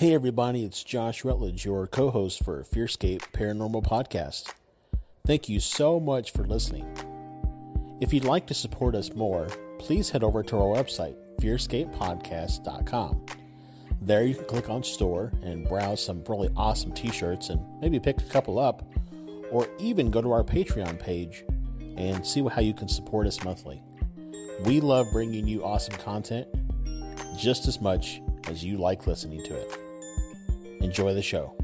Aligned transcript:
Hey 0.00 0.14
everybody, 0.14 0.64
it's 0.64 0.82
Josh 0.82 1.26
Rutledge, 1.26 1.66
your 1.66 1.86
co 1.86 2.08
host 2.08 2.42
for 2.42 2.64
Fearscape 2.64 3.20
Paranormal 3.34 3.84
Podcast. 3.84 4.50
Thank 5.26 5.46
you 5.46 5.60
so 5.60 6.00
much 6.00 6.30
for 6.32 6.42
listening. 6.42 6.86
If 8.00 8.14
you'd 8.14 8.24
like 8.24 8.46
to 8.46 8.54
support 8.54 8.94
us 8.94 9.12
more, 9.12 9.48
please 9.78 10.08
head 10.08 10.24
over 10.24 10.42
to 10.42 10.56
our 10.56 10.74
website, 10.82 11.16
fearscapepodcast.com. 11.42 13.26
There 14.00 14.24
you 14.24 14.36
can 14.36 14.46
click 14.46 14.70
on 14.70 14.82
store 14.82 15.34
and 15.42 15.68
browse 15.68 16.02
some 16.02 16.24
really 16.26 16.48
awesome 16.56 16.92
t 16.92 17.10
shirts 17.10 17.50
and 17.50 17.60
maybe 17.82 18.00
pick 18.00 18.22
a 18.22 18.30
couple 18.30 18.58
up, 18.58 18.90
or 19.50 19.68
even 19.78 20.10
go 20.10 20.22
to 20.22 20.32
our 20.32 20.42
Patreon 20.42 20.98
page 20.98 21.44
and 21.98 22.26
see 22.26 22.42
how 22.48 22.62
you 22.62 22.72
can 22.72 22.88
support 22.88 23.26
us 23.26 23.44
monthly. 23.44 23.82
We 24.64 24.80
love 24.80 25.08
bringing 25.12 25.46
you 25.46 25.62
awesome 25.62 25.96
content 25.96 26.48
just 27.36 27.68
as 27.68 27.82
much 27.82 28.22
as 28.48 28.64
you 28.64 28.78
like 28.78 29.06
listening 29.06 29.44
to 29.44 29.54
it. 29.54 29.89
Enjoy 30.80 31.14
the 31.14 31.22
show. 31.22 31.54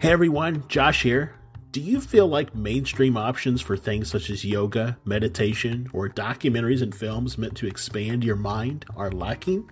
Hey 0.00 0.12
everyone, 0.12 0.64
Josh 0.68 1.02
here. 1.02 1.34
Do 1.72 1.80
you 1.80 2.00
feel 2.00 2.26
like 2.26 2.54
mainstream 2.54 3.16
options 3.16 3.60
for 3.60 3.76
things 3.76 4.10
such 4.10 4.30
as 4.30 4.44
yoga, 4.44 4.98
meditation, 5.04 5.88
or 5.92 6.08
documentaries 6.08 6.82
and 6.82 6.94
films 6.94 7.36
meant 7.36 7.56
to 7.58 7.66
expand 7.66 8.24
your 8.24 8.36
mind 8.36 8.86
are 8.96 9.12
lacking? 9.12 9.70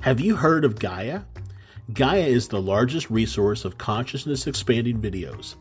Have 0.00 0.20
you 0.20 0.36
heard 0.36 0.64
of 0.64 0.78
Gaia? 0.78 1.20
Gaia 1.92 2.26
is 2.26 2.48
the 2.48 2.60
largest 2.60 3.10
resource 3.10 3.64
of 3.64 3.78
consciousness 3.78 4.46
expanding 4.46 5.00
videos. 5.00 5.54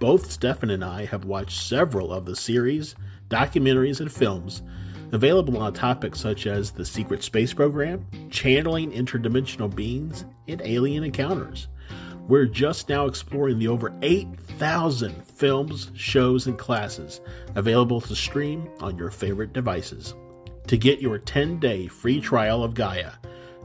Both 0.00 0.30
Stefan 0.30 0.70
and 0.70 0.84
I 0.84 1.04
have 1.04 1.24
watched 1.24 1.62
several 1.62 2.12
of 2.12 2.26
the 2.26 2.36
series, 2.36 2.96
documentaries, 3.30 4.00
and 4.00 4.12
films 4.12 4.62
available 5.12 5.58
on 5.58 5.72
topics 5.72 6.20
such 6.20 6.46
as 6.46 6.70
the 6.70 6.84
secret 6.84 7.22
space 7.22 7.52
program, 7.52 8.06
channeling 8.30 8.92
interdimensional 8.92 9.74
beings, 9.74 10.24
and 10.48 10.62
alien 10.64 11.04
encounters. 11.04 11.68
We're 12.26 12.46
just 12.46 12.88
now 12.88 13.06
exploring 13.06 13.58
the 13.58 13.68
over 13.68 13.92
8,000 14.00 15.26
films, 15.26 15.90
shows, 15.94 16.46
and 16.46 16.58
classes 16.58 17.20
available 17.54 18.00
to 18.02 18.16
stream 18.16 18.70
on 18.80 18.96
your 18.96 19.10
favorite 19.10 19.52
devices. 19.52 20.14
To 20.68 20.78
get 20.78 21.00
your 21.00 21.18
10-day 21.18 21.88
free 21.88 22.20
trial 22.20 22.64
of 22.64 22.74
Gaia, 22.74 23.12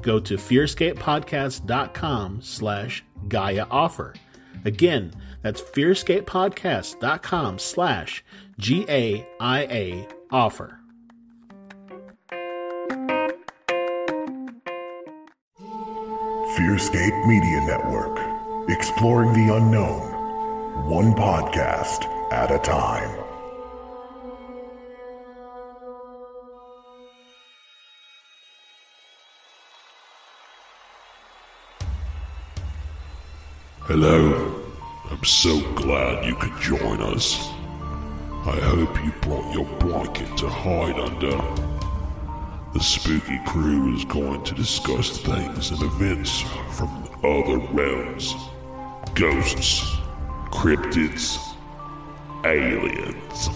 go 0.02 0.20
to 0.20 0.36
fearscapepodcast.com 0.36 2.42
slash 2.42 3.06
Gaia 3.30 3.66
offer. 3.72 4.14
Again, 4.66 5.14
that's 5.42 5.62
fearscapepodcast.com 5.62 7.60
slash 7.60 8.26
G-A-I-A 8.58 10.08
offer. 10.32 10.79
Fearscape 16.56 17.28
Media 17.28 17.62
Network, 17.62 18.18
exploring 18.70 19.34
the 19.34 19.56
unknown, 19.56 20.90
one 20.90 21.14
podcast 21.14 22.06
at 22.34 22.52
a 22.52 22.58
time. 22.58 23.20
Hello. 33.82 34.64
I'm 35.12 35.24
so 35.24 35.62
glad 35.74 36.26
you 36.26 36.36
could 36.36 36.60
join 36.60 37.02
us. 37.02 37.48
I 38.46 38.60
hope 38.62 39.04
you 39.04 39.12
brought 39.22 39.54
your 39.54 39.66
blanket 39.78 40.36
to 40.38 40.50
hide 40.50 41.00
under. 41.00 41.79
The 42.72 42.80
spooky 42.80 43.40
crew 43.48 43.96
is 43.96 44.06
going 44.06 44.44
to 44.44 44.54
discuss 44.54 45.18
things 45.18 45.72
and 45.72 45.82
events 45.82 46.42
from 46.72 47.10
other 47.24 47.58
realms 47.74 48.36
ghosts, 49.16 49.82
cryptids, 50.52 51.40
aliens. 52.46 53.50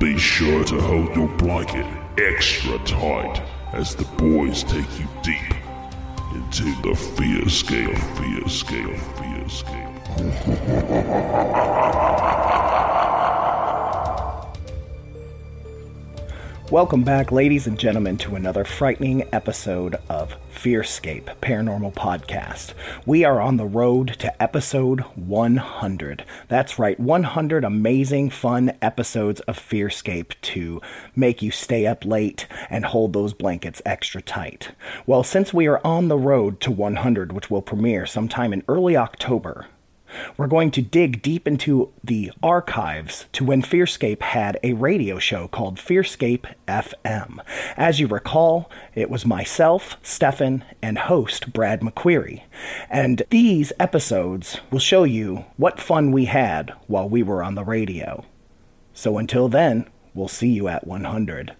Be 0.00 0.18
sure 0.18 0.64
to 0.64 0.80
hold 0.80 1.14
your 1.14 1.28
blanket 1.38 1.86
extra 2.18 2.76
tight 2.80 3.40
as 3.72 3.94
the 3.94 4.04
boys 4.16 4.64
take 4.64 4.98
you 4.98 5.06
deep 5.22 5.54
into 6.34 6.64
the 6.82 6.94
fear 7.16 7.48
scale, 7.48 7.94
fear 8.16 8.48
scale, 8.48 8.96
fear 8.96 9.48
scale. 9.48 9.92
Welcome 16.72 17.04
back, 17.04 17.30
ladies 17.30 17.68
and 17.68 17.78
gentlemen, 17.78 18.18
to 18.18 18.34
another 18.34 18.64
frightening 18.64 19.28
episode 19.32 19.94
of 20.08 20.34
Fearscape 20.52 21.36
Paranormal 21.36 21.94
Podcast. 21.94 22.74
We 23.06 23.22
are 23.22 23.40
on 23.40 23.56
the 23.56 23.64
road 23.64 24.16
to 24.18 24.42
episode 24.42 25.02
100. 25.14 26.24
That's 26.48 26.76
right, 26.76 26.98
100 26.98 27.62
amazing, 27.62 28.30
fun 28.30 28.76
episodes 28.82 29.38
of 29.42 29.56
Fearscape 29.60 30.32
to 30.42 30.82
make 31.14 31.40
you 31.40 31.52
stay 31.52 31.86
up 31.86 32.04
late 32.04 32.48
and 32.68 32.84
hold 32.84 33.12
those 33.12 33.32
blankets 33.32 33.80
extra 33.86 34.20
tight. 34.20 34.72
Well, 35.06 35.22
since 35.22 35.54
we 35.54 35.68
are 35.68 35.80
on 35.86 36.08
the 36.08 36.18
road 36.18 36.60
to 36.62 36.72
100, 36.72 37.32
which 37.32 37.48
will 37.48 37.62
premiere 37.62 38.06
sometime 38.06 38.52
in 38.52 38.64
early 38.66 38.96
October, 38.96 39.66
we're 40.36 40.46
going 40.46 40.70
to 40.72 40.82
dig 40.82 41.22
deep 41.22 41.46
into 41.46 41.92
the 42.02 42.32
archives 42.42 43.26
to 43.32 43.44
when 43.44 43.62
Fearscape 43.62 44.22
had 44.22 44.58
a 44.62 44.72
radio 44.74 45.18
show 45.18 45.48
called 45.48 45.78
Fearscape 45.78 46.52
FM. 46.66 47.38
As 47.76 48.00
you 48.00 48.06
recall, 48.06 48.70
it 48.94 49.10
was 49.10 49.26
myself, 49.26 49.96
Stefan, 50.02 50.64
and 50.82 50.98
host 50.98 51.52
Brad 51.52 51.80
McQuarrie. 51.80 52.42
And 52.90 53.22
these 53.30 53.72
episodes 53.78 54.60
will 54.70 54.78
show 54.78 55.04
you 55.04 55.44
what 55.56 55.80
fun 55.80 56.12
we 56.12 56.26
had 56.26 56.72
while 56.86 57.08
we 57.08 57.22
were 57.22 57.42
on 57.42 57.54
the 57.54 57.64
radio. 57.64 58.24
So 58.94 59.18
until 59.18 59.48
then, 59.48 59.88
we'll 60.14 60.28
see 60.28 60.48
you 60.48 60.68
at 60.68 60.86
100. 60.86 61.54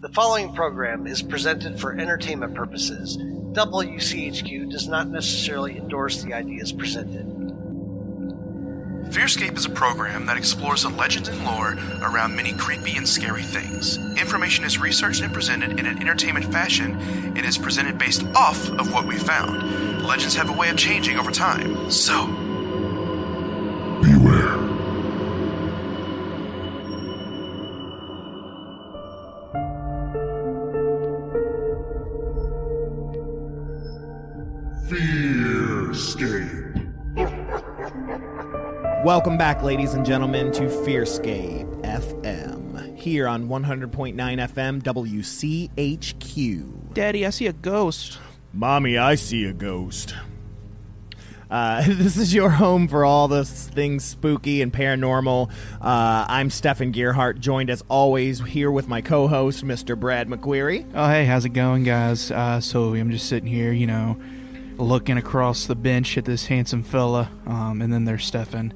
The 0.00 0.08
following 0.08 0.54
program 0.54 1.06
is 1.06 1.20
presented 1.20 1.78
for 1.78 1.92
entertainment 1.92 2.54
purposes. 2.54 3.18
WCHQ 3.18 4.70
does 4.70 4.88
not 4.88 5.08
necessarily 5.08 5.76
endorse 5.76 6.22
the 6.22 6.32
ideas 6.32 6.72
presented. 6.72 7.26
Fearscape 9.10 9.56
is 9.56 9.66
a 9.66 9.70
program 9.70 10.26
that 10.26 10.36
explores 10.36 10.84
the 10.84 10.88
legends 10.88 11.28
and 11.28 11.44
lore 11.44 11.76
around 12.00 12.36
many 12.36 12.52
creepy 12.52 12.96
and 12.96 13.08
scary 13.08 13.42
things. 13.42 13.96
Information 14.16 14.64
is 14.64 14.78
researched 14.78 15.20
and 15.20 15.34
presented 15.34 15.80
in 15.80 15.86
an 15.86 16.00
entertainment 16.00 16.46
fashion 16.52 16.94
and 17.36 17.38
is 17.38 17.58
presented 17.58 17.98
based 17.98 18.24
off 18.36 18.68
of 18.70 18.92
what 18.92 19.08
we 19.08 19.18
found. 19.18 20.06
Legends 20.06 20.36
have 20.36 20.48
a 20.48 20.52
way 20.52 20.68
of 20.68 20.76
changing 20.76 21.18
over 21.18 21.32
time, 21.32 21.90
so 21.90 22.26
Beware. 24.00 24.58
Fearscape. 34.88 36.59
Welcome 39.04 39.38
back, 39.38 39.62
ladies 39.62 39.94
and 39.94 40.04
gentlemen, 40.04 40.52
to 40.52 40.64
Fearscape 40.64 41.66
FM 41.80 42.98
here 42.98 43.26
on 43.26 43.48
100.9 43.48 44.14
FM 44.14 44.82
WCHQ. 45.70 46.92
Daddy, 46.92 47.24
I 47.24 47.30
see 47.30 47.46
a 47.46 47.54
ghost. 47.54 48.18
Mommy, 48.52 48.98
I 48.98 49.14
see 49.14 49.46
a 49.46 49.54
ghost. 49.54 50.14
Uh, 51.50 51.82
this 51.88 52.18
is 52.18 52.34
your 52.34 52.50
home 52.50 52.88
for 52.88 53.06
all 53.06 53.26
the 53.26 53.46
things 53.46 54.04
spooky 54.04 54.60
and 54.60 54.70
paranormal. 54.70 55.50
Uh, 55.80 56.26
I'm 56.28 56.50
Stefan 56.50 56.92
Gearhart, 56.92 57.38
joined 57.38 57.70
as 57.70 57.82
always 57.88 58.40
here 58.40 58.70
with 58.70 58.86
my 58.86 59.00
co-host, 59.00 59.64
Mr. 59.64 59.98
Brad 59.98 60.28
McQuarrie. 60.28 60.86
Oh, 60.94 61.08
hey, 61.08 61.24
how's 61.24 61.46
it 61.46 61.54
going, 61.54 61.84
guys? 61.84 62.30
Uh, 62.30 62.60
so 62.60 62.92
I'm 62.92 63.10
just 63.10 63.30
sitting 63.30 63.48
here, 63.48 63.72
you 63.72 63.86
know, 63.86 64.20
looking 64.76 65.16
across 65.16 65.64
the 65.64 65.74
bench 65.74 66.18
at 66.18 66.26
this 66.26 66.44
handsome 66.48 66.82
fella, 66.82 67.30
um, 67.46 67.80
and 67.80 67.90
then 67.90 68.04
there's 68.04 68.26
Stefan. 68.26 68.74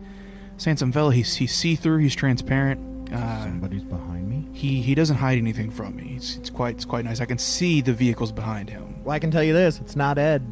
This 0.56 0.82
fella, 0.92 1.12
he's, 1.12 1.36
he's 1.36 1.54
see-through, 1.54 1.98
he's 1.98 2.14
transparent. 2.14 3.12
Uh, 3.12 3.44
Somebody's 3.44 3.84
behind 3.84 4.28
me. 4.28 4.48
he 4.52 4.80
he 4.80 4.94
doesn't 4.94 5.16
hide 5.16 5.38
anything 5.38 5.70
from 5.70 5.94
me. 5.96 6.14
It's, 6.16 6.36
it's 6.36 6.50
quite 6.50 6.76
it's 6.76 6.84
quite 6.84 7.04
nice. 7.04 7.20
I 7.20 7.26
can 7.26 7.38
see 7.38 7.80
the 7.80 7.92
vehicles 7.92 8.32
behind 8.32 8.70
him. 8.70 9.04
Well, 9.04 9.14
I 9.14 9.18
can 9.18 9.30
tell 9.30 9.44
you 9.44 9.52
this: 9.52 9.78
it's 9.78 9.94
not 9.94 10.18
Ed. 10.18 10.50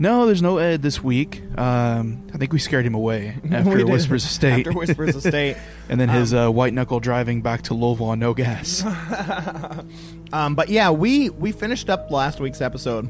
No, 0.00 0.26
there's 0.26 0.40
no 0.42 0.58
Ed 0.58 0.80
this 0.80 1.02
week. 1.02 1.42
Um, 1.58 2.28
I 2.32 2.38
think 2.38 2.52
we 2.52 2.60
scared 2.60 2.86
him 2.86 2.94
away 2.94 3.36
after. 3.50 3.84
Whispers 3.84 4.24
Estate. 4.24 4.66
After 4.66 4.78
Whispers 4.78 5.16
Estate. 5.16 5.56
and 5.88 6.00
then 6.00 6.08
his 6.08 6.32
uh, 6.32 6.48
white 6.50 6.72
knuckle 6.72 7.00
driving 7.00 7.42
back 7.42 7.62
to 7.62 7.74
Louisville 7.74 8.06
on 8.10 8.18
no 8.20 8.32
gas. 8.34 8.84
Um, 10.30 10.54
but 10.54 10.68
yeah, 10.68 10.90
we 10.90 11.30
we 11.30 11.52
finished 11.52 11.88
up 11.88 12.10
last 12.10 12.38
week's 12.38 12.60
episode. 12.60 13.08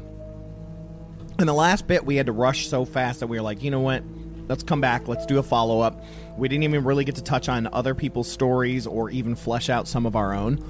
In 1.37 1.47
the 1.47 1.53
last 1.53 1.85
bit, 1.85 2.05
we 2.05 2.15
had 2.15 2.27
to 2.27 2.31
rush 2.31 2.67
so 2.67 2.85
fast 2.85 3.19
that 3.19 3.27
we 3.27 3.37
were 3.37 3.43
like, 3.43 3.61
you 3.61 3.71
know 3.71 3.81
what? 3.81 4.03
Let's 4.47 4.63
come 4.63 4.79
back. 4.79 5.07
Let's 5.09 5.25
do 5.25 5.37
a 5.37 5.43
follow 5.43 5.81
up. 5.81 6.01
We 6.39 6.47
didn't 6.47 6.63
even 6.63 6.83
really 6.83 7.03
get 7.03 7.15
to 7.15 7.23
touch 7.23 7.49
on 7.49 7.67
other 7.71 7.93
people's 7.93 8.31
stories 8.31 8.87
or 8.87 9.09
even 9.09 9.35
flesh 9.35 9.69
out 9.69 9.87
some 9.87 10.05
of 10.05 10.15
our 10.15 10.33
own. 10.33 10.63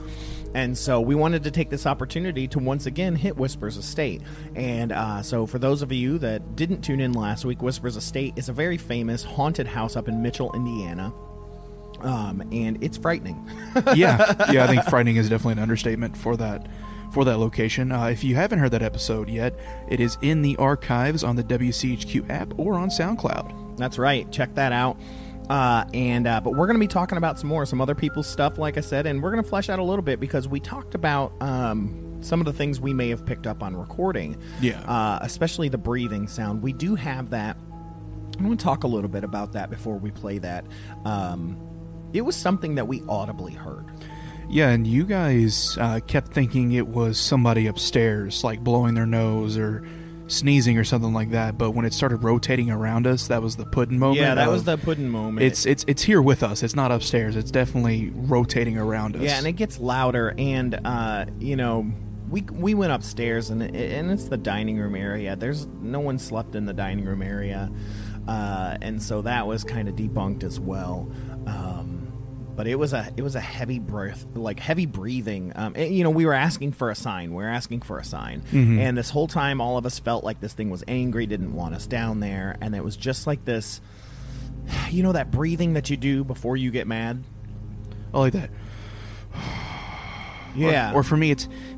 And 0.53 0.77
so 0.77 0.99
we 0.99 1.13
wanted 1.15 1.43
to 1.43 1.51
take 1.51 1.69
this 1.69 1.85
opportunity 1.85 2.47
to 2.49 2.59
once 2.59 2.85
again 2.85 3.15
hit 3.15 3.37
Whispers 3.37 3.77
Estate. 3.77 4.21
And 4.55 4.91
uh, 4.91 5.21
so, 5.21 5.45
for 5.45 5.59
those 5.59 5.81
of 5.81 5.91
you 5.91 6.17
that 6.19 6.55
didn't 6.55 6.81
tune 6.81 6.99
in 6.99 7.13
last 7.13 7.45
week, 7.45 7.61
Whispers 7.61 7.95
Estate 7.95 8.33
is 8.35 8.49
a 8.49 8.53
very 8.53 8.77
famous 8.77 9.23
haunted 9.23 9.67
house 9.67 9.95
up 9.95 10.07
in 10.07 10.21
Mitchell, 10.21 10.51
Indiana. 10.55 11.13
Um, 12.01 12.41
and 12.51 12.81
it's 12.83 12.97
frightening. 12.97 13.47
yeah, 13.95 14.51
yeah. 14.51 14.63
I 14.63 14.67
think 14.67 14.83
frightening 14.85 15.17
is 15.17 15.29
definitely 15.29 15.53
an 15.53 15.59
understatement 15.59 16.17
for 16.17 16.35
that 16.37 16.67
for 17.13 17.25
that 17.25 17.37
location. 17.37 17.91
Uh, 17.91 18.05
if 18.05 18.23
you 18.23 18.35
haven't 18.35 18.59
heard 18.59 18.71
that 18.71 18.83
episode 18.83 19.29
yet, 19.29 19.53
it 19.89 19.99
is 19.99 20.17
in 20.21 20.41
the 20.41 20.55
archives 20.57 21.23
on 21.23 21.35
the 21.35 21.43
WCHQ 21.43 22.29
app 22.29 22.57
or 22.57 22.75
on 22.75 22.89
SoundCloud. 22.89 23.77
That's 23.77 23.97
right. 23.97 24.29
Check 24.31 24.55
that 24.55 24.71
out. 24.71 24.97
Uh, 25.49 25.83
and 25.93 26.27
uh, 26.27 26.39
but 26.41 26.51
we're 26.51 26.67
going 26.67 26.75
to 26.75 26.79
be 26.79 26.87
talking 26.87 27.17
about 27.17 27.39
some 27.39 27.49
more, 27.49 27.65
some 27.65 27.81
other 27.81 27.95
people's 27.95 28.27
stuff, 28.27 28.57
like 28.57 28.77
I 28.77 28.81
said, 28.81 29.07
and 29.07 29.21
we're 29.21 29.31
going 29.31 29.43
to 29.43 29.49
flesh 29.49 29.69
out 29.69 29.79
a 29.79 29.83
little 29.83 30.03
bit 30.03 30.19
because 30.19 30.47
we 30.47 30.59
talked 30.59 30.93
about 30.93 31.33
um, 31.41 32.17
some 32.21 32.39
of 32.39 32.45
the 32.45 32.53
things 32.53 32.79
we 32.79 32.93
may 32.93 33.09
have 33.09 33.25
picked 33.25 33.47
up 33.47 33.63
on 33.63 33.75
recording. 33.75 34.37
Yeah. 34.61 34.81
Uh, 34.81 35.19
especially 35.21 35.69
the 35.69 35.77
breathing 35.77 36.27
sound. 36.27 36.61
We 36.61 36.73
do 36.73 36.95
have 36.95 37.31
that. 37.31 37.57
I 38.39 38.43
want 38.43 38.59
to 38.59 38.63
talk 38.63 38.83
a 38.83 38.87
little 38.87 39.09
bit 39.09 39.23
about 39.23 39.53
that 39.53 39.69
before 39.69 39.97
we 39.97 40.11
play 40.11 40.37
that. 40.37 40.65
Um, 41.03 41.57
it 42.13 42.21
was 42.21 42.35
something 42.35 42.75
that 42.75 42.87
we 42.87 43.01
audibly 43.07 43.53
heard. 43.53 43.85
Yeah, 44.49 44.69
and 44.69 44.87
you 44.87 45.03
guys 45.03 45.77
uh, 45.79 45.99
kept 46.07 46.33
thinking 46.33 46.71
it 46.71 46.87
was 46.87 47.19
somebody 47.19 47.67
upstairs, 47.67 48.43
like 48.43 48.63
blowing 48.63 48.95
their 48.95 49.05
nose 49.05 49.57
or 49.57 49.87
sneezing 50.29 50.77
or 50.77 50.83
something 50.83 51.13
like 51.13 51.31
that. 51.31 51.57
But 51.57 51.71
when 51.71 51.85
it 51.85 51.93
started 51.93 52.23
rotating 52.23 52.69
around 52.71 53.05
us, 53.07 53.27
that 53.27 53.41
was 53.41 53.57
the 53.57 53.65
pudding 53.65 53.99
moment. 53.99 54.19
Yeah, 54.19 54.35
that 54.35 54.47
of- 54.47 54.53
was 54.53 54.63
the 54.63 54.77
pudding 54.77 55.09
moment. 55.09 55.45
It's 55.45 55.65
it's 55.65 55.83
it's 55.87 56.03
here 56.03 56.21
with 56.21 56.43
us. 56.43 56.63
It's 56.63 56.75
not 56.75 56.91
upstairs. 56.91 57.35
It's 57.35 57.51
definitely 57.51 58.11
rotating 58.13 58.77
around 58.77 59.15
us. 59.15 59.21
Yeah, 59.23 59.37
and 59.37 59.47
it 59.47 59.53
gets 59.53 59.79
louder, 59.79 60.33
and 60.37 60.79
uh, 60.85 61.25
you 61.39 61.55
know, 61.55 61.91
we 62.29 62.41
we 62.51 62.73
went 62.73 62.93
upstairs, 62.93 63.49
and 63.49 63.61
it, 63.63 63.75
and 63.75 64.11
it's 64.11 64.25
the 64.25 64.37
dining 64.37 64.77
room 64.77 64.95
area. 64.95 65.35
There's 65.35 65.65
no 65.81 65.99
one 65.99 66.17
slept 66.19 66.55
in 66.55 66.65
the 66.65 66.73
dining 66.73 67.05
room 67.05 67.21
area, 67.21 67.71
uh, 68.27 68.77
and 68.81 69.01
so 69.01 69.21
that 69.23 69.47
was 69.47 69.63
kind 69.63 69.89
of 69.89 69.95
debunked 69.95 70.43
as 70.43 70.59
well. 70.59 71.11
Um, 71.47 71.68
but 72.59 72.67
it 72.67 72.75
was 72.75 72.91
a 72.91 73.09
it 73.15 73.21
was 73.21 73.35
a 73.35 73.39
heavy 73.39 73.79
breath, 73.79 74.25
like 74.35 74.59
heavy 74.59 74.85
breathing. 74.85 75.53
Um, 75.55 75.75
and, 75.77 75.95
you 75.95 76.03
know, 76.03 76.09
we 76.09 76.25
were 76.25 76.33
asking 76.33 76.73
for 76.73 76.89
a 76.89 76.95
sign. 76.95 77.33
We 77.33 77.41
were 77.41 77.49
asking 77.49 77.83
for 77.83 77.97
a 77.97 78.03
sign, 78.03 78.41
and 78.81 78.97
this 78.97 79.09
whole 79.09 79.29
time, 79.29 79.61
all 79.61 79.77
of 79.77 79.85
us 79.85 79.97
felt 79.97 80.25
like 80.25 80.41
this 80.41 80.51
thing 80.51 80.69
was 80.69 80.83
angry, 80.85 81.25
didn't 81.25 81.53
want 81.53 81.73
us 81.73 81.87
down 81.87 82.19
there, 82.19 82.57
and 82.59 82.75
it 82.75 82.83
was 82.83 82.97
just 82.97 83.25
like 83.27 83.45
this. 83.45 83.79
You 84.89 85.03
know 85.03 85.13
that 85.13 85.31
breathing 85.31 85.75
that 85.75 85.89
you 85.89 85.95
do 85.95 86.25
before 86.25 86.57
you 86.57 86.69
get 86.69 86.85
mad. 86.85 87.23
I 88.13 88.19
like 88.19 88.33
that. 88.33 88.49
Yeah. 90.53 90.91
Or, 90.91 90.97
or 90.97 91.03
for 91.03 91.15
me, 91.15 91.31
it's 91.31 91.47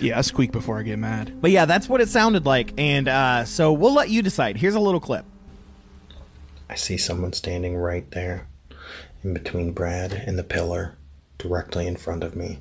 yeah, 0.00 0.18
I 0.18 0.20
squeak 0.20 0.52
before 0.52 0.78
I 0.78 0.84
get 0.84 1.00
mad. 1.00 1.40
But 1.40 1.50
yeah, 1.50 1.64
that's 1.64 1.88
what 1.88 2.00
it 2.00 2.10
sounded 2.10 2.46
like. 2.46 2.74
And 2.78 3.08
uh, 3.08 3.44
so 3.44 3.72
we'll 3.72 3.94
let 3.94 4.08
you 4.08 4.22
decide. 4.22 4.56
Here's 4.56 4.76
a 4.76 4.80
little 4.80 5.00
clip. 5.00 5.24
I 6.70 6.76
see 6.76 6.96
someone 6.96 7.32
standing 7.32 7.76
right 7.76 8.08
there, 8.12 8.46
in 9.24 9.34
between 9.34 9.72
Brad 9.72 10.12
and 10.12 10.38
the 10.38 10.44
pillar, 10.44 10.94
directly 11.36 11.86
in 11.86 11.96
front 11.96 12.22
of 12.22 12.36
me. 12.36 12.60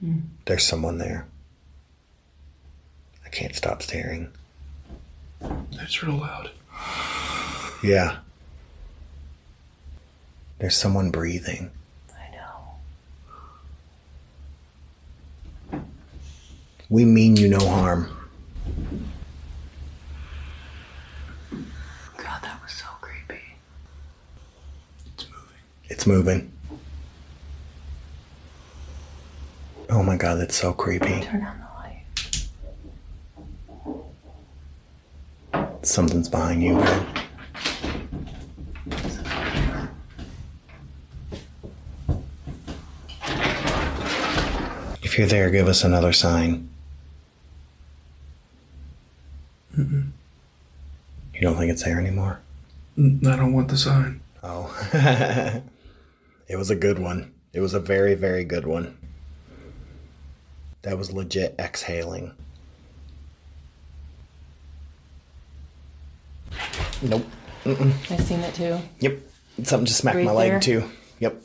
Hmm. 0.00 0.20
There's 0.46 0.64
someone 0.64 0.96
there. 0.96 1.26
I 3.24 3.28
can't 3.28 3.54
stop 3.54 3.82
staring. 3.82 4.32
That's 5.76 6.02
real 6.02 6.16
loud. 6.16 6.50
Yeah. 7.84 8.16
There's 10.58 10.76
someone 10.76 11.10
breathing. 11.10 11.70
I 12.14 12.36
know. 15.72 15.82
We 16.88 17.04
mean 17.04 17.36
you 17.36 17.48
no 17.48 17.66
harm. 17.66 18.16
God, 22.16 22.42
that 22.42 22.62
was 22.62 22.72
so 22.72 22.86
creepy. 23.00 23.40
It's 25.90 26.06
moving. 26.06 26.50
Oh 29.90 30.02
my 30.04 30.16
god, 30.16 30.36
that's 30.40 30.54
so 30.56 30.72
creepy. 30.72 31.20
Turn 31.20 31.44
on 31.44 31.58
the 35.52 35.58
light. 35.58 35.76
Something's 35.82 36.28
behind 36.28 36.62
you, 36.62 36.74
Brad. 36.76 37.06
If 45.02 45.18
you're 45.18 45.26
there, 45.26 45.50
give 45.50 45.66
us 45.66 45.82
another 45.82 46.12
sign. 46.12 46.68
You 49.76 50.12
don't 51.40 51.56
think 51.56 51.72
it's 51.72 51.82
there 51.82 51.98
anymore? 51.98 52.38
I 52.96 53.36
don't 53.36 53.52
want 53.52 53.68
the 53.68 53.76
sign. 53.76 54.20
Oh. 54.44 55.62
it 56.50 56.56
was 56.56 56.68
a 56.68 56.74
good 56.74 56.98
one. 56.98 57.32
It 57.52 57.60
was 57.60 57.74
a 57.74 57.80
very, 57.80 58.14
very 58.14 58.42
good 58.42 58.66
one. 58.66 58.98
That 60.82 60.98
was 60.98 61.12
legit 61.12 61.54
exhaling. 61.60 62.34
Nope. 67.02 67.24
I 67.64 68.16
seen 68.16 68.40
it 68.40 68.54
too. 68.54 68.80
Yep. 68.98 69.18
Something 69.62 69.86
just 69.86 70.00
smacked 70.00 70.16
Right 70.16 70.26
my 70.26 70.32
leg 70.32 70.50
there? 70.50 70.60
too. 70.60 70.90
Yep. 71.20 71.40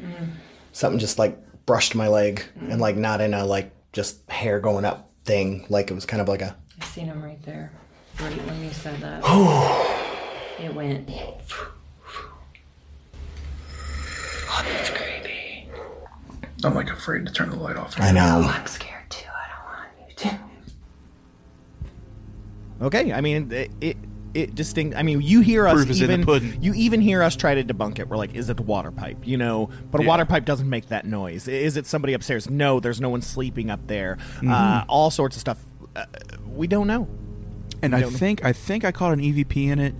Mm. 0.00 0.30
Something 0.72 1.00
just 1.00 1.18
like 1.18 1.38
brushed 1.66 1.94
my 1.94 2.08
leg 2.08 2.42
mm. 2.58 2.72
and 2.72 2.80
like 2.80 2.96
not 2.96 3.20
in 3.20 3.34
a 3.34 3.44
like 3.44 3.70
just 3.92 4.28
hair 4.30 4.58
going 4.58 4.86
up 4.86 5.10
thing. 5.24 5.66
Like 5.68 5.90
it 5.90 5.94
was 5.94 6.06
kind 6.06 6.22
of 6.22 6.28
like 6.28 6.40
a 6.40 6.56
I 6.80 6.84
seen 6.86 7.06
him 7.06 7.22
right 7.22 7.42
there. 7.42 7.72
Right 8.20 8.46
when 8.46 8.64
you 8.64 8.70
said 8.70 8.98
that. 9.00 9.22
it 10.62 10.74
went. 10.74 11.10
Oh, 14.58 14.62
that's 14.64 14.90
creepy. 14.90 15.68
I'm 16.64 16.74
like 16.74 16.90
afraid 16.90 17.26
to 17.26 17.32
turn 17.32 17.50
the 17.50 17.56
light 17.56 17.76
off. 17.76 17.94
I 18.00 18.12
know. 18.12 18.42
I'm 18.50 18.66
scared 18.66 19.08
too. 19.10 19.26
I 19.28 19.48
don't 19.54 19.64
want 19.66 20.10
you 20.10 20.30
to. 22.80 22.86
Okay, 22.86 23.12
I 23.12 23.20
mean 23.20 23.50
it. 23.52 23.70
it 23.80 23.96
it 24.34 24.54
distinct. 24.54 24.94
I 24.96 25.02
mean, 25.02 25.22
you 25.22 25.40
hear 25.40 25.66
us 25.66 25.76
Proof 25.76 25.88
is 25.88 26.00
in 26.02 26.08
the 26.08 26.12
even. 26.12 26.26
pudding. 26.26 26.62
You 26.62 26.74
even 26.74 27.00
hear 27.00 27.22
us 27.22 27.36
try 27.36 27.54
to 27.54 27.64
debunk 27.64 27.98
it. 27.98 28.06
We're 28.06 28.18
like, 28.18 28.34
"Is 28.34 28.50
it 28.50 28.58
the 28.58 28.62
water 28.62 28.90
pipe?" 28.90 29.16
You 29.24 29.38
know, 29.38 29.70
but 29.90 30.02
a 30.02 30.04
Yeah. 30.04 30.08
water 30.08 30.26
pipe 30.26 30.44
doesn't 30.44 30.68
make 30.68 30.88
that 30.88 31.06
noise. 31.06 31.48
Is 31.48 31.78
it 31.78 31.86
somebody 31.86 32.12
upstairs? 32.12 32.50
No, 32.50 32.78
there's 32.78 33.00
no 33.00 33.08
one 33.08 33.22
sleeping 33.22 33.70
up 33.70 33.86
there. 33.86 34.18
Mm-hmm. 34.36 34.50
Uh, 34.52 34.84
all 34.88 35.10
sorts 35.10 35.36
of 35.36 35.40
stuff. 35.40 35.58
Uh, 35.94 36.04
we 36.54 36.66
don't 36.66 36.86
know. 36.86 37.08
And 37.82 37.94
I 37.96 38.00
don't 38.00 38.12
know. 38.12 38.18
think 38.18 38.44
I 38.44 38.52
think 38.52 38.84
I 38.84 38.92
caught 38.92 39.14
an 39.14 39.20
EVP 39.20 39.68
in 39.70 39.78
it. 39.78 39.94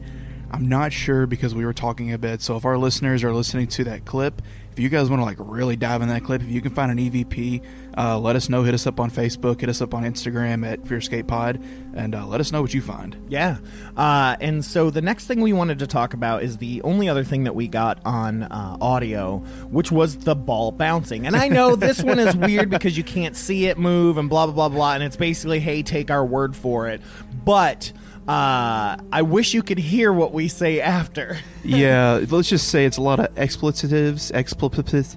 I'm 0.50 0.68
not 0.68 0.92
sure 0.92 1.26
because 1.26 1.54
we 1.54 1.64
were 1.64 1.72
talking 1.72 2.12
a 2.12 2.18
bit. 2.18 2.40
So 2.40 2.56
if 2.56 2.64
our 2.64 2.78
listeners 2.78 3.24
are 3.24 3.32
listening 3.32 3.66
to 3.68 3.84
that 3.84 4.04
clip, 4.04 4.42
if 4.76 4.80
you 4.80 4.90
guys 4.90 5.08
want 5.08 5.20
to 5.20 5.24
like 5.24 5.38
really 5.40 5.74
dive 5.74 6.02
in 6.02 6.08
that 6.08 6.22
clip, 6.22 6.42
if 6.42 6.48
you 6.48 6.60
can 6.60 6.70
find 6.70 6.92
an 6.92 6.98
EVP, 6.98 7.64
uh, 7.96 8.18
let 8.18 8.36
us 8.36 8.50
know. 8.50 8.62
Hit 8.62 8.74
us 8.74 8.86
up 8.86 9.00
on 9.00 9.10
Facebook. 9.10 9.60
Hit 9.60 9.70
us 9.70 9.80
up 9.80 9.94
on 9.94 10.04
Instagram 10.04 10.70
at 10.70 10.82
Fearscape 10.82 11.26
Pod, 11.26 11.64
and 11.94 12.14
uh, 12.14 12.26
let 12.26 12.40
us 12.40 12.52
know 12.52 12.60
what 12.60 12.74
you 12.74 12.82
find. 12.82 13.16
Yeah. 13.28 13.56
Uh, 13.96 14.36
and 14.38 14.62
so 14.62 14.90
the 14.90 15.00
next 15.00 15.26
thing 15.26 15.40
we 15.40 15.54
wanted 15.54 15.78
to 15.78 15.86
talk 15.86 16.12
about 16.12 16.42
is 16.42 16.58
the 16.58 16.82
only 16.82 17.08
other 17.08 17.24
thing 17.24 17.44
that 17.44 17.54
we 17.54 17.68
got 17.68 17.98
on 18.04 18.42
uh, 18.42 18.76
audio, 18.78 19.38
which 19.70 19.90
was 19.90 20.18
the 20.18 20.36
ball 20.36 20.72
bouncing. 20.72 21.26
And 21.26 21.34
I 21.34 21.48
know 21.48 21.74
this 21.74 22.02
one 22.02 22.18
is 22.18 22.36
weird 22.36 22.68
because 22.68 22.98
you 22.98 23.04
can't 23.04 23.34
see 23.34 23.66
it 23.66 23.78
move 23.78 24.18
and 24.18 24.28
blah, 24.28 24.44
blah, 24.44 24.54
blah, 24.54 24.68
blah. 24.68 24.92
And 24.92 25.02
it's 25.02 25.16
basically, 25.16 25.58
hey, 25.58 25.82
take 25.82 26.10
our 26.10 26.24
word 26.24 26.54
for 26.54 26.88
it. 26.88 27.00
But 27.46 27.92
uh, 28.28 28.96
I 29.12 29.22
wish 29.22 29.54
you 29.54 29.62
could 29.62 29.78
hear 29.78 30.12
what 30.12 30.32
we 30.32 30.48
say 30.48 30.80
after. 30.80 31.38
yeah, 31.64 32.24
let's 32.28 32.48
just 32.48 32.68
say 32.68 32.84
it's 32.84 32.96
a 32.96 33.02
lot 33.02 33.20
of 33.20 33.36
expletives, 33.38 34.30
expletives, 34.32 35.16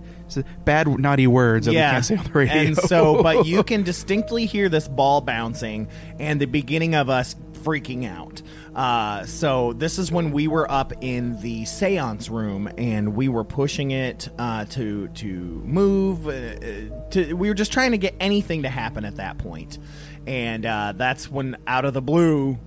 bad 0.64 0.88
naughty 0.88 1.28
words 1.28 1.66
that 1.66 1.72
we 1.72 1.78
can't 1.78 2.06
say 2.06 2.18
on 2.18 2.24
the 2.24 2.32
radio. 2.32 2.54
And 2.54 2.78
so, 2.78 3.24
but 3.24 3.46
you 3.46 3.64
can 3.66 3.84
distinctly 3.84 4.46
hear 4.46 4.70
this 4.70 4.88
ball 4.88 5.22
bouncing 5.22 5.88
and 6.20 6.40
the 6.40 6.46
beginning 6.46 6.96
of 6.96 7.10
us 7.10 7.36
freaking 7.64 8.08
out. 8.08 8.42
Uh, 8.76 9.26
so 9.26 9.74
this 9.74 9.98
is 9.98 10.12
when 10.12 10.32
we 10.32 10.48
were 10.48 10.70
up 10.72 10.94
in 11.02 11.42
the 11.42 11.66
seance 11.66 12.30
room 12.30 12.70
and 12.78 13.16
we 13.16 13.28
were 13.28 13.44
pushing 13.44 13.92
it 13.92 14.30
uh, 14.38 14.66
to 14.66 15.08
to 15.10 15.26
move. 15.26 16.28
Uh, 16.28 16.32
uh, 16.32 17.10
to 17.10 17.34
we 17.34 17.50
were 17.50 17.56
just 17.56 17.74
trying 17.74 17.92
to 17.92 17.98
get 17.98 18.16
anything 18.20 18.64
to 18.64 18.70
happen 18.70 19.04
at 19.04 19.16
that 19.18 19.38
point, 19.38 19.80
and 20.28 20.66
uh, 20.66 20.94
that's 20.96 21.30
when 21.30 21.58
out 21.68 21.86
of 21.86 21.94
the 21.94 22.02
blue. 22.02 22.58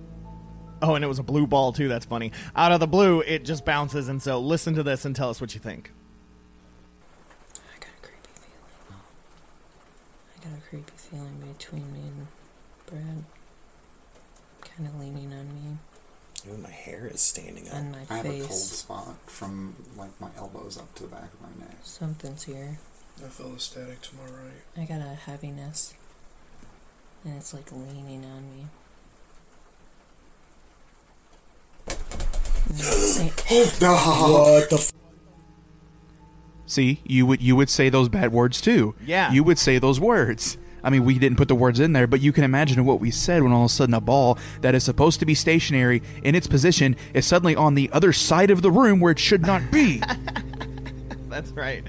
Oh, 0.85 0.95
and 0.95 1.03
it 1.03 1.07
was 1.07 1.17
a 1.17 1.23
blue 1.23 1.47
ball 1.47 1.71
too. 1.71 1.87
That's 1.87 2.05
funny. 2.05 2.33
Out 2.57 2.73
of 2.73 2.81
the 2.81 2.87
blue, 2.87 3.21
it 3.21 3.45
just 3.45 3.63
bounces. 3.63 4.09
And 4.09 4.21
so, 4.21 4.37
listen 4.37 4.75
to 4.75 4.83
this 4.83 5.05
and 5.05 5.15
tell 5.15 5.29
us 5.29 5.39
what 5.39 5.53
you 5.53 5.61
think. 5.61 5.91
I 7.55 7.79
got 7.79 7.87
a 7.87 8.01
creepy 8.01 8.29
feeling. 8.35 9.01
I 10.35 10.43
got 10.43 10.57
a 10.57 10.61
creepy 10.69 10.91
feeling 10.97 11.55
between 11.57 11.93
me 11.93 11.99
and 11.99 12.27
Brad. 12.85 13.23
Kind 14.59 14.89
of 14.89 14.99
leaning 14.99 15.31
on 15.31 15.47
me. 15.55 15.77
Ooh, 16.51 16.57
my 16.57 16.69
hair 16.69 17.07
is 17.07 17.21
standing 17.21 17.69
up. 17.69 17.75
on 17.75 17.91
my 17.91 17.99
I 18.09 18.17
have 18.17 18.25
a 18.25 18.39
cold 18.39 18.51
spot 18.51 19.15
from 19.27 19.75
like 19.95 20.19
my 20.19 20.29
elbows 20.35 20.77
up 20.77 20.93
to 20.95 21.03
the 21.03 21.09
back 21.09 21.31
of 21.33 21.41
my 21.41 21.65
neck. 21.65 21.77
Something's 21.83 22.43
here. 22.43 22.79
I 23.23 23.29
feel 23.29 23.53
a 23.53 23.59
static 23.59 24.01
to 24.01 24.15
my 24.15 24.23
right. 24.23 24.63
I 24.77 24.83
got 24.83 24.99
a 24.99 25.15
heaviness. 25.15 25.93
And 27.23 27.37
it's 27.37 27.53
like 27.53 27.71
leaning 27.71 28.25
on 28.25 28.49
me. 28.53 28.65
What 33.49 34.69
the? 34.69 34.75
F- 34.77 34.91
See, 36.65 37.01
you 37.05 37.25
would 37.25 37.41
you 37.41 37.55
would 37.55 37.69
say 37.69 37.89
those 37.89 38.09
bad 38.09 38.31
words 38.31 38.59
too. 38.61 38.95
Yeah. 39.05 39.31
You 39.31 39.43
would 39.43 39.59
say 39.59 39.77
those 39.79 39.99
words. 39.99 40.57
I 40.83 40.89
mean, 40.89 41.05
we 41.05 41.17
didn't 41.17 41.37
put 41.37 41.47
the 41.47 41.55
words 41.55 41.79
in 41.79 41.93
there, 41.93 42.07
but 42.07 42.19
you 42.19 42.33
can 42.33 42.43
imagine 42.43 42.83
what 42.83 42.99
we 42.99 43.09
said 43.09 43.41
when 43.41 43.53
all 43.53 43.63
of 43.65 43.71
a 43.71 43.73
sudden 43.73 43.93
a 43.93 44.01
ball 44.01 44.37
that 44.61 44.75
is 44.75 44.83
supposed 44.83 45.19
to 45.21 45.25
be 45.25 45.33
stationary 45.33 46.01
in 46.23 46.35
its 46.35 46.45
position 46.45 46.97
is 47.13 47.25
suddenly 47.25 47.55
on 47.55 47.75
the 47.75 47.89
other 47.93 48.11
side 48.11 48.51
of 48.51 48.61
the 48.61 48.69
room 48.71 48.99
where 48.99 49.11
it 49.13 49.19
should 49.19 49.43
not 49.43 49.61
be. 49.71 50.01
That's 51.29 51.51
right. 51.51 51.85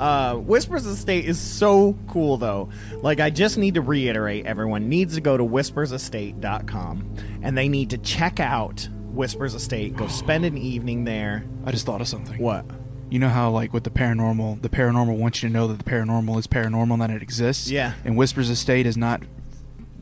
Uh, 0.00 0.36
Whispers 0.36 0.86
Estate 0.86 1.24
is 1.26 1.38
so 1.38 1.96
cool, 2.08 2.36
though. 2.36 2.68
Like, 2.96 3.20
I 3.20 3.30
just 3.30 3.58
need 3.58 3.74
to 3.74 3.80
reiterate 3.80 4.44
everyone 4.46 4.88
needs 4.88 5.14
to 5.14 5.20
go 5.20 5.36
to 5.36 5.44
whispersestate.com 5.44 7.14
and 7.42 7.56
they 7.56 7.68
need 7.68 7.90
to 7.90 7.98
check 7.98 8.40
out 8.40 8.88
Whispers 9.12 9.54
Estate. 9.54 9.96
Go 9.96 10.08
spend 10.08 10.44
an 10.44 10.56
evening 10.56 11.04
there. 11.04 11.44
I 11.64 11.70
just 11.70 11.86
thought 11.86 12.00
of 12.00 12.08
something. 12.08 12.38
What? 12.38 12.64
You 13.10 13.18
know 13.18 13.28
how, 13.28 13.50
like, 13.50 13.72
with 13.72 13.84
the 13.84 13.90
paranormal, 13.90 14.62
the 14.62 14.70
paranormal 14.70 15.18
wants 15.18 15.42
you 15.42 15.48
to 15.48 15.52
know 15.52 15.68
that 15.68 15.78
the 15.78 15.84
paranormal 15.84 16.38
is 16.38 16.46
paranormal 16.46 16.92
and 16.92 17.02
that 17.02 17.10
it 17.10 17.22
exists? 17.22 17.70
Yeah. 17.70 17.92
And 18.04 18.16
Whispers 18.16 18.48
Estate 18.48 18.86
is 18.86 18.96
not 18.96 19.22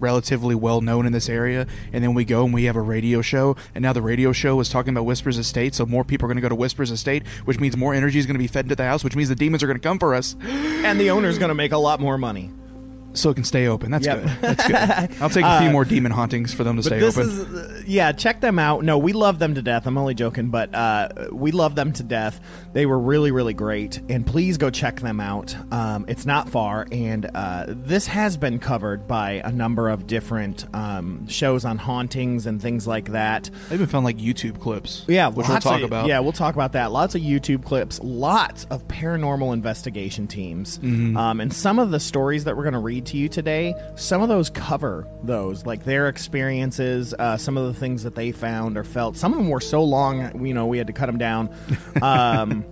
relatively 0.00 0.54
well 0.54 0.80
known 0.80 1.06
in 1.06 1.12
this 1.12 1.28
area. 1.28 1.66
And 1.92 2.02
then 2.02 2.14
we 2.14 2.24
go 2.24 2.44
and 2.44 2.54
we 2.54 2.64
have 2.64 2.76
a 2.76 2.80
radio 2.80 3.20
show. 3.20 3.56
And 3.74 3.82
now 3.82 3.92
the 3.92 4.02
radio 4.02 4.32
show 4.32 4.58
is 4.60 4.68
talking 4.68 4.94
about 4.94 5.04
Whispers 5.04 5.38
Estate. 5.38 5.74
So 5.74 5.86
more 5.86 6.04
people 6.04 6.26
are 6.26 6.28
going 6.28 6.36
to 6.36 6.42
go 6.42 6.48
to 6.48 6.54
Whispers 6.54 6.90
Estate, 6.90 7.26
which 7.44 7.60
means 7.60 7.76
more 7.76 7.94
energy 7.94 8.18
is 8.18 8.26
going 8.26 8.34
to 8.34 8.38
be 8.38 8.46
fed 8.46 8.64
into 8.64 8.76
the 8.76 8.84
house, 8.84 9.04
which 9.04 9.14
means 9.14 9.28
the 9.28 9.34
demons 9.34 9.62
are 9.62 9.66
going 9.66 9.78
to 9.78 9.82
come 9.82 9.98
for 9.98 10.14
us. 10.14 10.36
And 10.80 10.98
the 10.98 11.10
owner's 11.10 11.36
going 11.38 11.50
to 11.50 11.54
make 11.54 11.72
a 11.72 11.78
lot 11.78 12.00
more 12.00 12.16
money. 12.16 12.50
So 13.12 13.30
it 13.30 13.34
can 13.34 13.44
stay 13.44 13.66
open. 13.66 13.90
That's 13.90 14.06
Yep. 14.06 14.22
good. 14.22 14.30
That's 14.40 14.66
good. 14.66 14.76
I'll 15.22 15.30
take 15.30 15.44
a 15.44 15.58
few 15.60 15.68
Uh, 15.68 15.72
more 15.72 15.84
demon 15.84 16.12
hauntings 16.12 16.54
for 16.54 16.62
them 16.64 16.76
to 16.76 16.82
But 16.82 16.86
stay 16.86 17.00
this 17.00 17.18
open. 17.18 17.28
is, 17.30 17.40
uh, 17.40 17.82
yeah, 17.86 18.12
check 18.12 18.40
them 18.40 18.58
out. 18.58 18.84
No, 18.84 18.98
we 18.98 19.12
love 19.12 19.38
them 19.40 19.54
to 19.56 19.62
death. 19.62 19.86
I'm 19.86 19.98
only 19.98 20.14
joking, 20.14 20.48
but 20.50 20.72
uh, 20.74 21.08
we 21.32 21.50
love 21.50 21.74
them 21.74 21.92
to 21.94 22.02
death. 22.04 22.40
They 22.72 22.86
were 22.86 22.98
really, 23.00 23.32
really 23.32 23.52
great, 23.52 24.00
and 24.08 24.24
please 24.24 24.58
go 24.58 24.70
check 24.70 25.00
them 25.00 25.18
out. 25.18 25.56
Um, 25.72 26.04
it's 26.06 26.24
not 26.24 26.48
far, 26.50 26.86
and 26.92 27.28
uh, 27.34 27.64
this 27.68 28.06
has 28.06 28.36
been 28.36 28.60
covered 28.60 29.08
by 29.08 29.42
a 29.44 29.50
number 29.50 29.88
of 29.88 30.06
different 30.06 30.64
um, 30.72 31.26
shows 31.26 31.64
on 31.64 31.78
hauntings 31.78 32.46
and 32.46 32.62
things 32.62 32.86
like 32.86 33.10
that. 33.10 33.50
I 33.70 33.74
even 33.74 33.88
found 33.88 34.04
like 34.04 34.18
YouTube 34.18 34.60
clips. 34.60 35.04
Yeah, 35.08 35.28
which 35.28 35.48
we'll 35.48 35.58
talk 35.58 35.78
of- 35.78 35.84
about. 35.84 36.06
Yeah, 36.06 36.20
we'll 36.20 36.30
talk 36.32 36.54
about 36.54 36.72
that. 36.74 36.92
Lots 36.92 37.16
of 37.16 37.22
YouTube 37.22 37.64
clips, 37.64 37.98
lots 38.04 38.66
of 38.70 38.86
paranormal 38.86 39.52
investigation 39.52 40.28
teams, 40.28 40.78
Mhm. 40.78 41.16
um, 41.16 41.40
and 41.40 41.52
some 41.52 41.80
of 41.80 41.90
the 41.90 41.98
stories 41.98 42.44
that 42.44 42.56
we're 42.56 42.62
going 42.62 42.74
to 42.74 42.78
read 42.78 42.99
to 43.06 43.16
you 43.16 43.28
today. 43.28 43.74
Some 43.96 44.22
of 44.22 44.28
those 44.28 44.50
cover 44.50 45.06
those, 45.22 45.66
like 45.66 45.84
their 45.84 46.08
experiences, 46.08 47.14
uh, 47.18 47.36
some 47.36 47.56
of 47.56 47.66
the 47.66 47.78
things 47.78 48.02
that 48.02 48.14
they 48.14 48.32
found 48.32 48.76
or 48.76 48.84
felt. 48.84 49.16
Some 49.16 49.32
of 49.32 49.38
them 49.38 49.48
were 49.48 49.60
so 49.60 49.82
long, 49.82 50.44
you 50.44 50.54
know, 50.54 50.66
we 50.66 50.78
had 50.78 50.86
to 50.86 50.92
cut 50.92 51.06
them 51.06 51.18
down. 51.18 51.54
Um, 52.02 52.64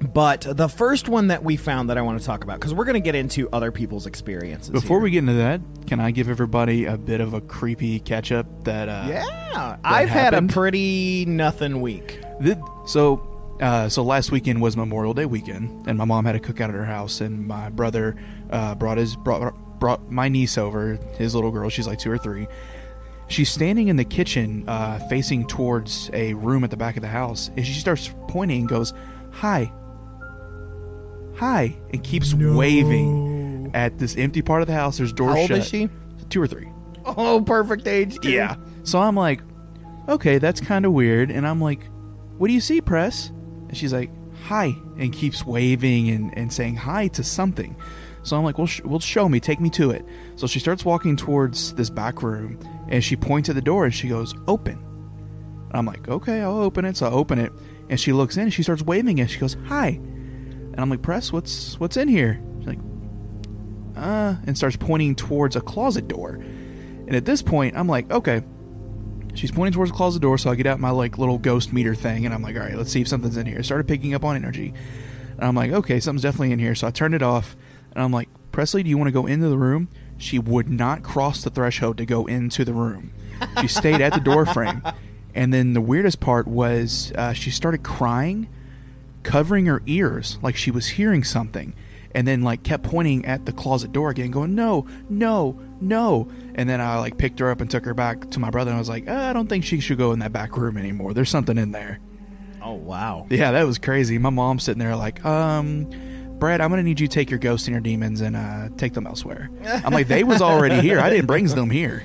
but 0.00 0.46
the 0.48 0.68
first 0.68 1.08
one 1.08 1.28
that 1.28 1.42
we 1.42 1.56
found 1.56 1.90
that 1.90 1.98
I 1.98 2.02
want 2.02 2.20
to 2.20 2.26
talk 2.26 2.44
about, 2.44 2.60
because 2.60 2.72
we're 2.72 2.84
going 2.84 2.94
to 2.94 3.00
get 3.00 3.14
into 3.14 3.48
other 3.50 3.72
people's 3.72 4.06
experiences. 4.06 4.70
Before 4.70 4.98
here. 4.98 5.04
we 5.04 5.10
get 5.10 5.18
into 5.18 5.34
that, 5.34 5.60
can 5.86 6.00
I 6.00 6.12
give 6.12 6.28
everybody 6.28 6.84
a 6.84 6.96
bit 6.96 7.20
of 7.20 7.34
a 7.34 7.40
creepy 7.40 7.98
catch 8.00 8.30
up 8.30 8.46
that 8.64 8.88
uh 8.88 9.06
yeah, 9.08 9.76
I've 9.82 10.08
had 10.08 10.34
a 10.34 10.42
pretty 10.42 11.24
nothing 11.26 11.80
week. 11.80 12.20
Th- 12.42 12.58
so 12.86 13.38
uh, 13.60 13.88
so 13.88 14.02
last 14.04 14.30
weekend 14.30 14.62
was 14.62 14.76
Memorial 14.76 15.14
Day 15.14 15.26
weekend, 15.26 15.88
and 15.88 15.98
my 15.98 16.04
mom 16.04 16.24
had 16.24 16.36
a 16.36 16.40
cookout 16.40 16.68
at 16.68 16.74
her 16.74 16.84
house, 16.84 17.20
and 17.20 17.46
my 17.46 17.68
brother 17.70 18.16
uh, 18.50 18.74
brought 18.74 18.98
his 18.98 19.16
brought 19.16 19.54
brought 19.78 20.10
my 20.10 20.28
niece 20.28 20.58
over, 20.58 20.96
his 21.16 21.34
little 21.34 21.50
girl. 21.50 21.68
She's 21.68 21.86
like 21.86 21.98
two 21.98 22.10
or 22.10 22.18
three. 22.18 22.46
She's 23.28 23.50
standing 23.50 23.88
in 23.88 23.96
the 23.96 24.04
kitchen, 24.04 24.64
uh, 24.68 24.98
facing 25.08 25.46
towards 25.46 26.10
a 26.12 26.34
room 26.34 26.64
at 26.64 26.70
the 26.70 26.76
back 26.76 26.96
of 26.96 27.02
the 27.02 27.08
house, 27.08 27.50
and 27.56 27.66
she 27.66 27.74
starts 27.74 28.14
pointing 28.26 28.60
and 28.60 28.68
goes, 28.68 28.94
"Hi, 29.32 29.70
hi," 31.36 31.76
and 31.92 32.02
keeps 32.02 32.32
waving 32.34 33.70
at 33.74 33.98
this 33.98 34.16
empty 34.16 34.42
part 34.42 34.62
of 34.62 34.66
the 34.66 34.74
house. 34.74 34.98
There's 34.98 35.12
doors 35.12 35.34
How 35.34 35.40
old 35.42 35.50
is 35.50 35.68
she? 35.68 35.88
Two 36.30 36.40
or 36.40 36.46
three. 36.46 36.68
Oh, 37.04 37.42
perfect 37.42 37.86
age. 37.86 38.18
Too. 38.18 38.30
Yeah. 38.30 38.56
So 38.82 38.98
I'm 38.98 39.16
like, 39.16 39.40
okay, 40.08 40.38
that's 40.38 40.60
kind 40.60 40.84
of 40.84 40.92
weird. 40.92 41.30
And 41.30 41.46
I'm 41.46 41.60
like, 41.60 41.80
what 42.38 42.48
do 42.48 42.54
you 42.54 42.60
see, 42.60 42.80
Press? 42.80 43.28
And 43.68 43.76
she's 43.76 43.92
like, 43.92 44.10
hi, 44.44 44.74
and 44.98 45.12
keeps 45.12 45.44
waving 45.44 46.08
and, 46.10 46.36
and 46.36 46.52
saying 46.52 46.76
hi 46.76 47.08
to 47.08 47.24
something. 47.24 47.76
So 48.28 48.36
I'm 48.36 48.44
like, 48.44 48.58
well, 48.58 48.66
sh- 48.66 48.82
well, 48.84 49.00
show 49.00 49.28
me, 49.28 49.40
take 49.40 49.60
me 49.60 49.70
to 49.70 49.90
it. 49.90 50.04
So 50.36 50.46
she 50.46 50.58
starts 50.58 50.84
walking 50.84 51.16
towards 51.16 51.74
this 51.74 51.90
back 51.90 52.22
room, 52.22 52.58
and 52.88 53.02
she 53.02 53.16
points 53.16 53.48
at 53.48 53.54
the 53.54 53.62
door, 53.62 53.84
and 53.84 53.94
she 53.94 54.08
goes, 54.08 54.34
open. 54.46 54.78
And 55.68 55.76
I'm 55.76 55.86
like, 55.86 56.08
okay, 56.08 56.40
I'll 56.40 56.60
open 56.60 56.84
it. 56.84 56.96
So 56.96 57.06
I 57.06 57.10
open 57.10 57.38
it, 57.38 57.52
and 57.88 57.98
she 57.98 58.12
looks 58.12 58.36
in, 58.36 58.44
and 58.44 58.54
she 58.54 58.62
starts 58.62 58.82
waving, 58.82 59.20
and 59.20 59.30
she 59.30 59.38
goes, 59.38 59.56
hi. 59.66 59.88
And 59.88 60.78
I'm 60.78 60.90
like, 60.90 61.02
Press, 61.02 61.32
what's 61.32 61.78
what's 61.80 61.96
in 61.96 62.06
here? 62.06 62.40
She's 62.58 62.68
like, 62.68 62.78
uh, 63.96 64.36
and 64.46 64.56
starts 64.56 64.76
pointing 64.76 65.16
towards 65.16 65.56
a 65.56 65.60
closet 65.60 66.06
door. 66.06 66.34
And 66.34 67.16
at 67.16 67.24
this 67.24 67.42
point, 67.42 67.76
I'm 67.76 67.88
like, 67.88 68.10
okay. 68.12 68.42
She's 69.34 69.50
pointing 69.50 69.72
towards 69.72 69.90
the 69.90 69.96
closet 69.96 70.20
door, 70.20 70.38
so 70.38 70.50
I 70.50 70.54
get 70.54 70.66
out 70.66 70.80
my 70.80 70.90
like 70.90 71.18
little 71.18 71.38
ghost 71.38 71.72
meter 71.72 71.94
thing, 71.94 72.24
and 72.24 72.34
I'm 72.34 72.42
like, 72.42 72.56
all 72.56 72.62
right, 72.62 72.76
let's 72.76 72.92
see 72.92 73.00
if 73.00 73.08
something's 73.08 73.36
in 73.36 73.46
here. 73.46 73.58
I 73.58 73.62
started 73.62 73.88
picking 73.88 74.14
up 74.14 74.24
on 74.24 74.36
energy, 74.36 74.72
and 75.32 75.44
I'm 75.44 75.54
like, 75.54 75.72
okay, 75.72 76.00
something's 76.00 76.22
definitely 76.22 76.52
in 76.52 76.58
here. 76.58 76.74
So 76.74 76.86
I 76.86 76.90
turned 76.90 77.14
it 77.14 77.22
off, 77.22 77.56
and 77.98 78.04
I'm 78.04 78.12
like, 78.12 78.28
Presley, 78.52 78.84
do 78.84 78.88
you 78.88 78.96
want 78.96 79.08
to 79.08 79.12
go 79.12 79.26
into 79.26 79.48
the 79.48 79.58
room? 79.58 79.88
She 80.16 80.38
would 80.38 80.68
not 80.68 81.02
cross 81.02 81.42
the 81.42 81.50
threshold 81.50 81.98
to 81.98 82.06
go 82.06 82.26
into 82.26 82.64
the 82.64 82.72
room. 82.72 83.12
She 83.60 83.66
stayed 83.68 84.00
at 84.00 84.14
the 84.14 84.20
door 84.20 84.46
frame, 84.46 84.82
and 85.34 85.52
then 85.52 85.72
the 85.72 85.80
weirdest 85.80 86.20
part 86.20 86.46
was 86.46 87.12
uh, 87.16 87.32
she 87.32 87.50
started 87.50 87.82
crying, 87.82 88.48
covering 89.24 89.66
her 89.66 89.82
ears 89.86 90.38
like 90.42 90.54
she 90.56 90.70
was 90.70 90.90
hearing 90.90 91.24
something, 91.24 91.74
and 92.14 92.26
then 92.26 92.42
like 92.42 92.62
kept 92.62 92.84
pointing 92.84 93.24
at 93.24 93.46
the 93.46 93.52
closet 93.52 93.92
door 93.92 94.10
again, 94.10 94.30
going, 94.30 94.54
"No, 94.54 94.86
no, 95.08 95.60
no!" 95.80 96.28
And 96.54 96.68
then 96.68 96.80
I 96.80 96.98
like 97.00 97.18
picked 97.18 97.40
her 97.40 97.50
up 97.50 97.60
and 97.60 97.68
took 97.68 97.84
her 97.84 97.94
back 97.94 98.30
to 98.30 98.38
my 98.38 98.50
brother, 98.50 98.70
and 98.70 98.76
I 98.76 98.80
was 98.80 98.88
like, 98.88 99.08
uh, 99.08 99.12
"I 99.12 99.32
don't 99.32 99.48
think 99.48 99.64
she 99.64 99.80
should 99.80 99.98
go 99.98 100.12
in 100.12 100.20
that 100.20 100.32
back 100.32 100.56
room 100.56 100.76
anymore. 100.76 101.14
There's 101.14 101.30
something 101.30 101.58
in 101.58 101.72
there." 101.72 101.98
Oh 102.62 102.74
wow. 102.74 103.26
Yeah, 103.28 103.52
that 103.52 103.66
was 103.66 103.78
crazy. 103.78 104.18
My 104.18 104.30
mom's 104.30 104.62
sitting 104.64 104.78
there 104.78 104.94
like, 104.96 105.24
um, 105.24 105.90
Brad, 106.38 106.60
I'm 106.60 106.70
gonna 106.70 106.82
need 106.82 107.00
you 107.00 107.08
to 107.08 107.12
take 107.14 107.30
your 107.30 107.38
ghosts 107.38 107.66
and 107.66 107.72
your 107.74 107.80
demons 107.80 108.20
and 108.20 108.36
uh, 108.36 108.68
take 108.76 108.92
them 108.94 109.06
elsewhere. 109.06 109.50
I'm 109.64 109.92
like, 109.92 110.08
they 110.08 110.22
was 110.24 110.40
already 110.40 110.80
here. 110.80 111.00
I 111.00 111.10
didn't 111.10 111.26
bring 111.26 111.46
them 111.46 111.70
here. 111.70 112.04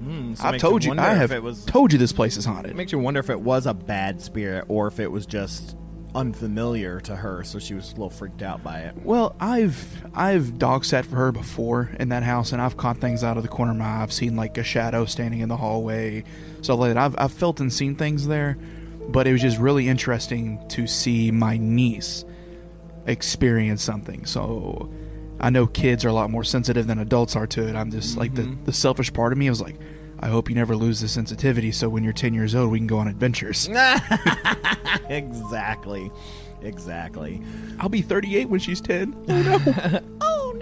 Hmm, 0.00 0.34
so 0.34 0.44
I've 0.44 0.60
told 0.60 0.84
you. 0.84 0.92
I 0.92 1.14
have 1.14 1.32
it 1.32 1.42
was- 1.42 1.64
told 1.64 1.92
you 1.92 1.98
this 1.98 2.12
place 2.12 2.36
is 2.36 2.44
haunted. 2.44 2.72
It 2.72 2.76
makes 2.76 2.92
you 2.92 2.98
wonder 2.98 3.20
if 3.20 3.30
it 3.30 3.40
was 3.40 3.66
a 3.66 3.74
bad 3.74 4.20
spirit 4.20 4.64
or 4.68 4.86
if 4.88 4.98
it 5.00 5.10
was 5.10 5.26
just 5.26 5.76
unfamiliar 6.14 7.00
to 7.00 7.16
her, 7.16 7.42
so 7.42 7.58
she 7.58 7.72
was 7.72 7.88
a 7.88 7.92
little 7.92 8.10
freaked 8.10 8.42
out 8.42 8.62
by 8.62 8.80
it. 8.80 8.94
Well, 9.02 9.34
I've 9.40 10.04
I've 10.14 10.58
dog 10.58 10.84
sat 10.84 11.06
for 11.06 11.16
her 11.16 11.32
before 11.32 11.90
in 11.98 12.10
that 12.10 12.22
house, 12.22 12.52
and 12.52 12.60
I've 12.60 12.76
caught 12.76 12.98
things 12.98 13.24
out 13.24 13.38
of 13.38 13.42
the 13.44 13.48
corner 13.48 13.72
of 13.72 13.78
my 13.78 13.84
eye. 13.86 14.02
I've 14.02 14.12
seen 14.12 14.36
like 14.36 14.58
a 14.58 14.64
shadow 14.64 15.06
standing 15.06 15.40
in 15.40 15.48
the 15.48 15.56
hallway, 15.56 16.24
so 16.60 16.74
like 16.74 16.96
I've 16.96 17.14
I've 17.16 17.32
felt 17.32 17.60
and 17.60 17.72
seen 17.72 17.94
things 17.96 18.26
there, 18.26 18.58
but 19.08 19.26
it 19.26 19.32
was 19.32 19.40
just 19.40 19.58
really 19.58 19.88
interesting 19.88 20.58
to 20.70 20.86
see 20.86 21.30
my 21.30 21.56
niece 21.56 22.26
experience 23.06 23.82
something. 23.82 24.24
So 24.26 24.90
I 25.40 25.50
know 25.50 25.66
kids 25.66 26.04
are 26.04 26.08
a 26.08 26.12
lot 26.12 26.30
more 26.30 26.44
sensitive 26.44 26.86
than 26.86 26.98
adults 26.98 27.36
are 27.36 27.46
to 27.48 27.68
it. 27.68 27.76
I'm 27.76 27.90
just 27.90 28.16
like 28.16 28.34
the 28.34 28.56
the 28.64 28.72
selfish 28.72 29.12
part 29.12 29.32
of 29.32 29.38
me 29.38 29.48
was 29.50 29.60
like. 29.60 29.76
I 30.24 30.28
hope 30.28 30.48
you 30.48 30.54
never 30.54 30.76
lose 30.76 31.00
the 31.00 31.08
sensitivity 31.08 31.72
so 31.72 31.88
when 31.88 32.04
you're 32.04 32.12
10 32.12 32.32
years 32.32 32.54
old 32.54 32.70
we 32.70 32.78
can 32.78 32.86
go 32.86 32.98
on 32.98 33.08
adventures. 33.08 33.68
exactly. 35.08 36.12
Exactly. 36.62 37.42
I'll 37.80 37.88
be 37.88 38.02
38 38.02 38.48
when 38.48 38.60
she's 38.60 38.80
10. 38.80 39.16
Oh 39.28 39.42
no. 39.42 39.58
Oh 40.20 40.56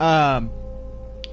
no! 0.00 0.04
Um 0.04 0.50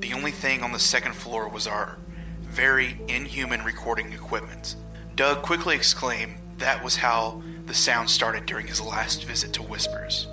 The 0.00 0.12
only 0.12 0.32
thing 0.32 0.64
on 0.64 0.72
the 0.72 0.80
second 0.80 1.14
floor 1.14 1.48
was 1.48 1.68
our 1.68 1.98
very 2.40 2.98
inhuman 3.06 3.62
recording 3.62 4.12
equipment. 4.12 4.74
Doug 5.14 5.42
quickly 5.42 5.76
exclaimed 5.76 6.34
that 6.58 6.82
was 6.82 6.96
how 6.96 7.44
the 7.66 7.74
sound 7.74 8.10
started 8.10 8.44
during 8.44 8.66
his 8.66 8.80
last 8.80 9.24
visit 9.24 9.52
to 9.52 9.62
Whispers. 9.62 10.26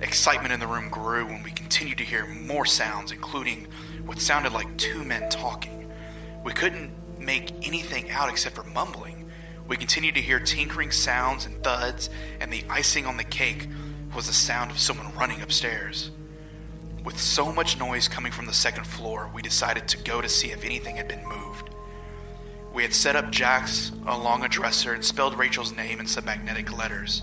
Excitement 0.00 0.54
in 0.54 0.60
the 0.60 0.66
room 0.66 0.88
grew 0.88 1.26
when 1.26 1.42
we 1.42 1.50
continued 1.50 1.98
to 1.98 2.04
hear 2.04 2.24
more 2.24 2.64
sounds, 2.64 3.12
including 3.12 3.66
what 4.06 4.20
sounded 4.20 4.52
like 4.52 4.76
two 4.76 5.04
men 5.04 5.28
talking. 5.28 5.90
We 6.44 6.52
couldn't 6.52 6.92
make 7.18 7.52
anything 7.66 8.10
out 8.10 8.30
except 8.30 8.54
for 8.54 8.62
mumbling. 8.62 9.30
We 9.66 9.76
continued 9.76 10.14
to 10.14 10.22
hear 10.22 10.38
tinkering 10.38 10.92
sounds 10.92 11.44
and 11.44 11.62
thuds, 11.62 12.08
and 12.40 12.52
the 12.52 12.64
icing 12.70 13.04
on 13.04 13.16
the 13.16 13.24
cake 13.24 13.68
was 14.14 14.28
the 14.28 14.32
sound 14.32 14.70
of 14.70 14.78
someone 14.78 15.12
running 15.16 15.42
upstairs. 15.42 16.12
With 17.04 17.18
so 17.18 17.52
much 17.52 17.78
noise 17.78 18.06
coming 18.08 18.32
from 18.32 18.46
the 18.46 18.52
second 18.52 18.86
floor, 18.86 19.30
we 19.34 19.42
decided 19.42 19.88
to 19.88 19.98
go 19.98 20.20
to 20.20 20.28
see 20.28 20.52
if 20.52 20.64
anything 20.64 20.96
had 20.96 21.08
been 21.08 21.26
moved. 21.26 21.70
We 22.72 22.82
had 22.82 22.94
set 22.94 23.16
up 23.16 23.30
jacks 23.30 23.90
along 24.06 24.44
a 24.44 24.48
dresser 24.48 24.92
and 24.92 25.04
spelled 25.04 25.36
Rachel's 25.36 25.74
name 25.74 25.98
in 25.98 26.06
some 26.06 26.24
magnetic 26.24 26.76
letters. 26.76 27.22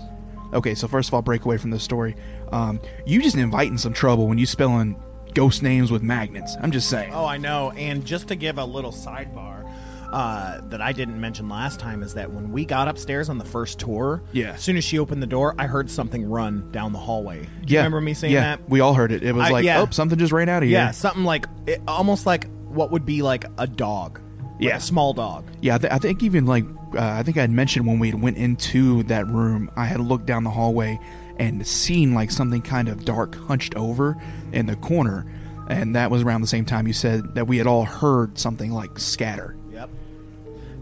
okay, 0.52 0.74
so 0.74 0.86
first 0.86 1.08
of 1.08 1.14
all, 1.14 1.22
break 1.22 1.44
away 1.44 1.56
from 1.56 1.70
this 1.70 1.82
story. 1.82 2.14
Um, 2.52 2.80
you 3.06 3.22
just 3.22 3.36
inviting 3.36 3.78
some 3.78 3.92
trouble 3.92 4.28
when 4.28 4.36
you 4.38 4.46
spelling 4.46 5.02
ghost 5.34 5.62
names 5.62 5.90
with 5.90 6.02
magnets. 6.02 6.56
I'm 6.62 6.70
just 6.70 6.88
saying. 6.88 7.12
Oh, 7.12 7.24
I 7.26 7.36
know. 7.36 7.70
And 7.72 8.04
just 8.04 8.28
to 8.28 8.36
give 8.36 8.58
a 8.58 8.64
little 8.64 8.92
sidebar 8.92 9.68
uh, 10.12 10.60
that 10.68 10.80
I 10.80 10.92
didn't 10.92 11.20
mention 11.20 11.48
last 11.48 11.80
time 11.80 12.02
is 12.02 12.14
that 12.14 12.30
when 12.32 12.52
we 12.52 12.64
got 12.64 12.86
upstairs 12.86 13.28
on 13.28 13.38
the 13.38 13.44
first 13.44 13.80
tour, 13.80 14.22
Yeah. 14.32 14.52
as 14.52 14.62
soon 14.62 14.76
as 14.76 14.84
she 14.84 14.98
opened 14.98 15.22
the 15.22 15.26
door, 15.26 15.54
I 15.58 15.66
heard 15.66 15.90
something 15.90 16.28
run 16.28 16.70
down 16.70 16.92
the 16.92 16.98
hallway. 17.00 17.40
Do 17.40 17.46
you 17.46 17.50
yeah, 17.66 17.78
remember 17.80 18.00
me 18.00 18.14
saying 18.14 18.32
yeah, 18.32 18.56
that? 18.56 18.68
we 18.68 18.78
all 18.80 18.94
heard 18.94 19.10
it. 19.10 19.22
It 19.24 19.34
was 19.34 19.46
I- 19.46 19.50
like, 19.50 19.64
yeah. 19.64 19.80
oh, 19.80 19.88
something 19.90 20.18
just 20.18 20.32
ran 20.32 20.48
out 20.48 20.62
of 20.62 20.68
here. 20.68 20.78
Yeah, 20.78 20.90
something 20.92 21.24
like 21.24 21.46
it, 21.66 21.80
almost 21.88 22.26
like 22.26 22.48
what 22.68 22.90
would 22.92 23.04
be 23.04 23.22
like 23.22 23.44
a 23.58 23.66
dog. 23.66 24.20
Like 24.54 24.62
Yeah. 24.68 24.76
a 24.76 24.80
small 24.80 25.14
dog. 25.14 25.46
Yeah, 25.62 25.74
I, 25.74 25.78
th- 25.78 25.92
I 25.92 25.98
think 25.98 26.22
even 26.22 26.46
like 26.46 26.64
uh, 26.94 27.00
I 27.00 27.24
think 27.24 27.36
I 27.36 27.40
had 27.40 27.50
mentioned 27.50 27.84
when 27.88 27.98
we 27.98 28.12
went 28.14 28.36
into 28.36 29.02
that 29.04 29.26
room, 29.26 29.68
I 29.74 29.84
had 29.86 29.98
looked 29.98 30.26
down 30.26 30.44
the 30.44 30.50
hallway 30.50 30.96
and 31.38 31.66
seen 31.66 32.14
like 32.14 32.30
something 32.30 32.62
kind 32.62 32.88
of 32.88 33.04
dark 33.04 33.34
hunched 33.34 33.74
over 33.76 34.16
in 34.52 34.66
the 34.66 34.76
corner, 34.76 35.26
and 35.68 35.96
that 35.96 36.10
was 36.10 36.22
around 36.22 36.40
the 36.40 36.46
same 36.46 36.64
time 36.64 36.86
you 36.86 36.92
said 36.92 37.34
that 37.34 37.46
we 37.46 37.58
had 37.58 37.66
all 37.66 37.84
heard 37.84 38.38
something 38.38 38.70
like 38.70 38.98
scatter. 38.98 39.56
Yep. 39.72 39.90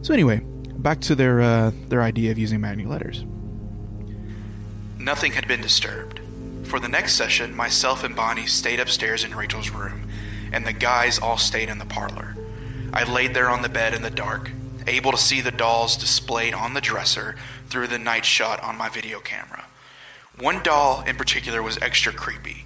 So 0.03 0.13
anyway, 0.13 0.43
back 0.79 1.01
to 1.03 1.15
their 1.15 1.41
uh, 1.41 1.73
their 1.89 2.03
idea 2.03 2.31
of 2.31 2.39
using 2.39 2.61
magnet 2.61 2.89
letters. 2.89 3.25
Nothing 4.99 5.33
had 5.33 5.49
been 5.49 5.61
disturbed. 5.61 6.21
For 6.65 6.79
the 6.79 6.89
next 6.89 7.15
session, 7.15 7.55
myself 7.55 8.05
and 8.05 8.15
Bonnie 8.15 8.47
stayed 8.47 8.81
upstairs 8.81 9.25
in 9.25 9.35
Rachel's 9.35 9.71
room, 9.71 10.09
and 10.53 10.67
the 10.67 10.73
guys 10.73 11.19
all 11.19 11.39
stayed 11.39 11.69
in 11.69 11.79
the 11.79 11.85
parlor. 11.85 12.37
I 12.93 13.05
laid 13.05 13.35
there 13.35 13.49
on 13.49 13.63
the 13.63 13.69
bed 13.69 13.95
in 13.95 14.03
the 14.03 14.11
dark, 14.11 14.51
able 14.87 15.13
to 15.13 15.19
see 15.19 15.41
the 15.41 15.51
dolls 15.51 15.97
displayed 15.97 16.55
on 16.55 16.75
the 16.75 16.81
dresser 16.81 17.37
through 17.67 17.89
the 17.89 17.99
night 17.99 18.25
shot 18.25 18.63
on 18.63 18.77
my 18.77 18.89
video 18.89 19.19
camera. 19.21 19.62
One 20.43 20.61
doll 20.65 21.05
in 21.07 21.15
particular 21.15 21.63
was 21.63 21.79
extra 21.79 22.13
creepy. 22.13 22.65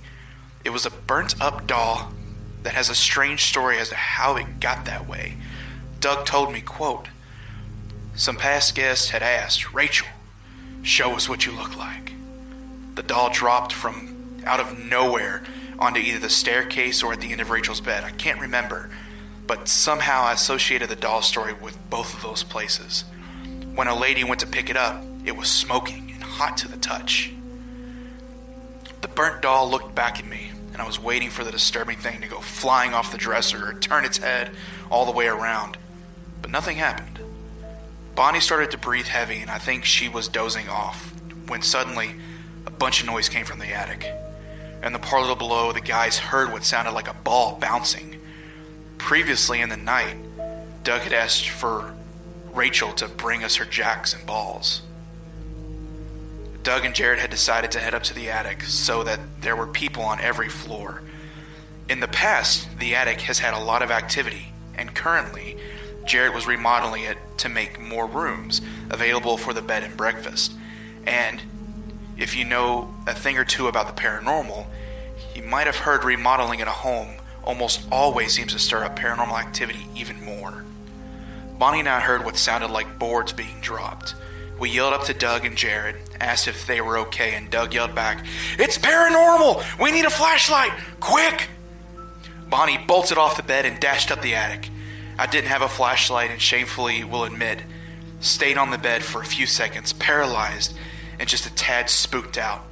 It 0.64 0.70
was 0.70 0.86
a 0.86 0.90
burnt 0.90 1.38
up 1.42 1.66
doll 1.66 2.10
that 2.62 2.72
has 2.72 2.88
a 2.88 2.94
strange 2.94 3.44
story 3.44 3.76
as 3.76 3.90
to 3.90 3.94
how 3.94 4.36
it 4.36 4.60
got 4.60 4.86
that 4.86 5.06
way. 5.06 5.34
Doug 6.00 6.24
told 6.24 6.54
me, 6.54 6.62
quote, 6.62 7.08
some 8.14 8.36
past 8.36 8.74
guests 8.74 9.10
had 9.10 9.22
asked, 9.22 9.74
Rachel, 9.74 10.08
show 10.80 11.12
us 11.16 11.28
what 11.28 11.44
you 11.44 11.52
look 11.52 11.76
like. 11.76 12.14
The 12.94 13.02
doll 13.02 13.28
dropped 13.28 13.74
from 13.74 14.40
out 14.46 14.58
of 14.58 14.78
nowhere 14.78 15.44
onto 15.78 16.00
either 16.00 16.18
the 16.18 16.30
staircase 16.30 17.02
or 17.02 17.12
at 17.12 17.20
the 17.20 17.30
end 17.30 17.42
of 17.42 17.50
Rachel's 17.50 17.82
bed. 17.82 18.04
I 18.04 18.10
can't 18.12 18.40
remember, 18.40 18.88
but 19.46 19.68
somehow 19.68 20.22
I 20.22 20.32
associated 20.32 20.88
the 20.88 20.96
doll 20.96 21.20
story 21.20 21.52
with 21.52 21.78
both 21.90 22.14
of 22.14 22.22
those 22.22 22.42
places. 22.42 23.04
When 23.74 23.86
a 23.86 23.94
lady 23.94 24.24
went 24.24 24.40
to 24.40 24.46
pick 24.46 24.70
it 24.70 24.78
up, 24.78 25.04
it 25.26 25.36
was 25.36 25.50
smoking 25.50 26.10
and 26.14 26.22
hot 26.22 26.56
to 26.56 26.68
the 26.68 26.78
touch. 26.78 27.34
Burnt 29.16 29.40
doll 29.40 29.70
looked 29.70 29.94
back 29.94 30.18
at 30.18 30.26
me, 30.26 30.50
and 30.74 30.82
I 30.82 30.86
was 30.86 31.00
waiting 31.00 31.30
for 31.30 31.42
the 31.42 31.50
disturbing 31.50 31.96
thing 31.96 32.20
to 32.20 32.28
go 32.28 32.38
flying 32.38 32.92
off 32.92 33.10
the 33.10 33.16
dresser 33.16 33.70
or 33.70 33.72
turn 33.72 34.04
its 34.04 34.18
head 34.18 34.50
all 34.90 35.06
the 35.06 35.12
way 35.12 35.26
around. 35.26 35.78
But 36.42 36.50
nothing 36.50 36.76
happened. 36.76 37.18
Bonnie 38.14 38.40
started 38.40 38.70
to 38.72 38.78
breathe 38.78 39.06
heavy, 39.06 39.38
and 39.38 39.50
I 39.50 39.56
think 39.56 39.86
she 39.86 40.10
was 40.10 40.28
dozing 40.28 40.68
off 40.68 41.14
when 41.46 41.62
suddenly 41.62 42.16
a 42.66 42.70
bunch 42.70 43.00
of 43.00 43.06
noise 43.06 43.30
came 43.30 43.46
from 43.46 43.58
the 43.58 43.72
attic. 43.72 44.06
In 44.82 44.92
the 44.92 44.98
parlor 44.98 45.34
below, 45.34 45.72
the 45.72 45.80
guys 45.80 46.18
heard 46.18 46.52
what 46.52 46.64
sounded 46.64 46.92
like 46.92 47.08
a 47.08 47.14
ball 47.14 47.56
bouncing. 47.58 48.20
Previously 48.98 49.62
in 49.62 49.70
the 49.70 49.78
night, 49.78 50.16
Doug 50.84 51.00
had 51.00 51.14
asked 51.14 51.48
for 51.48 51.94
Rachel 52.52 52.92
to 52.92 53.08
bring 53.08 53.44
us 53.44 53.56
her 53.56 53.64
jacks 53.64 54.12
and 54.12 54.26
balls. 54.26 54.82
Doug 56.66 56.84
and 56.84 56.96
Jared 56.96 57.20
had 57.20 57.30
decided 57.30 57.70
to 57.70 57.78
head 57.78 57.94
up 57.94 58.02
to 58.02 58.12
the 58.12 58.28
attic 58.28 58.64
so 58.64 59.04
that 59.04 59.20
there 59.40 59.54
were 59.54 59.68
people 59.68 60.02
on 60.02 60.20
every 60.20 60.48
floor. 60.48 61.00
In 61.88 62.00
the 62.00 62.08
past, 62.08 62.80
the 62.80 62.96
attic 62.96 63.20
has 63.20 63.38
had 63.38 63.54
a 63.54 63.60
lot 63.60 63.82
of 63.82 63.92
activity, 63.92 64.52
and 64.74 64.92
currently, 64.92 65.56
Jared 66.06 66.34
was 66.34 66.44
remodeling 66.44 67.04
it 67.04 67.18
to 67.38 67.48
make 67.48 67.80
more 67.80 68.08
rooms 68.08 68.62
available 68.90 69.36
for 69.36 69.52
the 69.52 69.62
bed 69.62 69.84
and 69.84 69.96
breakfast. 69.96 70.54
And 71.06 71.40
if 72.18 72.34
you 72.34 72.44
know 72.44 72.92
a 73.06 73.14
thing 73.14 73.38
or 73.38 73.44
two 73.44 73.68
about 73.68 73.86
the 73.86 74.02
paranormal, 74.02 74.66
you 75.36 75.44
might 75.44 75.68
have 75.68 75.76
heard 75.76 76.02
remodeling 76.02 76.58
in 76.58 76.66
a 76.66 76.72
home 76.72 77.18
almost 77.44 77.86
always 77.92 78.32
seems 78.32 78.54
to 78.54 78.58
stir 78.58 78.82
up 78.82 78.98
paranormal 78.98 79.38
activity 79.38 79.86
even 79.94 80.20
more. 80.24 80.64
Bonnie 81.60 81.78
and 81.78 81.88
I 81.88 82.00
heard 82.00 82.24
what 82.24 82.36
sounded 82.36 82.72
like 82.72 82.98
boards 82.98 83.32
being 83.32 83.60
dropped. 83.60 84.16
We 84.58 84.70
yelled 84.70 84.94
up 84.94 85.04
to 85.04 85.14
Doug 85.14 85.44
and 85.44 85.56
Jared, 85.56 85.96
asked 86.20 86.48
if 86.48 86.66
they 86.66 86.80
were 86.80 86.98
okay, 86.98 87.34
and 87.34 87.50
Doug 87.50 87.74
yelled 87.74 87.94
back, 87.94 88.24
It's 88.58 88.78
paranormal! 88.78 89.64
We 89.78 89.92
need 89.92 90.04
a 90.04 90.10
flashlight! 90.10 90.72
Quick! 91.00 91.48
Bonnie 92.48 92.78
bolted 92.78 93.18
off 93.18 93.36
the 93.36 93.42
bed 93.42 93.66
and 93.66 93.78
dashed 93.80 94.10
up 94.10 94.22
the 94.22 94.34
attic. 94.34 94.70
I 95.18 95.26
didn't 95.26 95.48
have 95.48 95.62
a 95.62 95.68
flashlight 95.68 96.30
and 96.30 96.40
shamefully 96.40 97.04
will 97.04 97.24
admit, 97.24 97.62
stayed 98.20 98.56
on 98.56 98.70
the 98.70 98.78
bed 98.78 99.02
for 99.02 99.20
a 99.20 99.26
few 99.26 99.46
seconds, 99.46 99.92
paralyzed 99.92 100.74
and 101.18 101.28
just 101.28 101.46
a 101.46 101.54
tad 101.54 101.90
spooked 101.90 102.38
out. 102.38 102.62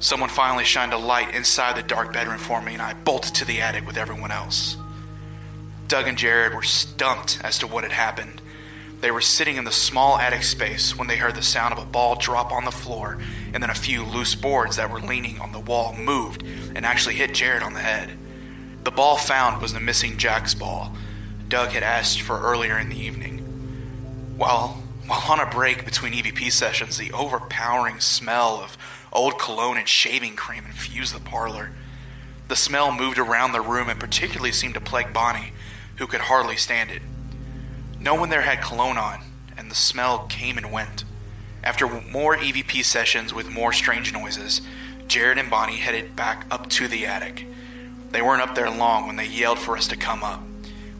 Someone 0.00 0.28
finally 0.28 0.64
shined 0.64 0.92
a 0.92 0.98
light 0.98 1.34
inside 1.34 1.76
the 1.76 1.82
dark 1.82 2.12
bedroom 2.12 2.38
for 2.38 2.62
me, 2.62 2.72
and 2.72 2.82
I 2.82 2.94
bolted 2.94 3.34
to 3.36 3.44
the 3.44 3.60
attic 3.60 3.86
with 3.86 3.96
everyone 3.96 4.30
else. 4.30 4.76
Doug 5.88 6.06
and 6.06 6.16
Jared 6.16 6.54
were 6.54 6.62
stumped 6.62 7.40
as 7.42 7.58
to 7.58 7.66
what 7.66 7.82
had 7.82 7.92
happened. 7.92 8.40
They 9.00 9.10
were 9.12 9.20
sitting 9.20 9.56
in 9.56 9.64
the 9.64 9.70
small 9.70 10.18
attic 10.18 10.42
space 10.42 10.96
when 10.96 11.06
they 11.06 11.16
heard 11.16 11.36
the 11.36 11.42
sound 11.42 11.72
of 11.72 11.78
a 11.78 11.86
ball 11.86 12.16
drop 12.16 12.50
on 12.50 12.64
the 12.64 12.72
floor, 12.72 13.18
and 13.54 13.62
then 13.62 13.70
a 13.70 13.74
few 13.74 14.04
loose 14.04 14.34
boards 14.34 14.76
that 14.76 14.90
were 14.90 15.00
leaning 15.00 15.40
on 15.40 15.52
the 15.52 15.60
wall 15.60 15.94
moved 15.94 16.42
and 16.74 16.84
actually 16.84 17.14
hit 17.14 17.34
Jared 17.34 17.62
on 17.62 17.74
the 17.74 17.80
head. 17.80 18.18
The 18.82 18.90
ball 18.90 19.16
found 19.16 19.62
was 19.62 19.72
the 19.72 19.80
missing 19.80 20.16
Jack's 20.18 20.54
ball 20.54 20.92
Doug 21.48 21.70
had 21.70 21.82
asked 21.82 22.20
for 22.20 22.40
earlier 22.40 22.78
in 22.78 22.90
the 22.90 23.00
evening. 23.00 23.38
While 24.36 24.82
While 25.06 25.24
on 25.30 25.40
a 25.40 25.46
break 25.46 25.86
between 25.86 26.12
EVP 26.12 26.52
sessions, 26.52 26.98
the 26.98 27.12
overpowering 27.12 28.00
smell 28.00 28.60
of 28.62 28.76
old 29.10 29.38
cologne 29.38 29.78
and 29.78 29.88
shaving 29.88 30.36
cream 30.36 30.66
infused 30.66 31.14
the 31.14 31.20
parlor. 31.20 31.70
The 32.48 32.56
smell 32.56 32.92
moved 32.92 33.18
around 33.18 33.52
the 33.52 33.62
room 33.62 33.88
and 33.88 33.98
particularly 33.98 34.52
seemed 34.52 34.74
to 34.74 34.80
plague 34.80 35.14
Bonnie, 35.14 35.52
who 35.96 36.06
could 36.06 36.20
hardly 36.22 36.56
stand 36.56 36.90
it. 36.90 37.00
No 38.00 38.14
one 38.14 38.28
there 38.28 38.42
had 38.42 38.62
cologne 38.62 38.96
on, 38.96 39.20
and 39.56 39.70
the 39.70 39.74
smell 39.74 40.26
came 40.28 40.56
and 40.56 40.70
went. 40.70 41.04
After 41.64 41.88
more 41.88 42.36
EVP 42.36 42.84
sessions 42.84 43.34
with 43.34 43.50
more 43.50 43.72
strange 43.72 44.12
noises, 44.12 44.60
Jared 45.08 45.38
and 45.38 45.50
Bonnie 45.50 45.78
headed 45.78 46.14
back 46.14 46.46
up 46.50 46.68
to 46.70 46.86
the 46.86 47.06
attic. 47.06 47.46
They 48.12 48.22
weren't 48.22 48.42
up 48.42 48.54
there 48.54 48.70
long 48.70 49.06
when 49.06 49.16
they 49.16 49.26
yelled 49.26 49.58
for 49.58 49.76
us 49.76 49.88
to 49.88 49.96
come 49.96 50.22
up. 50.22 50.40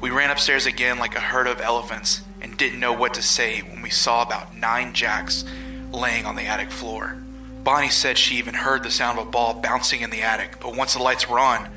We 0.00 0.10
ran 0.10 0.30
upstairs 0.30 0.66
again 0.66 0.98
like 0.98 1.14
a 1.14 1.20
herd 1.20 1.46
of 1.46 1.60
elephants 1.60 2.22
and 2.40 2.56
didn't 2.56 2.80
know 2.80 2.92
what 2.92 3.14
to 3.14 3.22
say 3.22 3.60
when 3.60 3.80
we 3.80 3.90
saw 3.90 4.22
about 4.22 4.56
nine 4.56 4.92
jacks 4.92 5.44
laying 5.92 6.26
on 6.26 6.36
the 6.36 6.46
attic 6.46 6.70
floor. 6.70 7.16
Bonnie 7.62 7.90
said 7.90 8.18
she 8.18 8.36
even 8.36 8.54
heard 8.54 8.82
the 8.82 8.90
sound 8.90 9.18
of 9.18 9.28
a 9.28 9.30
ball 9.30 9.54
bouncing 9.54 10.00
in 10.00 10.10
the 10.10 10.22
attic, 10.22 10.58
but 10.60 10.74
once 10.74 10.94
the 10.94 11.02
lights 11.02 11.28
were 11.28 11.38
on, 11.38 11.68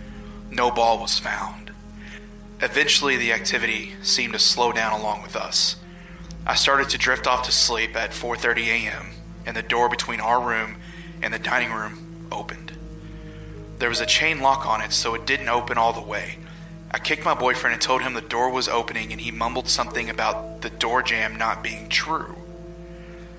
no 0.50 0.72
ball 0.72 1.00
was 1.00 1.20
found. 1.20 1.61
Eventually, 2.62 3.18
the 3.18 3.34
activity 3.34 3.94
seemed 4.04 4.34
to 4.34 4.40
slow 4.40 4.72
down 4.72 5.00
along 5.00 5.24
with 5.24 5.36
us. 5.36 5.78
I 6.46 6.54
started 6.54 6.90
to 6.90 6.98
drift 6.98 7.26
off 7.26 7.46
to 7.46 7.52
sleep 7.52 7.96
at 7.96 8.12
4:30 8.12 8.68
a.m., 8.68 9.08
and 9.48 9.58
the 9.58 9.64
door 9.64 9.90
between 9.90 10.20
our 10.20 10.40
room 10.40 10.78
and 11.24 11.34
the 11.34 11.40
dining 11.40 11.72
room 11.72 12.28
opened. 12.32 12.74
There 13.80 13.90
was 13.90 14.00
a 14.00 14.06
chain 14.06 14.42
lock 14.42 14.68
on 14.68 14.80
it, 14.82 14.92
so 14.94 15.16
it 15.16 15.26
didn't 15.26 15.50
open 15.50 15.80
all 15.80 15.92
the 15.92 16.02
way. 16.02 16.38
I 16.92 17.00
kicked 17.00 17.26
my 17.26 17.34
boyfriend 17.34 17.74
and 17.74 17.82
told 17.82 18.04
him 18.04 18.14
the 18.14 18.22
door 18.22 18.52
was 18.52 18.68
opening, 18.68 19.12
and 19.12 19.22
he 19.22 19.32
mumbled 19.32 19.68
something 19.68 20.08
about 20.08 20.62
the 20.62 20.70
door 20.70 21.02
jam 21.02 21.36
not 21.36 21.64
being 21.64 21.90
true. 21.90 22.36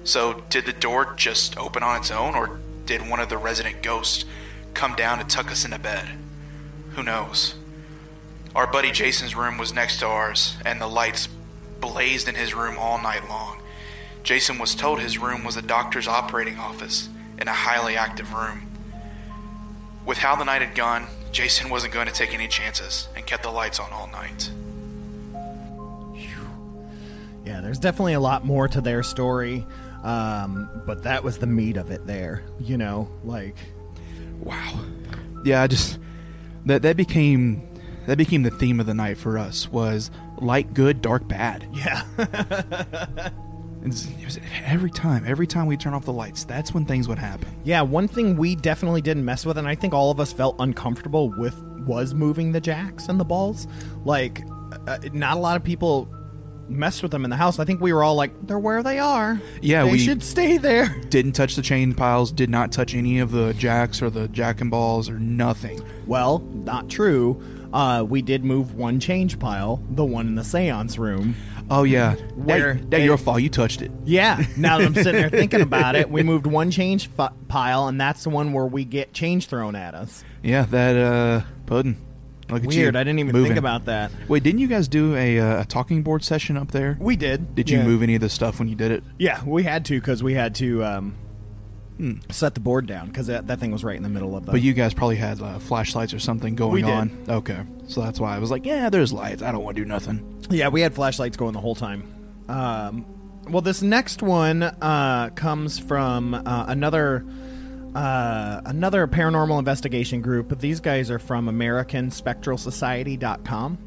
So, 0.03 0.43
did 0.51 0.65
the 0.65 0.73
door 0.73 1.15
just 1.17 1.57
open 1.57 1.85
on 1.85 1.97
its 1.97 2.11
own, 2.11 2.35
or 2.35 2.59
did 2.87 3.09
one 3.09 3.21
of 3.21 3.29
the 3.29 3.39
resident 3.39 3.83
ghosts 3.83 4.25
come 4.75 4.97
down 4.97 5.19
to 5.19 5.25
tuck 5.25 5.53
us 5.53 5.65
into 5.65 5.79
bed? 5.79 6.09
Who 6.95 7.05
knows? 7.05 7.55
Our 8.55 8.67
buddy 8.67 8.91
Jason's 8.91 9.35
room 9.35 9.57
was 9.57 9.73
next 9.73 10.01
to 10.01 10.07
ours, 10.07 10.57
and 10.67 10.81
the 10.81 10.87
lights 10.87 11.29
blazed 11.81 12.29
in 12.29 12.35
his 12.35 12.55
room 12.55 12.77
all 12.79 13.01
night 13.01 13.27
long. 13.29 13.61
Jason 14.23 14.59
was 14.59 14.75
told 14.75 15.01
his 15.01 15.19
room 15.19 15.43
was 15.43 15.57
a 15.57 15.63
doctor's 15.63 16.07
operating 16.07 16.59
office 16.59 17.09
in 17.41 17.49
a 17.49 17.53
highly 17.53 17.97
active 17.97 18.35
room. 18.35 18.71
With 20.05 20.19
how 20.19 20.37
the 20.37 20.45
night 20.45 20.63
had 20.63 20.75
gone, 20.75 21.07
Jason 21.33 21.71
wasn't 21.71 21.95
going 21.95 22.07
to 22.07 22.13
take 22.13 22.35
any 22.35 22.47
chances 22.47 23.09
and 23.17 23.25
kept 23.25 23.43
the 23.43 23.51
lights 23.51 23.81
on 23.81 23.91
all 23.91 24.09
night. 24.09 24.51
Yeah, 27.45 27.61
there's 27.61 27.79
definitely 27.79 28.13
a 28.13 28.21
lot 28.21 28.45
more 28.45 28.69
to 28.69 28.81
their 28.81 29.03
story, 29.03 29.67
um, 30.05 30.69
but 30.87 31.03
that 31.05 31.25
was 31.25 31.39
the 31.39 31.47
meat 31.47 31.77
of 31.77 31.91
it 31.91 32.07
there. 32.07 32.45
You 32.61 32.77
know, 32.77 33.11
like, 33.25 33.57
wow. 34.41 34.79
Yeah, 35.45 35.63
I 35.63 35.67
just 35.67 35.99
that 36.67 36.83
that 36.83 36.97
became 36.97 37.67
that 38.07 38.19
became 38.19 38.43
the 38.43 38.51
theme 38.51 38.81
of 38.81 38.87
the 38.87 38.95
night 38.95 39.19
for 39.19 39.39
us 39.39 39.69
was 39.69 40.11
light 40.39 40.75
good, 40.75 41.03
dark 41.03 41.27
bad. 41.29 41.67
Yeah. 41.73 43.31
It 43.85 44.25
was 44.25 44.39
every 44.65 44.91
time, 44.91 45.25
every 45.27 45.47
time 45.47 45.67
we 45.67 45.77
turn 45.77 45.93
off 45.93 46.05
the 46.05 46.13
lights, 46.13 46.45
that's 46.45 46.73
when 46.73 46.85
things 46.85 47.09
would 47.09 47.19
happen. 47.19 47.49
Yeah, 47.65 47.83
one 47.83 48.07
thing 48.07 48.37
we 48.37 48.55
definitely 48.55 49.01
didn't 49.03 49.25
mess 49.25 49.45
with, 49.45 49.59
and 49.59 49.67
I 49.67 49.75
think 49.75 49.93
all 49.93 50.13
of 50.13 50.21
us 50.21 50.33
felt 50.33 50.55
uncomfortable 50.61 51.31
with, 51.31 51.61
was 51.85 52.15
moving 52.15 52.53
the 52.53 52.61
jacks 52.61 53.09
and 53.09 53.19
the 53.19 53.25
balls. 53.25 53.67
Like, 54.05 54.45
uh, 54.87 54.99
not 55.13 55.37
a 55.37 55.41
lot 55.41 55.57
of 55.57 55.65
people 55.65 56.09
messed 56.69 57.03
with 57.03 57.11
them 57.11 57.25
in 57.25 57.31
the 57.31 57.37
house. 57.37 57.59
I 57.59 57.65
think 57.65 57.81
we 57.81 57.93
were 57.93 58.05
all 58.05 58.15
like, 58.15 58.31
they're 58.47 58.59
where 58.59 58.85
they 58.85 59.01
are. 59.01 59.41
Yeah, 59.61 59.85
they 59.85 59.93
we 59.93 59.99
should 59.99 60.23
stay 60.23 60.59
there. 60.59 60.89
Didn't 61.09 61.33
touch 61.33 61.57
the 61.57 61.63
chain 61.63 61.93
piles. 61.93 62.31
Did 62.31 62.51
not 62.51 62.71
touch 62.71 62.95
any 62.95 63.19
of 63.19 63.33
the 63.33 63.53
jacks 63.55 64.01
or 64.01 64.11
the 64.11 64.29
jack 64.29 64.61
and 64.61 64.71
balls 64.71 65.09
or 65.09 65.19
nothing. 65.19 65.83
Well, 66.07 66.39
not 66.39 66.89
true. 66.89 67.43
Uh, 67.73 68.05
we 68.09 68.23
did 68.23 68.45
move 68.45 68.75
one 68.75 69.01
change 69.01 69.39
pile, 69.39 69.83
the 69.91 70.05
one 70.05 70.27
in 70.27 70.35
the 70.35 70.45
seance 70.45 70.99
room. 70.99 71.35
Oh 71.71 71.85
yeah, 71.85 72.17
that 72.47 73.01
your 73.03 73.17
fault. 73.17 73.41
You 73.41 73.49
touched 73.49 73.81
it. 73.83 73.91
Yeah. 74.05 74.45
Now 74.57 74.79
that 74.79 74.87
I'm 74.87 74.95
sitting 74.95 75.13
there 75.13 75.31
thinking 75.31 75.61
about 75.63 75.97
it, 75.97 76.11
we 76.11 76.23
moved 76.23 76.47
one 76.47 76.71
change 76.71 77.07
fi- 77.09 77.33
pile, 77.49 77.89
and 77.89 78.01
that's 78.01 78.25
the 78.25 78.31
one 78.31 78.53
where 78.53 78.67
we 78.67 78.85
get 78.85 79.13
change 79.15 79.47
thrown 79.47 79.75
at 79.75 79.95
us. 79.95 80.23
Yeah, 80.43 80.65
that 80.67 80.97
uh, 80.97 81.43
pudding. 81.67 81.97
Look 82.51 82.65
Weird. 82.65 82.97
I 82.97 83.05
didn't 83.05 83.21
even 83.21 83.33
moving. 83.33 83.51
think 83.53 83.59
about 83.59 83.87
that. 83.87 84.11
Wait, 84.29 84.43
didn't 84.43 84.59
you 84.61 84.67
guys 84.67 84.87
do 84.87 85.15
a, 85.17 85.39
uh, 85.41 85.63
a 85.63 85.65
talking 85.65 86.03
board 86.03 86.23
session 86.23 86.59
up 86.59 86.71
there? 86.73 86.99
We 87.01 87.17
did. 87.17 87.55
Did 87.55 87.71
you 87.71 87.79
Yeah. 87.79 87.85
move 87.87 88.03
any 88.03 88.15
of 88.17 88.21
the 88.21 88.29
stuff 88.29 88.59
when 88.59 88.69
you 88.69 88.75
did 88.75 88.91
it? 88.91 89.03
Yeah, 89.19 89.43
we 89.45 89.63
had 89.63 89.87
to 89.87 89.99
because 89.99 90.23
we 90.23 90.35
had 90.35 90.55
to 90.57 90.85
um. 90.85 91.15
Set 92.31 92.55
the 92.55 92.61
board 92.61 92.87
down 92.87 93.07
because 93.07 93.29
that, 93.29 93.47
that 93.47 93.61
thing 93.61 93.71
was 93.71 93.85
right 93.85 93.97
in 93.97 94.03
the 94.03 94.09
middle 94.09 94.37
of 94.37 94.47
the. 94.47 94.53
But 94.53 94.63
you 94.63 94.73
guys 94.73 94.95
probably 94.95 95.17
had 95.17 95.41
uh, 95.41 95.59
flashlights 95.59 96.15
or 96.15 96.19
something 96.19 96.55
going 96.55 96.73
We 96.73 96.83
did. 96.83 96.91
on. 96.91 97.25
Okay, 97.29 97.61
so 97.87 98.01
that's 98.03 98.19
why 98.19 98.35
I 98.35 98.39
was 98.39 98.51
like, 98.51 98.67
yeah, 98.67 98.91
there's 98.91 99.13
lights. 99.13 99.43
I 99.43 99.53
don't 99.53 99.63
want 99.63 99.77
to 99.77 99.83
do 99.83 99.89
nothing. 99.89 100.45
Yeah, 100.51 100.69
we 100.69 100.81
had 100.81 100.95
flashlights 100.95 101.37
going 101.37 101.53
the 101.53 101.61
whole 101.61 101.75
time. 101.75 102.05
Um, 102.49 103.05
well, 103.49 103.63
this 103.63 103.83
next 103.83 104.23
one 104.23 104.63
uh, 104.63 105.31
comes 105.35 105.79
from 105.79 106.35
uh, 106.35 106.65
another 106.69 107.25
uh, 107.95 108.63
another 108.65 109.07
paranormal 109.07 109.59
investigation 109.59 110.23
group. 110.23 110.59
These 110.59 110.81
guys 110.81 111.11
are 111.11 111.19
from 111.19 111.47
AmericanSpectralSociety.com, 111.49 113.79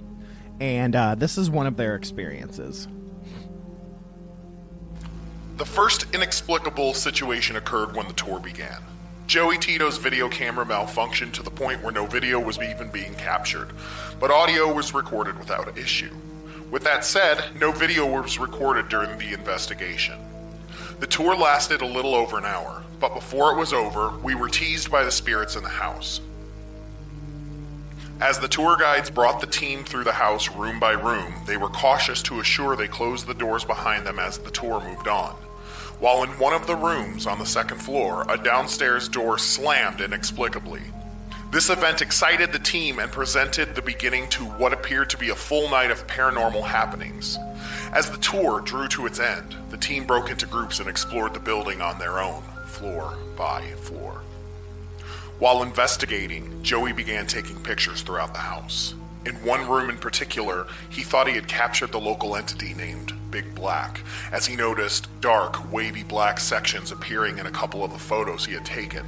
and 0.59 0.95
uh, 0.95 1.15
this 1.15 1.37
is 1.37 1.49
one 1.49 1.67
of 1.67 1.77
their 1.77 1.95
experiences. 1.95 2.87
The 5.57 5.65
first 5.65 6.13
inexplicable 6.13 6.93
situation 6.93 7.55
occurred 7.55 7.95
when 7.95 8.09
the 8.09 8.13
tour 8.13 8.41
began. 8.41 8.81
Joey 9.25 9.57
Tito's 9.57 9.97
video 9.97 10.27
camera 10.27 10.65
malfunctioned 10.65 11.31
to 11.31 11.43
the 11.43 11.49
point 11.49 11.81
where 11.81 11.93
no 11.93 12.05
video 12.05 12.41
was 12.41 12.59
even 12.59 12.89
being 12.89 13.13
captured, 13.15 13.69
but 14.19 14.31
audio 14.31 14.73
was 14.73 14.93
recorded 14.93 15.39
without 15.39 15.77
issue. 15.77 16.13
With 16.71 16.83
that 16.83 17.05
said, 17.05 17.41
no 17.57 17.71
video 17.71 18.05
was 18.05 18.37
recorded 18.37 18.89
during 18.89 19.17
the 19.17 19.31
investigation. 19.31 20.15
The 20.99 21.07
tour 21.07 21.37
lasted 21.37 21.81
a 21.81 21.87
little 21.87 22.15
over 22.15 22.37
an 22.37 22.43
hour, 22.43 22.83
but 22.99 23.13
before 23.13 23.53
it 23.53 23.57
was 23.57 23.71
over, 23.71 24.09
we 24.17 24.35
were 24.35 24.49
teased 24.49 24.91
by 24.91 25.05
the 25.05 25.11
spirits 25.11 25.55
in 25.55 25.63
the 25.63 25.69
house. 25.69 26.19
As 28.19 28.39
the 28.39 28.49
tour 28.49 28.75
guides 28.75 29.09
brought 29.09 29.39
the 29.39 29.47
team 29.47 29.85
through 29.85 30.03
the 30.03 30.11
house 30.11 30.49
room 30.49 30.81
by 30.81 30.91
room, 30.91 31.33
they 31.47 31.55
were 31.55 31.69
cautious 31.69 32.21
to 32.23 32.41
assure 32.41 32.75
they 32.75 32.89
closed 32.89 33.25
the 33.25 33.33
doors 33.33 33.63
behind 33.63 34.05
them 34.05 34.19
as 34.19 34.37
the 34.37 34.51
tour 34.51 34.81
moved 34.83 35.07
on. 35.07 35.37
While 35.99 36.23
in 36.23 36.29
one 36.31 36.53
of 36.53 36.67
the 36.67 36.75
rooms 36.75 37.25
on 37.25 37.39
the 37.39 37.45
second 37.45 37.81
floor, 37.81 38.25
a 38.27 38.37
downstairs 38.37 39.07
door 39.07 39.37
slammed 39.37 40.01
inexplicably. 40.01 40.81
This 41.51 41.69
event 41.69 42.01
excited 42.01 42.51
the 42.51 42.59
team 42.59 42.99
and 42.99 43.09
presented 43.09 43.75
the 43.75 43.81
beginning 43.81 44.27
to 44.29 44.43
what 44.43 44.73
appeared 44.73 45.09
to 45.11 45.17
be 45.17 45.29
a 45.29 45.35
full 45.35 45.69
night 45.69 45.91
of 45.91 46.05
paranormal 46.05 46.65
happenings. 46.65 47.37
As 47.93 48.09
the 48.09 48.17
tour 48.17 48.59
drew 48.59 48.89
to 48.89 49.05
its 49.05 49.19
end, 49.19 49.55
the 49.69 49.77
team 49.77 50.05
broke 50.05 50.29
into 50.29 50.45
groups 50.45 50.81
and 50.81 50.89
explored 50.89 51.33
the 51.33 51.39
building 51.39 51.81
on 51.81 51.97
their 51.97 52.19
own, 52.19 52.43
floor 52.65 53.17
by 53.37 53.61
floor. 53.81 54.21
While 55.39 55.63
investigating, 55.63 56.61
Joey 56.61 56.91
began 56.91 57.25
taking 57.25 57.61
pictures 57.63 58.01
throughout 58.01 58.33
the 58.33 58.39
house. 58.39 58.95
In 59.25 59.33
one 59.43 59.67
room 59.67 59.89
in 59.89 59.97
particular, 59.97 60.67
he 60.87 61.01
thought 61.01 61.27
he 61.27 61.33
had 61.33 61.47
captured 61.47 61.91
the 61.91 61.99
local 61.99 62.35
entity 62.35 62.75
named 62.75 63.13
Big 63.31 63.55
Black, 63.55 64.01
as 64.31 64.45
he 64.45 64.55
noticed 64.55 65.07
dark, 65.19 65.71
wavy 65.71 66.03
black 66.03 66.39
sections 66.39 66.91
appearing 66.91 67.39
in 67.39 67.47
a 67.47 67.51
couple 67.51 67.83
of 67.83 67.91
the 67.91 67.97
photos 67.97 68.45
he 68.45 68.53
had 68.53 68.65
taken. 68.65 69.03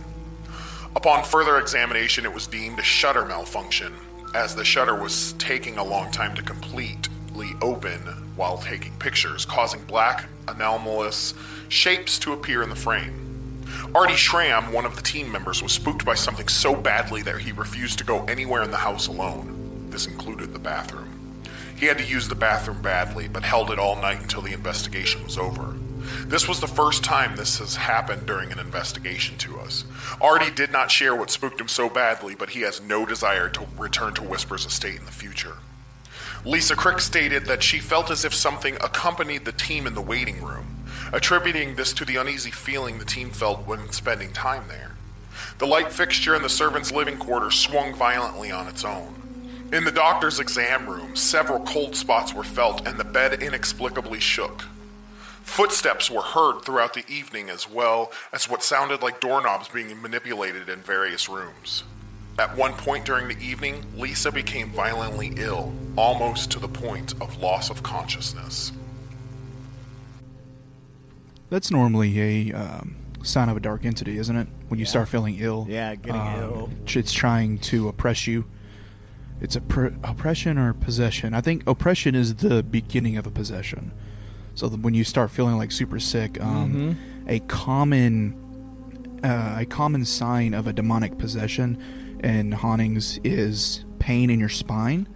Upon 0.95 1.23
further 1.23 1.59
examination, 1.59 2.25
it 2.25 2.33
was 2.33 2.47
deemed 2.47 2.79
a 2.79 2.83
shutter 2.83 3.25
malfunction, 3.25 3.93
as 4.33 4.55
the 4.55 4.65
shutter 4.65 4.95
was 4.95 5.33
taking 5.33 5.77
a 5.77 5.83
long 5.83 6.09
time 6.11 6.33
to 6.35 6.41
completely 6.41 7.51
open 7.61 7.99
while 8.35 8.57
taking 8.57 8.93
pictures, 8.97 9.45
causing 9.45 9.83
black, 9.83 10.25
anomalous 10.47 11.35
shapes 11.69 12.17
to 12.19 12.33
appear 12.33 12.63
in 12.63 12.69
the 12.69 12.75
frame. 12.75 13.63
Artie 13.93 14.15
Schramm, 14.15 14.73
one 14.73 14.85
of 14.85 14.95
the 14.95 15.01
team 15.03 15.31
members, 15.31 15.61
was 15.61 15.73
spooked 15.73 16.03
by 16.03 16.15
something 16.15 16.47
so 16.47 16.75
badly 16.75 17.21
that 17.21 17.37
he 17.39 17.51
refused 17.51 17.99
to 17.99 18.03
go 18.03 18.23
anywhere 18.25 18.63
in 18.63 18.71
the 18.71 18.77
house 18.77 19.07
alone. 19.07 19.56
This 19.97 20.05
included 20.05 20.53
the 20.53 20.59
bathroom. 20.59 21.41
He 21.75 21.87
had 21.87 21.97
to 21.97 22.03
use 22.03 22.27
the 22.27 22.35
bathroom 22.35 22.83
badly, 22.83 23.27
but 23.27 23.41
held 23.41 23.71
it 23.71 23.79
all 23.79 23.95
night 23.95 24.21
until 24.21 24.43
the 24.43 24.53
investigation 24.53 25.23
was 25.23 25.39
over. 25.39 25.75
This 26.27 26.47
was 26.47 26.59
the 26.59 26.67
first 26.67 27.03
time 27.03 27.35
this 27.35 27.57
has 27.57 27.77
happened 27.77 28.27
during 28.27 28.51
an 28.51 28.59
investigation 28.59 29.39
to 29.39 29.59
us. 29.59 29.85
Artie 30.21 30.53
did 30.53 30.71
not 30.71 30.91
share 30.91 31.15
what 31.15 31.31
spooked 31.31 31.59
him 31.59 31.67
so 31.67 31.89
badly, 31.89 32.35
but 32.35 32.51
he 32.51 32.61
has 32.61 32.79
no 32.79 33.07
desire 33.07 33.49
to 33.49 33.65
return 33.75 34.13
to 34.13 34.21
Whisper's 34.21 34.67
estate 34.67 34.99
in 34.99 35.05
the 35.05 35.11
future. 35.11 35.55
Lisa 36.45 36.75
Crick 36.75 36.99
stated 36.99 37.47
that 37.47 37.63
she 37.63 37.79
felt 37.79 38.11
as 38.11 38.23
if 38.23 38.35
something 38.35 38.75
accompanied 38.75 39.45
the 39.45 39.51
team 39.51 39.87
in 39.87 39.95
the 39.95 39.99
waiting 39.99 40.43
room, 40.43 40.85
attributing 41.11 41.73
this 41.73 41.91
to 41.93 42.05
the 42.05 42.17
uneasy 42.17 42.51
feeling 42.51 42.99
the 42.99 43.03
team 43.03 43.31
felt 43.31 43.65
when 43.65 43.91
spending 43.91 44.31
time 44.31 44.67
there. 44.67 44.91
The 45.57 45.65
light 45.65 45.91
fixture 45.91 46.35
in 46.35 46.43
the 46.43 46.49
servants' 46.49 46.91
living 46.91 47.17
quarters 47.17 47.55
swung 47.55 47.95
violently 47.95 48.51
on 48.51 48.67
its 48.67 48.85
own. 48.85 49.26
In 49.73 49.83
the 49.83 49.91
doctor's 49.91 50.39
exam 50.39 50.87
room, 50.87 51.15
several 51.15 51.59
cold 51.65 51.95
spots 51.95 52.33
were 52.33 52.43
felt 52.43 52.87
and 52.87 52.97
the 52.97 53.03
bed 53.03 53.41
inexplicably 53.43 54.19
shook. 54.19 54.63
Footsteps 55.43 56.09
were 56.09 56.21
heard 56.21 56.61
throughout 56.61 56.93
the 56.93 57.03
evening 57.09 57.49
as 57.49 57.69
well 57.69 58.11
as 58.31 58.49
what 58.49 58.63
sounded 58.63 59.01
like 59.01 59.19
doorknobs 59.19 59.67
being 59.67 60.01
manipulated 60.01 60.69
in 60.69 60.79
various 60.79 61.27
rooms. 61.27 61.83
At 62.39 62.55
one 62.55 62.73
point 62.73 63.03
during 63.05 63.27
the 63.27 63.43
evening, 63.43 63.83
Lisa 63.97 64.31
became 64.31 64.69
violently 64.71 65.33
ill, 65.37 65.73
almost 65.97 66.51
to 66.51 66.59
the 66.59 66.67
point 66.67 67.13
of 67.19 67.41
loss 67.41 67.69
of 67.69 67.83
consciousness. 67.83 68.71
That's 71.49 71.71
normally 71.71 72.51
a 72.51 72.53
um, 72.55 72.95
sign 73.23 73.49
of 73.49 73.57
a 73.57 73.59
dark 73.59 73.85
entity, 73.85 74.17
isn't 74.17 74.35
it? 74.35 74.47
When 74.67 74.79
you 74.79 74.85
start 74.85 75.07
feeling 75.09 75.37
ill. 75.39 75.65
Yeah, 75.69 75.95
getting 75.95 76.21
Um, 76.21 76.35
ill. 76.41 76.69
It's 76.87 77.11
trying 77.11 77.59
to 77.59 77.87
oppress 77.89 78.27
you. 78.27 78.45
It's 79.39 79.55
a 79.55 79.61
pr- 79.61 79.87
oppression 80.03 80.57
or 80.57 80.73
possession. 80.73 81.33
I 81.33 81.41
think 81.41 81.67
oppression 81.67 82.15
is 82.15 82.35
the 82.35 82.63
beginning 82.63 83.17
of 83.17 83.27
a 83.27 83.31
possession. 83.31 83.91
So 84.55 84.67
when 84.69 84.95
you 84.95 85.03
start 85.03 85.29
feeling 85.29 85.57
like 85.57 85.71
super 85.71 85.99
sick, 85.99 86.41
um, 86.41 86.97
a 87.27 87.39
common 87.41 88.43
uh, 89.23 89.57
a 89.59 89.65
common 89.65 90.05
sign 90.05 90.53
of 90.53 90.67
a 90.67 90.73
demonic 90.73 91.17
possession 91.17 91.81
and 92.21 92.53
hauntings 92.53 93.19
is 93.23 93.85
pain 93.99 94.29
in 94.29 94.39
your 94.39 94.49
spine 94.49 95.07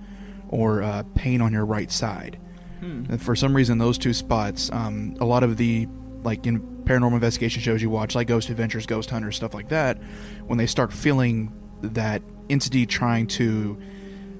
or 0.50 0.82
uh, 0.84 1.04
pain 1.16 1.42
on 1.42 1.54
your 1.54 1.66
right 1.66 1.92
side. 1.92 2.40
Hmm. 2.80 3.06
And 3.10 3.22
for 3.22 3.36
some 3.36 3.56
reason, 3.56 3.78
those 3.78 3.98
two 3.98 4.14
spots, 4.14 4.70
um, 4.74 5.16
a 5.20 5.26
lot 5.26 5.44
of 5.44 5.58
the 5.58 5.88
like 6.24 6.46
in 6.46 6.62
paranormal 6.84 7.14
investigation 7.14 7.62
shows 7.62 7.82
you 7.82 7.90
watch, 7.90 8.16
like 8.16 8.28
Ghost 8.28 8.50
Adventures, 8.50 8.86
Ghost 8.86 9.10
Hunters, 9.10 9.36
stuff 9.36 9.54
like 9.54 9.70
that, 9.70 9.98
when 10.46 10.58
they 10.58 10.68
start 10.68 10.92
feeling 10.94 11.52
that 11.82 12.22
entity 12.50 12.86
trying 12.86 13.28
to 13.28 13.80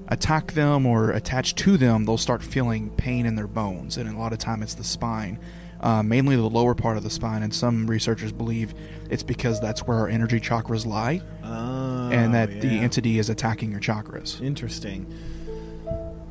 attack 0.08 0.52
them 0.52 0.86
or 0.86 1.10
attach 1.10 1.54
to 1.56 1.76
them, 1.76 2.04
they'll 2.04 2.18
start 2.18 2.42
feeling 2.42 2.90
pain 2.90 3.26
in 3.26 3.34
their 3.34 3.46
bones, 3.46 3.96
and 3.96 4.08
a 4.08 4.18
lot 4.18 4.32
of 4.32 4.38
time 4.38 4.62
it's 4.62 4.74
the 4.74 4.84
spine. 4.84 5.38
Uh, 5.80 6.00
mainly 6.00 6.36
the 6.36 6.42
lower 6.42 6.76
part 6.76 6.96
of 6.96 7.02
the 7.02 7.10
spine, 7.10 7.42
and 7.42 7.52
some 7.52 7.88
researchers 7.90 8.30
believe 8.30 8.72
it's 9.10 9.24
because 9.24 9.60
that's 9.60 9.80
where 9.84 9.98
our 9.98 10.08
energy 10.08 10.38
chakras 10.38 10.86
lie, 10.86 11.20
and 11.42 12.32
that 12.34 12.60
the 12.60 12.78
Oh, 12.78 12.82
entity 12.82 13.18
is 13.18 13.28
attacking 13.28 13.72
your 13.72 13.80
chakras. 13.80 14.40
Interesting. 14.40 15.06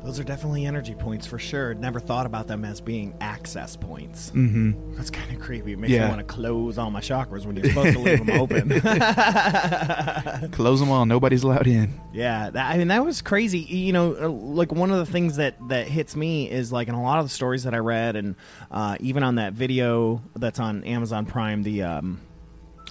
Those 0.04 0.18
are 0.18 0.24
definitely 0.24 0.66
energy 0.66 0.94
points 0.94 1.26
for 1.26 1.38
sure. 1.38 1.74
Never 1.74 2.00
thought 2.00 2.26
about 2.26 2.48
them 2.48 2.64
as 2.64 2.80
being 2.80 3.14
access 3.20 3.76
points. 3.76 4.32
Mhm. 4.34 4.96
That's 4.96 5.10
kind 5.10 5.30
of 5.32 5.40
creepy. 5.40 5.72
It 5.74 5.78
makes 5.78 5.92
me 5.92 6.00
want 6.00 6.18
to 6.18 6.24
close 6.24 6.76
all 6.76 6.90
my 6.90 7.00
chakras 7.00 7.46
when 7.46 7.56
you're 7.56 7.66
supposed 7.66 7.92
to 7.94 7.98
leave 8.00 8.26
them 8.26 8.30
open. 8.40 8.68
Close 10.50 10.80
them 10.80 10.90
all. 10.90 11.06
Nobody's 11.06 11.42
allowed 11.44 11.66
in. 11.66 11.92
Yeah, 12.12 12.50
that, 12.50 12.70
I 12.74 12.78
mean 12.78 12.88
that 12.88 13.04
was 13.04 13.22
crazy. 13.22 13.60
You 13.60 13.92
know, 13.92 14.16
uh, 14.20 14.28
like 14.28 14.72
one 14.72 14.90
of 14.90 14.98
the 14.98 15.06
things 15.06 15.36
that 15.36 15.56
that 15.68 15.86
hits 15.88 16.16
me 16.16 16.50
is 16.50 16.72
like 16.72 16.88
in 16.88 16.94
a 16.94 17.02
lot 17.02 17.20
of 17.20 17.26
the 17.26 17.30
stories 17.30 17.62
that 17.64 17.74
I 17.74 17.78
read, 17.78 18.16
and 18.16 18.34
uh, 18.70 18.96
even 19.00 19.22
on 19.22 19.36
that 19.36 19.52
video 19.52 20.20
that's 20.36 20.58
on 20.60 20.84
Amazon 20.84 21.26
Prime, 21.26 21.62
the 21.62 21.82
um, 21.84 22.20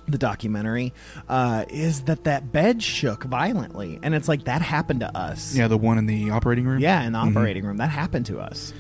the 0.08 0.18
documentary, 0.18 0.94
uh, 1.30 1.66
is 1.70 2.02
that 2.04 2.24
that 2.26 2.52
bed 2.52 2.82
shook 2.84 3.24
violently, 3.24 4.00
and 4.04 4.14
it's 4.16 4.28
like 4.28 4.44
that 4.46 4.62
happened 4.62 5.00
to 5.02 5.18
us. 5.18 5.56
Yeah, 5.56 5.68
the 5.68 5.78
one 5.78 5.98
in 5.98 6.06
the 6.06 6.32
operating 6.32 6.66
room. 6.66 6.80
Yeah, 6.80 7.04
in 7.04 7.14
the 7.14 7.20
Mhm. 7.20 7.32
operating 7.32 7.66
room, 7.66 7.78
that 7.78 7.90
happened 7.90 8.26
to 8.28 8.40
us. 8.40 8.74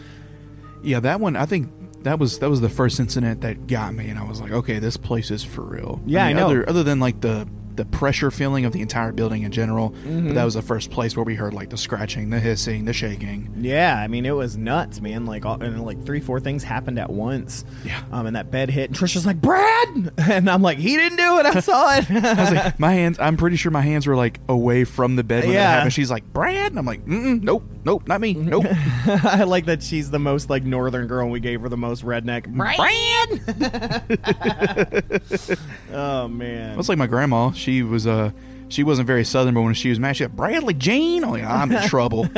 Yeah, 0.83 0.99
that 1.01 1.19
one. 1.19 1.35
I 1.35 1.45
think 1.45 1.69
that 2.03 2.17
was 2.19 2.39
that 2.39 2.49
was 2.49 2.59
the 2.61 2.69
first 2.69 2.99
incident 2.99 3.41
that 3.41 3.67
got 3.67 3.93
me, 3.93 4.09
and 4.09 4.17
I 4.17 4.23
was 4.23 4.41
like, 4.41 4.51
okay, 4.51 4.79
this 4.79 4.97
place 4.97 5.29
is 5.31 5.43
for 5.43 5.61
real. 5.61 6.01
Yeah, 6.05 6.25
I 6.25 6.27
mean, 6.29 6.37
know. 6.37 6.45
Other, 6.47 6.69
other 6.69 6.83
than 6.83 6.99
like 6.99 7.21
the 7.21 7.47
the 7.81 7.85
pressure 7.97 8.29
feeling 8.29 8.63
of 8.65 8.73
the 8.73 8.81
entire 8.81 9.11
building 9.11 9.41
in 9.41 9.51
general, 9.51 9.89
Mhm. 10.05 10.27
but 10.27 10.35
that 10.35 10.43
was 10.45 10.53
the 10.53 10.61
first 10.61 10.91
place 10.91 11.15
where 11.15 11.23
we 11.25 11.33
heard 11.33 11.51
like 11.51 11.71
the 11.71 11.77
scratching, 11.77 12.29
the 12.29 12.39
hissing, 12.39 12.85
the 12.85 12.93
shaking. 12.93 13.49
Yeah, 13.59 13.97
I 13.97 14.07
mean 14.07 14.23
it 14.27 14.35
was 14.35 14.55
nuts, 14.55 15.01
man. 15.01 15.25
Like 15.25 15.45
all, 15.47 15.59
and 15.63 15.83
like 15.83 16.05
three, 16.05 16.19
four 16.19 16.39
things 16.39 16.63
happened 16.63 16.99
at 16.99 17.09
once. 17.09 17.65
Yeah. 17.83 17.99
Um, 18.11 18.27
and 18.27 18.35
that 18.35 18.51
bed 18.51 18.69
hit, 18.69 18.91
and 18.91 18.95
Trisha's 18.99 19.25
like, 19.25 19.41
"Brad," 19.41 20.11
and 20.19 20.47
I'm 20.47 20.61
like, 20.61 20.77
"He 20.77 20.95
didn't 20.95 21.17
do 21.17 21.39
it. 21.39 21.45
I 21.47 21.59
saw 21.59 21.95
it." 21.97 22.05
I 22.11 22.33
was 22.43 22.51
like, 22.51 22.79
my 22.79 22.93
hands. 22.93 23.17
I'm 23.19 23.35
pretty 23.35 23.55
sure 23.55 23.71
my 23.71 23.81
hands 23.81 24.05
were 24.05 24.15
like 24.15 24.39
away 24.47 24.83
from 24.83 25.15
the 25.15 25.23
bed 25.23 25.45
when 25.45 25.53
Yeah. 25.53 25.63
that 25.63 25.73
happened. 25.77 25.93
She's 25.93 26.11
like, 26.11 26.31
Brad, 26.31 26.71
and 26.71 26.77
I'm 26.77 26.85
like, 26.85 27.03
Mm-mm, 27.07 27.41
nope, 27.41 27.63
nope, 27.83 28.07
not 28.07 28.21
me, 28.21 28.35
nope. 28.35 28.65
I 29.05 29.43
like 29.45 29.65
that 29.65 29.81
she's 29.81 30.11
the 30.11 30.19
most 30.19 30.51
like 30.51 30.63
northern 30.63 31.07
girl, 31.07 31.23
and 31.23 31.31
we 31.31 31.39
gave 31.39 31.61
her 31.61 31.69
the 31.69 31.77
most 31.77 32.05
redneck. 32.05 32.47
Brad. 32.47 32.77
oh 35.93 36.27
man. 36.27 36.77
It's 36.79 36.89
like 36.89 36.97
my 36.97 37.07
grandma. 37.07 37.51
She 37.51 37.70
was 37.81 38.05
uh 38.07 38.31
she 38.69 38.83
wasn't 38.83 39.07
very 39.07 39.23
southern, 39.25 39.53
but 39.53 39.61
when 39.61 39.73
she 39.73 39.89
was 39.89 39.99
mad, 39.99 40.15
she 40.15 40.23
said, 40.23 40.35
Bradley 40.35 40.73
Jean. 40.73 41.23
I'm 41.23 41.45
I'm 41.45 41.71
in 41.71 41.83
trouble. 41.87 42.27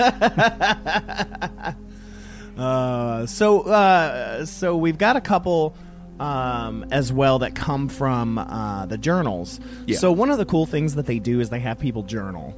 Uh, 2.58 3.26
so 3.26 3.62
uh, 3.62 4.46
so 4.46 4.78
we've 4.78 5.00
got 5.00 5.15
a 5.15 5.22
couple 5.22 5.76
um, 6.19 6.86
as 6.91 7.12
well 7.12 7.39
that 7.39 7.56
come 7.56 7.89
from 7.89 8.38
uh, 8.38 8.86
the 8.86 8.98
journals. 8.98 9.60
Yeah. 9.88 9.98
So 9.98 10.12
one 10.12 10.30
of 10.30 10.38
the 10.38 10.46
cool 10.46 10.67
things 10.67 10.93
that 10.96 11.06
they 11.08 11.17
do 11.17 11.39
is 11.39 11.50
they 11.50 11.60
have 11.60 11.80
people 11.80 12.04
journal 12.04 12.54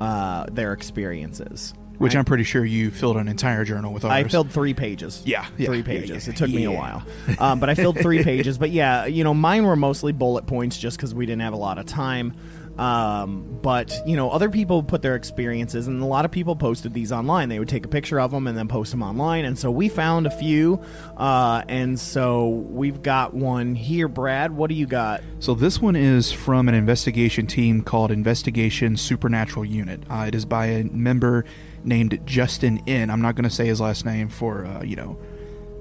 uh, 0.00 0.46
their 0.50 0.72
experiences. 0.72 1.74
Which 2.04 2.16
I'm 2.16 2.24
pretty 2.24 2.44
sure 2.44 2.64
you 2.64 2.90
filled 2.90 3.16
an 3.16 3.28
entire 3.28 3.64
journal 3.64 3.92
with 3.92 4.04
ours. 4.04 4.12
I 4.12 4.24
filled 4.24 4.50
three 4.50 4.74
pages. 4.74 5.22
Yeah, 5.24 5.46
yeah, 5.56 5.66
three 5.66 5.82
pages. 5.82 6.26
yeah, 6.26 6.32
it 6.32 6.36
took 6.36 6.50
me 6.50 6.64
a 6.64 6.72
while, 6.72 7.02
um, 7.38 7.60
but 7.60 7.68
I 7.68 7.74
filled 7.74 7.98
three 7.98 8.22
pages. 8.24 8.58
But 8.58 8.70
yeah, 8.70 9.06
you 9.06 9.24
know, 9.24 9.34
mine 9.34 9.64
were 9.64 9.76
mostly 9.76 10.12
bullet 10.12 10.46
points 10.46 10.78
just 10.78 10.96
because 10.96 11.14
we 11.14 11.26
didn't 11.26 11.42
have 11.42 11.54
a 11.54 11.58
lot 11.58 11.78
of 11.78 11.86
time. 11.86 12.34
Um, 12.78 13.60
but 13.62 14.02
you 14.06 14.16
know, 14.16 14.30
other 14.30 14.50
people 14.50 14.82
put 14.82 15.02
their 15.02 15.14
experiences, 15.14 15.86
and 15.86 16.02
a 16.02 16.06
lot 16.06 16.24
of 16.24 16.30
people 16.30 16.56
posted 16.56 16.92
these 16.92 17.12
online. 17.12 17.48
They 17.48 17.58
would 17.58 17.68
take 17.68 17.84
a 17.84 17.88
picture 17.88 18.20
of 18.20 18.30
them 18.30 18.46
and 18.46 18.58
then 18.58 18.68
post 18.68 18.90
them 18.90 19.02
online. 19.02 19.44
And 19.44 19.58
so 19.58 19.70
we 19.70 19.88
found 19.88 20.26
a 20.26 20.30
few, 20.30 20.82
uh, 21.16 21.62
and 21.68 21.98
so 21.98 22.48
we've 22.48 23.02
got 23.02 23.34
one 23.34 23.74
here. 23.74 24.08
Brad, 24.08 24.52
what 24.56 24.68
do 24.68 24.74
you 24.74 24.86
got? 24.86 25.22
So 25.38 25.54
this 25.54 25.80
one 25.80 25.94
is 25.96 26.32
from 26.32 26.68
an 26.68 26.74
investigation 26.74 27.46
team 27.46 27.82
called 27.82 28.10
Investigation 28.10 28.96
Supernatural 28.96 29.64
Unit. 29.64 30.02
Uh, 30.10 30.24
it 30.28 30.34
is 30.34 30.44
by 30.44 30.66
a 30.66 30.84
member 30.84 31.44
named 31.84 32.20
Justin 32.24 32.82
N. 32.86 33.10
I'm 33.10 33.20
not 33.20 33.34
going 33.34 33.44
to 33.44 33.54
say 33.54 33.66
his 33.66 33.80
last 33.80 34.04
name 34.04 34.28
for 34.28 34.64
uh, 34.66 34.82
you 34.82 34.96
know 34.96 35.18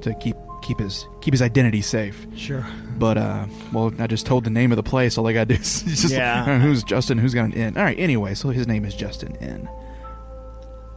to 0.01 0.13
keep 0.15 0.35
keep 0.61 0.79
his 0.79 1.05
keep 1.21 1.33
his 1.33 1.41
identity 1.41 1.81
safe. 1.81 2.25
Sure. 2.35 2.65
But 2.97 3.17
uh, 3.17 3.45
well, 3.71 3.93
I 3.99 4.07
just 4.07 4.25
told 4.25 4.43
the 4.43 4.49
name 4.49 4.71
of 4.71 4.75
the 4.77 4.83
place. 4.83 5.17
All 5.17 5.27
I 5.27 5.33
got 5.33 5.47
to 5.47 5.55
do 5.55 5.61
is 5.61 5.83
just 6.01 6.13
Yeah. 6.13 6.59
who's 6.61 6.83
Justin, 6.83 7.17
who's 7.17 7.33
got 7.33 7.45
an 7.45 7.53
N. 7.53 7.77
All 7.77 7.83
right. 7.83 7.97
Anyway, 7.99 8.33
so 8.33 8.49
his 8.49 8.67
name 8.67 8.85
is 8.85 8.95
Justin 8.95 9.35
N. 9.37 9.69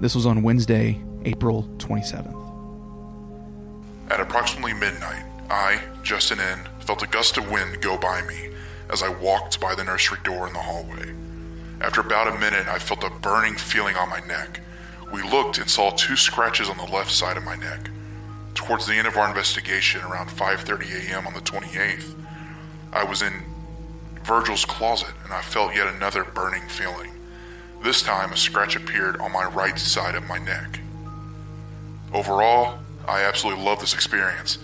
This 0.00 0.14
was 0.14 0.26
on 0.26 0.42
Wednesday, 0.42 1.00
April 1.24 1.64
27th. 1.78 2.42
At 4.10 4.20
approximately 4.20 4.74
midnight, 4.74 5.24
I, 5.50 5.80
Justin 6.02 6.38
N., 6.38 6.60
felt 6.80 7.02
a 7.02 7.06
gust 7.06 7.38
of 7.38 7.50
wind 7.50 7.80
go 7.80 7.96
by 7.96 8.22
me 8.22 8.50
as 8.90 9.02
I 9.02 9.08
walked 9.08 9.58
by 9.58 9.74
the 9.74 9.82
nursery 9.84 10.18
door 10.22 10.46
in 10.46 10.52
the 10.52 10.60
hallway. 10.60 11.12
After 11.80 12.00
about 12.00 12.28
a 12.28 12.38
minute, 12.38 12.68
I 12.68 12.78
felt 12.78 13.02
a 13.04 13.10
burning 13.10 13.56
feeling 13.56 13.96
on 13.96 14.08
my 14.08 14.20
neck. 14.20 14.60
We 15.12 15.22
looked 15.22 15.58
and 15.58 15.70
saw 15.70 15.90
two 15.90 16.16
scratches 16.16 16.68
on 16.68 16.76
the 16.76 16.92
left 16.92 17.12
side 17.12 17.36
of 17.36 17.44
my 17.44 17.56
neck. 17.56 17.90
Towards 18.54 18.86
the 18.86 18.94
end 18.94 19.06
of 19.06 19.16
our 19.16 19.28
investigation, 19.28 20.00
around 20.02 20.28
5:30 20.30 21.08
a.m. 21.08 21.26
on 21.26 21.34
the 21.34 21.40
28th, 21.40 22.14
I 22.92 23.04
was 23.04 23.22
in 23.22 23.44
Virgil's 24.24 24.64
closet 24.64 25.14
and 25.24 25.32
I 25.32 25.42
felt 25.42 25.74
yet 25.74 25.86
another 25.86 26.24
burning 26.24 26.66
feeling. 26.68 27.12
This 27.82 28.02
time, 28.02 28.32
a 28.32 28.36
scratch 28.36 28.74
appeared 28.74 29.16
on 29.18 29.32
my 29.32 29.44
right 29.44 29.78
side 29.78 30.14
of 30.14 30.26
my 30.26 30.38
neck. 30.38 30.80
Overall, 32.12 32.78
I 33.06 33.22
absolutely 33.22 33.62
love 33.62 33.78
this 33.78 33.94
experience, 33.94 34.58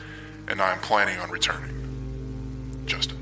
and 0.49 0.61
I 0.61 0.73
am 0.73 0.81
planning 0.81 1.19
on 1.19 1.31
returning. 1.31 2.83
Justin. 2.87 3.22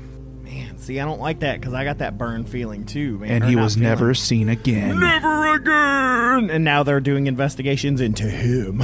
See, 0.81 0.99
I 0.99 1.05
don't 1.05 1.21
like 1.21 1.39
that 1.41 1.59
because 1.59 1.73
I 1.75 1.83
got 1.83 1.99
that 1.99 2.17
burn 2.17 2.43
feeling 2.43 2.85
too, 2.85 3.19
man. 3.19 3.29
And 3.31 3.43
Or 3.43 3.47
he 3.47 3.55
not 3.55 3.63
was 3.63 3.75
feeling. 3.75 3.89
never 3.89 4.13
seen 4.15 4.49
again. 4.49 4.99
Never 4.99 5.53
again. 5.55 6.49
And 6.49 6.63
now 6.63 6.81
they're 6.83 6.99
doing 6.99 7.27
investigations 7.27 8.01
into 8.01 8.23
him. 8.23 8.79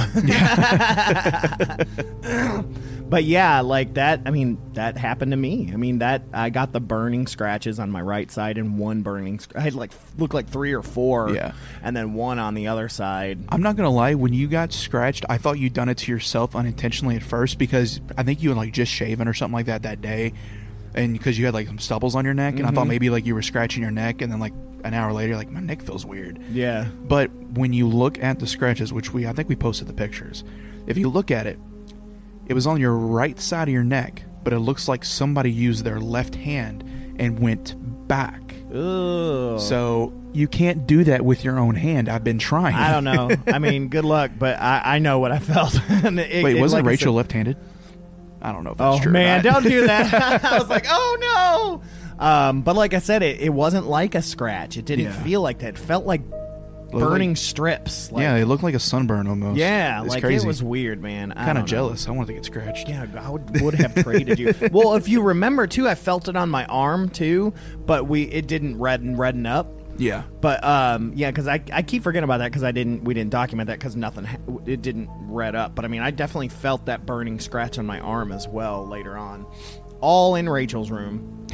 but 3.08 3.24
yeah, 3.24 3.60
like 3.62 3.94
that. 3.94 4.20
I 4.26 4.30
mean, 4.30 4.58
that 4.74 4.96
happened 4.96 5.32
to 5.32 5.36
me. 5.36 5.70
I 5.72 5.76
mean, 5.76 5.98
that 6.00 6.22
I 6.32 6.50
got 6.50 6.72
the 6.72 6.80
burning 6.80 7.26
scratches 7.26 7.80
on 7.80 7.90
my 7.90 8.00
right 8.02 8.30
side 8.30 8.58
and 8.58 8.78
one 8.78 9.02
burning. 9.02 9.40
sc- 9.40 9.56
I 9.56 9.60
had 9.60 9.74
like 9.74 9.90
looked 10.18 10.34
like 10.34 10.48
three 10.48 10.72
or 10.74 10.82
four. 10.82 11.30
Yeah. 11.30 11.52
and 11.82 11.96
then 11.96 12.14
one 12.14 12.38
on 12.38 12.54
the 12.54 12.68
other 12.68 12.88
side. 12.88 13.38
I'm 13.48 13.62
not 13.62 13.76
gonna 13.76 13.90
lie. 13.90 14.14
When 14.14 14.32
you 14.32 14.46
got 14.46 14.72
scratched, 14.72 15.24
I 15.28 15.38
thought 15.38 15.58
you'd 15.58 15.72
done 15.74 15.88
it 15.88 15.98
to 15.98 16.12
yourself 16.12 16.54
unintentionally 16.54 17.16
at 17.16 17.22
first 17.22 17.58
because 17.58 18.00
I 18.16 18.22
think 18.22 18.42
you 18.42 18.50
had 18.50 18.58
like 18.58 18.72
just 18.72 18.92
shaven 18.92 19.26
or 19.26 19.34
something 19.34 19.54
like 19.54 19.66
that 19.66 19.82
that 19.82 20.00
day, 20.00 20.32
and 20.94 21.12
because 21.12 21.38
you 21.38 21.44
had 21.44 21.54
like 21.54 21.66
some 21.66 21.78
stubbles 21.78 22.14
on 22.14 22.24
your 22.24 22.34
neck, 22.34 22.58
and 22.58 22.66
I 22.66 22.70
thought 22.70 22.86
Mhm. 22.86 22.90
maybe 22.90 23.10
like 23.10 23.26
you 23.26 23.34
were 23.34 23.42
scratching 23.42 23.82
your 23.82 23.90
neck, 23.92 24.22
and 24.22 24.30
then 24.32 24.40
like 24.40 24.52
an 24.84 24.94
hour 24.94 25.12
later, 25.12 25.36
like 25.36 25.50
my 25.50 25.60
neck 25.60 25.82
feels 25.82 26.06
weird. 26.06 26.38
Yeah. 26.52 26.86
But 27.06 27.30
when 27.54 27.72
you 27.72 27.86
look 27.88 28.22
at 28.22 28.38
the 28.38 28.46
scratches, 28.46 28.92
which 28.92 29.12
we 29.12 29.26
I 29.26 29.32
think 29.32 29.48
we 29.48 29.56
posted 29.56 29.88
the 29.88 29.92
pictures, 29.92 30.44
if 30.86 30.96
you 30.96 31.08
look 31.08 31.30
at 31.30 31.46
it, 31.46 31.58
it 32.46 32.54
was 32.54 32.66
on 32.66 32.80
your 32.80 32.94
right 32.96 33.38
side 33.40 33.68
of 33.68 33.72
your 33.74 33.84
neck, 33.84 34.22
but 34.44 34.52
it 34.52 34.60
looks 34.60 34.88
like 34.88 35.04
somebody 35.04 35.50
used 35.52 35.84
their 35.84 36.00
left 36.00 36.34
hand 36.36 36.84
and 37.18 37.38
went 37.40 37.74
back. 38.08 38.54
Ugh. 38.72 39.58
So 39.60 40.12
you 40.32 40.46
can't 40.46 40.86
do 40.86 41.04
that 41.04 41.24
with 41.24 41.44
your 41.44 41.58
own 41.58 41.74
hand. 41.74 42.08
I've 42.08 42.22
been 42.24 42.38
trying. 42.38 42.74
I 42.76 42.92
don't 42.92 43.04
know. 43.04 43.30
I 43.46 43.58
mean, 43.66 43.88
good 43.88 44.04
luck, 44.04 44.30
but 44.38 44.60
I, 44.60 44.82
I 44.84 44.98
know 44.98 45.18
what 45.18 45.32
I 45.32 45.38
felt. 45.38 45.74
It- 45.90 46.44
Wait, 46.44 46.56
it- 46.56 46.60
wasn't 46.60 46.84
like 46.84 46.88
I 46.88 46.90
Rachel 46.92 47.12
said- 47.12 47.16
left-handed? 47.16 47.56
I 48.40 48.52
don't 48.52 48.64
know 48.64 48.70
if 48.72 48.78
that's 48.78 48.98
oh 49.00 49.02
true. 49.02 49.12
man, 49.12 49.42
don't 49.42 49.62
do 49.64 49.86
that. 49.86 50.44
I 50.44 50.58
was 50.58 50.68
like, 50.68 50.86
oh 50.88 51.80
no. 52.18 52.24
Um, 52.24 52.62
but 52.62 52.74
like 52.76 52.94
I 52.94 52.98
said, 52.98 53.22
it, 53.22 53.40
it 53.40 53.50
wasn't 53.50 53.86
like 53.86 54.14
a 54.14 54.22
scratch. 54.22 54.76
It 54.76 54.84
didn't 54.84 55.06
Yeah. 55.06 55.22
feel 55.22 55.40
like 55.40 55.58
that. 55.60 55.68
It 55.70 55.78
felt 55.78 56.04
like 56.04 56.22
burning 56.90 57.36
strips. 57.36 58.10
Like, 58.10 58.22
yeah, 58.22 58.36
it 58.36 58.46
looked 58.46 58.62
like 58.62 58.74
a 58.74 58.80
sunburn 58.80 59.26
almost. 59.28 59.58
yeah, 59.58 60.00
it's 60.02 60.14
like 60.14 60.22
crazy. 60.22 60.44
it 60.44 60.46
was 60.48 60.62
weird, 60.62 61.02
man. 61.02 61.32
I 61.32 61.44
kind 61.44 61.46
don't 61.46 61.56
of 61.58 61.62
know. 61.62 61.66
jealous. 61.66 62.08
I 62.08 62.12
wanted 62.12 62.28
to 62.28 62.32
get 62.34 62.44
scratched. 62.46 62.88
Yeah, 62.88 63.06
I 63.20 63.28
would, 63.30 63.60
would 63.60 63.74
have 63.74 63.94
traded 64.02 64.38
you. 64.38 64.54
Well, 64.72 64.94
if 64.94 65.08
you 65.08 65.20
remember 65.22 65.66
too, 65.66 65.86
I 65.88 65.94
felt 65.94 66.28
it 66.28 66.36
on 66.36 66.48
my 66.48 66.64
arm 66.66 67.08
too, 67.10 67.52
but 67.86 68.06
we 68.08 68.22
it 68.24 68.46
didn't 68.46 68.78
redden 68.78 69.16
redden 69.16 69.46
up. 69.46 69.70
Yeah. 69.98 70.22
But 70.40 70.62
um, 70.64 71.12
yeah, 71.14 71.30
because 71.30 71.46
I, 71.48 71.62
I 71.72 71.82
keep 71.82 72.02
forgetting 72.02 72.24
about 72.24 72.38
that 72.38 72.50
because 72.50 72.64
I 72.64 72.72
didn't 72.72 73.04
we 73.04 73.14
didn't 73.14 73.30
document 73.30 73.66
that 73.66 73.78
because 73.78 73.96
nothing 73.96 74.24
ha- 74.24 74.38
it 74.64 74.80
didn't 74.82 75.08
red 75.10 75.54
up. 75.54 75.74
But 75.74 75.84
I 75.84 75.88
mean, 75.88 76.00
I 76.00 76.10
definitely 76.10 76.48
felt 76.48 76.86
that 76.86 77.04
burning 77.04 77.40
scratch 77.40 77.78
on 77.78 77.86
my 77.86 78.00
arm 78.00 78.32
as 78.32 78.48
well 78.48 78.86
later 78.86 79.16
on, 79.16 79.46
all 80.00 80.34
in 80.36 80.48
Rachel's 80.48 80.90
room. 80.90 81.46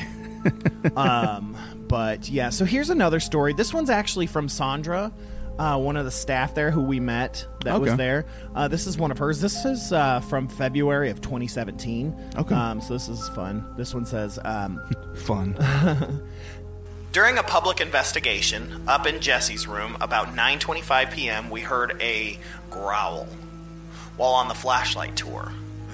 um, 0.96 1.56
but 1.88 2.28
yeah, 2.28 2.50
so 2.50 2.64
here's 2.64 2.90
another 2.90 3.20
story. 3.20 3.54
This 3.54 3.72
one's 3.72 3.90
actually 3.90 4.26
from 4.26 4.48
Sandra. 4.48 5.12
Uh, 5.58 5.78
one 5.78 5.96
of 5.96 6.04
the 6.04 6.10
staff 6.10 6.52
there 6.56 6.72
who 6.72 6.82
we 6.82 6.98
met 6.98 7.46
that 7.64 7.80
was 7.80 7.96
there. 7.96 8.26
Uh, 8.56 8.66
this 8.66 8.88
is 8.88 8.98
one 8.98 9.12
of 9.12 9.18
hers. 9.18 9.40
This 9.40 9.64
is 9.64 9.92
uh, 9.92 10.18
from 10.20 10.48
February 10.48 11.10
of 11.10 11.20
2017. 11.20 12.32
Okay. 12.36 12.54
Um, 12.54 12.80
so 12.80 12.94
this 12.94 13.08
is 13.08 13.28
fun. 13.30 13.64
This 13.76 13.94
one 13.94 14.04
says, 14.04 14.40
um, 14.44 14.82
Fun. 15.14 15.54
During 17.14 17.38
a 17.38 17.44
public 17.44 17.80
investigation 17.80 18.82
up 18.88 19.06
in 19.06 19.20
Jesse's 19.20 19.68
room 19.68 19.96
about 20.00 20.34
9:25 20.34 21.12
p.m., 21.12 21.48
we 21.48 21.60
heard 21.60 21.96
a 22.02 22.36
growl 22.70 23.28
while 24.16 24.32
on 24.32 24.48
the 24.48 24.54
flashlight 24.54 25.14
tour. 25.14 25.52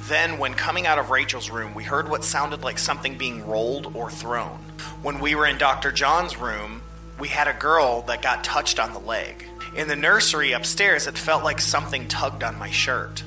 Then, 0.09 0.39
when 0.39 0.55
coming 0.55 0.87
out 0.87 0.99
of 0.99 1.11
Rachel's 1.11 1.51
room, 1.51 1.75
we 1.75 1.85
heard 1.85 2.09
what 2.09 2.25
sounded 2.25 2.63
like 2.63 2.79
something 2.79 3.19
being 3.19 3.47
rolled 3.47 3.95
or 3.95 4.11
thrown. 4.11 4.61
When 5.03 5.21
we 5.21 5.35
were 5.35 5.45
in 5.45 5.59
Dr. 5.59 5.93
John's 5.93 6.39
room, 6.39 6.81
we 7.19 7.29
had 7.29 7.49
a 7.49 7.53
girl 7.53 8.01
that 8.07 8.23
got 8.23 8.43
touched 8.43 8.81
on 8.81 8.95
the 8.95 8.99
leg. 8.99 9.45
In 9.77 9.89
the 9.89 9.97
nursery 9.97 10.53
upstairs, 10.53 11.07
it 11.07 11.19
felt 11.19 11.45
like 11.45 11.61
something 11.61 12.09
tugged 12.09 12.43
on 12.43 12.59
my 12.59 12.71
shirt. 12.71 13.25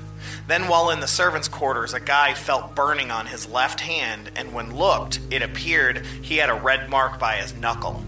Then, 0.48 0.68
while 0.68 0.90
in 0.90 1.00
the 1.00 1.08
servants' 1.08 1.48
quarters, 1.48 1.94
a 1.94 2.00
guy 2.00 2.34
felt 2.34 2.76
burning 2.76 3.12
on 3.12 3.26
his 3.26 3.48
left 3.48 3.80
hand, 3.82 4.32
and 4.36 4.54
when 4.54 4.76
looked, 4.76 5.20
it 5.32 5.42
appeared 5.42 6.06
he 6.22 6.38
had 6.38 6.50
a 6.50 6.54
red 6.54 6.90
mark 6.90 7.20
by 7.20 7.36
his 7.36 7.54
knuckle. 7.54 8.04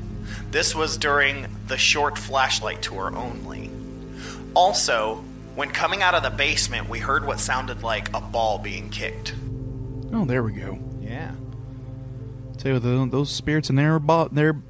This 0.51 0.75
was 0.75 0.97
during 0.97 1.47
the 1.67 1.77
short 1.77 2.17
flashlight 2.17 2.81
tour 2.81 3.15
only. 3.15 3.69
Also, 4.53 5.23
when 5.55 5.69
coming 5.69 6.01
out 6.01 6.15
of 6.15 6.23
the 6.23 6.29
basement, 6.29 6.89
we 6.89 6.99
heard 6.99 7.25
what 7.25 7.39
sounded 7.39 7.83
like 7.83 8.13
a 8.15 8.21
ball 8.21 8.59
being 8.59 8.89
kicked. 8.89 9.33
Oh, 10.13 10.25
there 10.25 10.43
we 10.43 10.53
go. 10.53 10.79
Yeah. 11.01 11.31
Tell 12.57 12.73
you 12.73 12.79
what, 12.79 13.11
those 13.11 13.29
spirits 13.29 13.69
in 13.69 13.75
their 13.75 13.99
ball, 13.99 14.29
their 14.29 14.61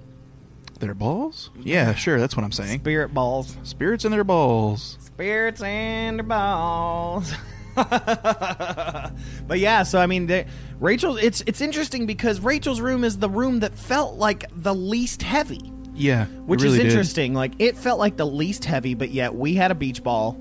their 0.80 0.94
balls. 0.94 1.52
Yeah, 1.60 1.94
sure. 1.94 2.20
That's 2.20 2.36
what 2.36 2.44
I'm 2.44 2.52
saying. 2.52 2.80
Spirit 2.80 3.14
balls. 3.14 3.56
Spirits 3.64 4.06
in 4.06 4.12
their 4.12 4.24
balls. 4.24 4.98
Spirits 5.16 5.62
and 5.62 6.28
balls. 6.28 7.32
but 7.76 9.14
yeah, 9.56 9.84
so 9.84 10.00
I 10.00 10.08
mean, 10.08 10.28
the, 10.28 10.46
Rachel. 10.82 11.16
It's 11.16 11.42
it's 11.48 11.62
interesting 11.62 12.06
because 12.06 12.42
Rachel's 12.42 12.82
room 12.82 13.06
is 13.06 13.18
the 13.20 13.30
room 13.30 13.62
that 13.62 13.74
felt 13.76 14.16
like 14.16 14.44
the 14.54 14.76
least 14.76 15.22
heavy, 15.24 15.72
Yeah, 15.94 16.26
which 16.26 16.62
really 16.62 16.80
is 16.80 16.84
did. 16.84 16.92
interesting. 16.92 17.34
Like 17.34 17.54
it 17.60 17.78
felt 17.78 17.98
like 17.98 18.18
the 18.18 18.28
least 18.28 18.66
heavy, 18.66 18.94
but 18.94 19.10
yet 19.10 19.34
we 19.34 19.54
had 19.54 19.72
a 19.72 19.76
beach 19.76 20.04
ball 20.04 20.38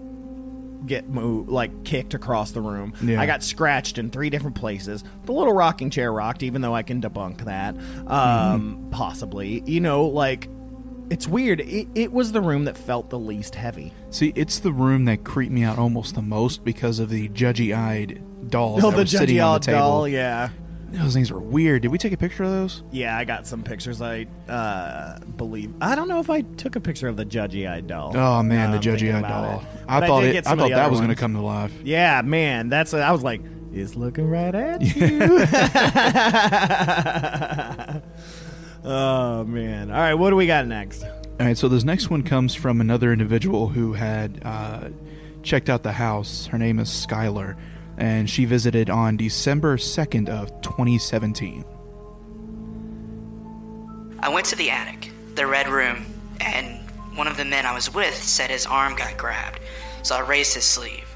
get 0.86 1.08
moved, 1.08 1.50
like 1.50 1.84
kicked 1.84 2.12
across 2.14 2.50
the 2.50 2.60
room. 2.60 2.94
Yeah. 3.00 3.20
I 3.20 3.26
got 3.26 3.44
scratched 3.44 3.96
in 3.96 4.10
three 4.10 4.28
different 4.28 4.56
places. 4.56 5.04
The 5.24 5.32
little 5.32 5.52
rocking 5.52 5.90
chair 5.90 6.12
rocked, 6.12 6.42
even 6.42 6.62
though 6.62 6.74
I 6.74 6.82
can 6.82 7.00
debunk 7.00 7.44
that. 7.44 7.76
Mm-hmm. 7.76 8.08
Um, 8.08 8.88
Possibly, 8.90 9.62
you 9.66 9.80
know, 9.80 10.06
like 10.06 10.48
it's 11.10 11.26
weird. 11.28 11.60
It, 11.60 11.88
it 11.94 12.12
was 12.12 12.32
the 12.32 12.40
room 12.40 12.64
that 12.64 12.76
felt 12.76 13.10
the 13.10 13.18
least 13.18 13.54
heavy. 13.54 13.92
See, 14.10 14.32
it's 14.36 14.58
the 14.58 14.72
room 14.72 15.04
that 15.06 15.24
creeped 15.24 15.52
me 15.52 15.62
out 15.64 15.78
almost 15.78 16.14
the 16.14 16.22
most 16.22 16.64
because 16.64 16.98
of 16.98 17.08
the 17.10 17.28
judgy-eyed 17.28 18.50
dolls 18.50 18.82
Oh, 18.84 18.90
that 18.90 18.96
the 18.96 19.06
sitting 19.06 19.40
on 19.40 19.54
the 19.54 19.66
table. 19.66 19.78
doll, 19.78 20.08
yeah. 20.08 20.48
Those 20.90 21.12
things 21.14 21.32
were 21.32 21.40
weird. 21.40 21.82
Did 21.82 21.88
we 21.88 21.98
take 21.98 22.12
a 22.12 22.16
picture 22.16 22.44
of 22.44 22.50
those? 22.50 22.84
Yeah, 22.92 23.16
I 23.18 23.24
got 23.24 23.48
some 23.48 23.64
pictures. 23.64 24.00
I 24.00 24.26
uh, 24.48 25.18
believe. 25.36 25.74
I 25.80 25.96
don't 25.96 26.06
know 26.06 26.20
if 26.20 26.30
I 26.30 26.42
took 26.42 26.76
a 26.76 26.80
picture 26.80 27.08
of 27.08 27.16
the 27.16 27.24
judgy 27.26 27.68
eyed 27.68 27.88
doll. 27.88 28.16
Oh 28.16 28.44
man, 28.44 28.70
the 28.70 28.78
thinking 28.78 29.08
judgy-eyed 29.12 29.22
doll. 29.28 29.58
it. 29.60 29.66
I 29.88 30.00
But 30.00 30.06
thought 30.06 30.20
did 30.20 30.36
it. 30.36 30.46
I 30.46 30.54
thought 30.54 30.70
that 30.70 30.90
was 30.90 31.00
going 31.00 31.10
to 31.10 31.16
come 31.16 31.34
to 31.34 31.40
life. 31.40 31.72
Yeah, 31.82 32.22
man, 32.22 32.68
that's. 32.68 32.94
I 32.94 33.10
was 33.10 33.24
like, 33.24 33.40
it's 33.72 33.96
looking 33.96 34.30
right 34.30 34.54
at 34.54 34.82
you. 34.96 35.18
oh 38.84 39.44
man! 39.44 39.90
All 39.90 39.96
right, 39.96 40.14
what 40.14 40.30
do 40.30 40.36
we 40.36 40.46
got 40.46 40.66
next? 40.66 41.02
All 41.02 41.46
right, 41.46 41.58
so 41.58 41.68
this 41.68 41.84
next 41.84 42.10
one 42.10 42.22
comes 42.22 42.54
from 42.54 42.80
another 42.80 43.12
individual 43.12 43.68
who 43.68 43.92
had 43.92 44.40
uh, 44.44 44.88
checked 45.42 45.68
out 45.68 45.82
the 45.82 45.92
house. 45.92 46.46
Her 46.46 46.58
name 46.58 46.78
is 46.78 46.88
Skylar, 46.88 47.56
and 47.98 48.30
she 48.30 48.44
visited 48.44 48.88
on 48.88 49.16
December 49.16 49.76
2nd 49.76 50.28
of 50.28 50.48
2017. 50.60 51.64
I 54.20 54.28
went 54.28 54.46
to 54.46 54.56
the 54.56 54.70
attic, 54.70 55.10
the 55.34 55.46
red 55.46 55.68
room, 55.68 56.06
and 56.40 56.80
one 57.16 57.26
of 57.26 57.36
the 57.36 57.44
men 57.44 57.66
I 57.66 57.74
was 57.74 57.92
with 57.92 58.14
said 58.14 58.50
his 58.50 58.64
arm 58.64 58.94
got 58.96 59.16
grabbed, 59.16 59.60
so 60.02 60.16
I 60.16 60.20
raised 60.20 60.54
his 60.54 60.64
sleeve. 60.64 61.08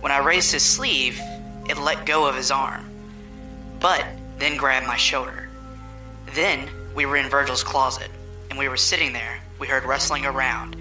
When 0.00 0.12
I 0.12 0.18
raised 0.18 0.52
his 0.52 0.62
sleeve, 0.62 1.20
it 1.68 1.76
let 1.76 2.06
go 2.06 2.26
of 2.26 2.34
his 2.34 2.50
arm, 2.50 2.88
but 3.78 4.04
then 4.38 4.56
grabbed 4.56 4.86
my 4.86 4.96
shoulder. 4.96 5.48
Then 6.34 6.68
we 6.94 7.06
were 7.06 7.16
in 7.16 7.28
Virgil's 7.28 7.64
closet, 7.64 8.10
and 8.48 8.58
we 8.58 8.68
were 8.68 8.76
sitting 8.76 9.12
there. 9.12 9.40
We 9.58 9.66
heard 9.66 9.84
rustling 9.84 10.26
around, 10.26 10.76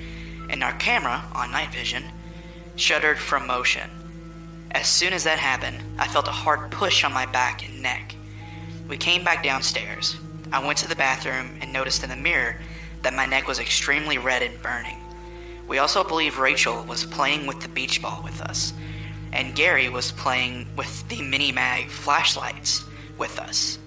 and 0.50 0.63
our 0.63 0.74
camera, 0.74 1.24
on 1.34 1.52
night 1.52 1.72
vision, 1.72 2.04
shuddered 2.76 3.17
from 3.17 3.45
motion. 3.48 3.89
As 4.72 4.88
soon 4.88 5.13
as 5.13 5.24
that 5.24 5.39
happened, 5.39 5.84
I 6.00 6.08
felt 6.08 6.28
a 6.28 6.32
hard 6.32 6.72
push 6.72 7.04
on 7.04 7.13
my 7.13 7.26
back 7.26 7.67
and 7.67 7.82
neck. 7.82 8.15
We 8.88 8.98
came 8.98 9.24
back 9.24 9.43
downstairs. 9.43 10.17
I 10.52 10.65
went 10.65 10.80
to 10.80 10.88
the 10.88 10.95
bathroom 10.95 11.58
and 11.62 11.72
noticed 11.72 12.04
in 12.04 12.10
the 12.10 12.15
mirror 12.15 12.56
that 13.04 13.13
my 13.13 13.26
neck 13.26 13.48
was 13.48 13.60
extremely 13.60 14.17
red 14.17 14.41
and 14.41 14.62
burning. 14.62 14.98
We 15.67 15.78
also 15.78 16.04
believe 16.04 16.39
Rachel 16.39 16.84
was 16.86 17.06
playing 17.06 17.45
with 17.45 17.62
the 17.62 17.69
beach 17.69 18.02
ball 18.02 18.22
with 18.24 18.41
us, 18.41 18.74
and 19.32 19.56
Gary 19.56 19.89
was 19.89 20.12
playing 20.12 20.67
with 20.76 21.08
the 21.10 21.22
mini 21.22 21.52
mag 21.52 21.89
flashlights 21.89 22.86
with 23.17 23.39
us. 23.39 23.78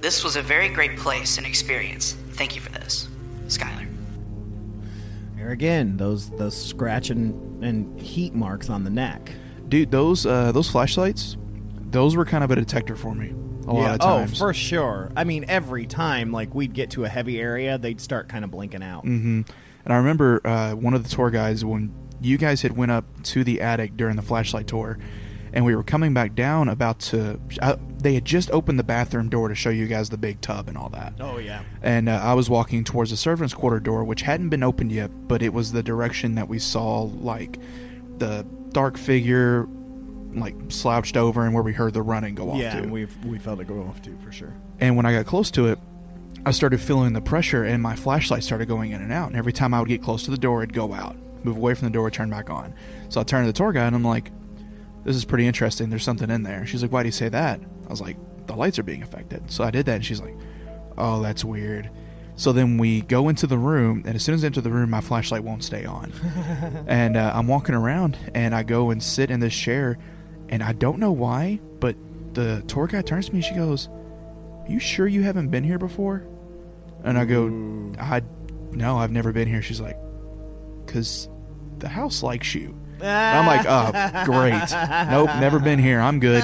This 0.00 0.22
was 0.22 0.36
a 0.36 0.42
very 0.42 0.68
great 0.68 0.96
place 0.96 1.38
and 1.38 1.46
experience. 1.46 2.14
Thank 2.32 2.54
you 2.54 2.60
for 2.60 2.70
this, 2.70 3.08
Skylar. 3.46 3.86
Here 5.36 5.50
again, 5.50 5.96
those 5.96 6.30
those 6.30 6.56
scratch 6.56 7.10
and, 7.10 7.62
and 7.64 8.00
heat 8.00 8.34
marks 8.34 8.70
on 8.70 8.84
the 8.84 8.90
neck. 8.90 9.32
Dude, 9.68 9.90
those 9.90 10.24
uh, 10.26 10.52
those 10.52 10.70
flashlights, 10.70 11.36
those 11.90 12.16
were 12.16 12.24
kind 12.24 12.44
of 12.44 12.50
a 12.50 12.56
detector 12.56 12.96
for 12.96 13.14
me. 13.14 13.34
A 13.66 13.72
lot 13.72 13.94
of 13.94 14.00
times. 14.00 14.40
Oh, 14.40 14.46
for 14.46 14.54
sure. 14.54 15.12
I 15.14 15.24
mean, 15.24 15.44
every 15.46 15.84
time 15.84 16.32
like 16.32 16.54
we'd 16.54 16.72
get 16.72 16.90
to 16.92 17.04
a 17.04 17.08
heavy 17.08 17.38
area, 17.38 17.76
they'd 17.76 18.00
start 18.00 18.28
kind 18.28 18.44
of 18.44 18.50
blinking 18.50 18.82
out. 18.82 19.02
hmm 19.02 19.42
And 19.84 19.92
I 19.94 19.96
remember 19.96 20.40
uh, 20.46 20.72
one 20.72 20.94
of 20.94 21.02
the 21.02 21.08
tour 21.14 21.28
guides 21.30 21.64
when 21.66 21.92
you 22.20 22.38
guys 22.38 22.62
had 22.62 22.76
went 22.76 22.92
up 22.92 23.04
to 23.24 23.44
the 23.44 23.60
attic 23.60 23.96
during 23.96 24.16
the 24.16 24.22
flashlight 24.22 24.66
tour, 24.68 24.98
and 25.52 25.64
we 25.64 25.74
were 25.74 25.82
coming 25.82 26.14
back 26.14 26.34
down 26.34 26.68
about 26.68 26.98
to. 27.00 27.38
Uh, 27.60 27.76
they 27.98 28.14
had 28.14 28.24
just 28.24 28.50
opened 28.50 28.78
the 28.78 28.84
bathroom 28.84 29.28
door 29.28 29.48
to 29.48 29.54
show 29.54 29.70
you 29.70 29.86
guys 29.86 30.10
the 30.10 30.18
big 30.18 30.40
tub 30.40 30.68
and 30.68 30.76
all 30.78 30.88
that. 30.90 31.14
Oh 31.20 31.38
yeah. 31.38 31.62
And 31.82 32.08
uh, 32.08 32.20
I 32.22 32.34
was 32.34 32.48
walking 32.48 32.84
towards 32.84 33.10
the 33.10 33.16
servants' 33.16 33.54
quarter 33.54 33.80
door, 33.80 34.04
which 34.04 34.22
hadn't 34.22 34.48
been 34.50 34.62
opened 34.62 34.92
yet, 34.92 35.10
but 35.28 35.42
it 35.42 35.52
was 35.52 35.72
the 35.72 35.82
direction 35.82 36.34
that 36.36 36.48
we 36.48 36.58
saw 36.58 37.02
like 37.02 37.58
the 38.18 38.46
dark 38.72 38.96
figure 38.98 39.66
like 40.34 40.54
slouched 40.68 41.16
over 41.16 41.44
and 41.44 41.54
where 41.54 41.62
we 41.62 41.72
heard 41.72 41.94
the 41.94 42.02
running 42.02 42.34
go 42.34 42.50
off 42.50 42.58
Yeah, 42.58 42.74
to. 42.74 42.78
and 42.82 42.92
we 42.92 43.06
we 43.24 43.38
felt 43.38 43.60
it 43.60 43.66
go 43.66 43.80
off 43.82 44.02
too 44.02 44.16
for 44.22 44.30
sure. 44.30 44.52
And 44.78 44.96
when 44.96 45.06
I 45.06 45.12
got 45.12 45.26
close 45.26 45.50
to 45.52 45.66
it, 45.68 45.78
I 46.46 46.50
started 46.52 46.80
feeling 46.80 47.14
the 47.14 47.20
pressure, 47.20 47.64
and 47.64 47.82
my 47.82 47.96
flashlight 47.96 48.44
started 48.44 48.68
going 48.68 48.92
in 48.92 49.00
and 49.02 49.12
out. 49.12 49.28
And 49.28 49.36
every 49.36 49.52
time 49.52 49.74
I 49.74 49.80
would 49.80 49.88
get 49.88 50.02
close 50.02 50.22
to 50.24 50.30
the 50.30 50.36
door, 50.38 50.62
it'd 50.62 50.72
go 50.74 50.92
out, 50.92 51.16
move 51.44 51.56
away 51.56 51.74
from 51.74 51.86
the 51.88 51.92
door, 51.92 52.10
turn 52.10 52.30
back 52.30 52.48
on. 52.50 52.74
So 53.08 53.20
I 53.20 53.24
turned 53.24 53.44
to 53.46 53.52
the 53.52 53.56
tour 53.56 53.72
guide, 53.72 53.88
and 53.88 53.96
I'm 53.96 54.04
like, 54.04 54.30
"This 55.04 55.16
is 55.16 55.24
pretty 55.24 55.46
interesting. 55.46 55.90
There's 55.90 56.04
something 56.04 56.30
in 56.30 56.42
there." 56.42 56.66
She's 56.66 56.82
like, 56.82 56.92
"Why 56.92 57.02
do 57.02 57.08
you 57.08 57.12
say 57.12 57.28
that?" 57.28 57.60
I 57.86 57.90
was 57.90 58.00
like, 58.00 58.16
"The 58.46 58.54
lights 58.54 58.78
are 58.78 58.82
being 58.82 59.02
affected." 59.02 59.50
So 59.50 59.64
I 59.64 59.70
did 59.70 59.86
that, 59.86 59.96
and 59.96 60.04
she's 60.04 60.20
like, 60.20 60.36
"Oh, 60.96 61.22
that's 61.22 61.44
weird." 61.44 61.90
So 62.36 62.52
then 62.52 62.78
we 62.78 63.00
go 63.02 63.28
into 63.28 63.48
the 63.48 63.58
room, 63.58 64.04
and 64.06 64.14
as 64.14 64.22
soon 64.22 64.34
as 64.34 64.44
I 64.44 64.46
enter 64.46 64.60
the 64.60 64.70
room, 64.70 64.90
my 64.90 65.00
flashlight 65.00 65.42
won't 65.42 65.64
stay 65.64 65.84
on. 65.84 66.12
and 66.86 67.16
uh, 67.16 67.32
I'm 67.34 67.48
walking 67.48 67.74
around, 67.74 68.16
and 68.32 68.54
I 68.54 68.62
go 68.62 68.90
and 68.90 69.02
sit 69.02 69.32
in 69.32 69.40
this 69.40 69.54
chair, 69.54 69.98
and 70.48 70.62
I 70.62 70.72
don't 70.72 71.00
know 71.00 71.10
why, 71.10 71.58
but 71.80 71.96
the 72.34 72.62
tour 72.68 72.86
guide 72.86 73.06
turns 73.08 73.26
to 73.26 73.32
me, 73.32 73.38
and 73.38 73.44
she 73.44 73.56
goes, 73.56 73.88
you 74.68 74.78
sure 74.78 75.06
you 75.06 75.22
haven't 75.22 75.48
been 75.48 75.64
here 75.64 75.78
before? 75.78 76.26
And 77.02 77.18
I 77.18 77.24
go, 77.24 77.46
I, 77.98 78.22
no, 78.72 78.98
I've 78.98 79.10
never 79.10 79.32
been 79.32 79.48
here. 79.48 79.62
She's 79.62 79.80
like, 79.80 79.96
because 80.84 81.28
the 81.78 81.88
house 81.88 82.22
likes 82.22 82.54
you. 82.54 82.78
I'm 83.02 83.46
like, 83.46 83.64
oh, 83.68 84.24
great. 84.24 84.52
Nope, 85.10 85.30
never 85.40 85.58
been 85.58 85.78
here. 85.78 86.00
I'm 86.00 86.18
good. 86.20 86.42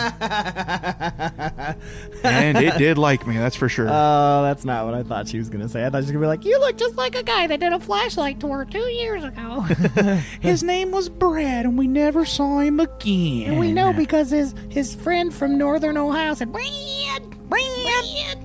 and 2.24 2.56
it 2.58 2.76
did 2.78 2.96
like 2.98 3.26
me, 3.26 3.36
that's 3.36 3.56
for 3.56 3.68
sure. 3.68 3.88
Oh, 3.90 4.42
that's 4.42 4.64
not 4.64 4.84
what 4.86 4.94
I 4.94 5.02
thought 5.02 5.28
she 5.28 5.38
was 5.38 5.48
gonna 5.50 5.68
say. 5.68 5.84
I 5.84 5.90
thought 5.90 5.98
she 5.98 6.02
was 6.04 6.12
gonna 6.12 6.20
be 6.24 6.26
like, 6.28 6.44
You 6.44 6.58
look 6.60 6.76
just 6.78 6.96
like 6.96 7.14
a 7.16 7.22
guy 7.22 7.46
that 7.46 7.60
did 7.60 7.72
a 7.72 7.80
flashlight 7.80 8.40
tour 8.40 8.64
two 8.70 8.78
years 8.78 9.24
ago. 9.24 9.60
His 10.40 10.62
name 10.62 10.90
was 10.90 11.08
Brad, 11.08 11.64
and 11.64 11.76
we 11.78 11.86
never 11.88 12.24
saw 12.24 12.58
him 12.60 12.80
again. 12.80 13.50
and 13.50 13.58
we 13.58 13.72
know 13.72 13.92
because 13.92 14.30
his 14.30 14.54
his 14.68 14.94
friend 14.94 15.32
from 15.34 15.58
Northern 15.58 15.96
Ohio 15.96 16.34
said, 16.34 16.52
Brad, 16.52 17.48
Brad, 17.48 17.62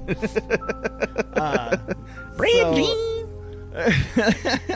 uh, 1.35 1.77
Brad, 2.37 2.75
so- 2.75 3.05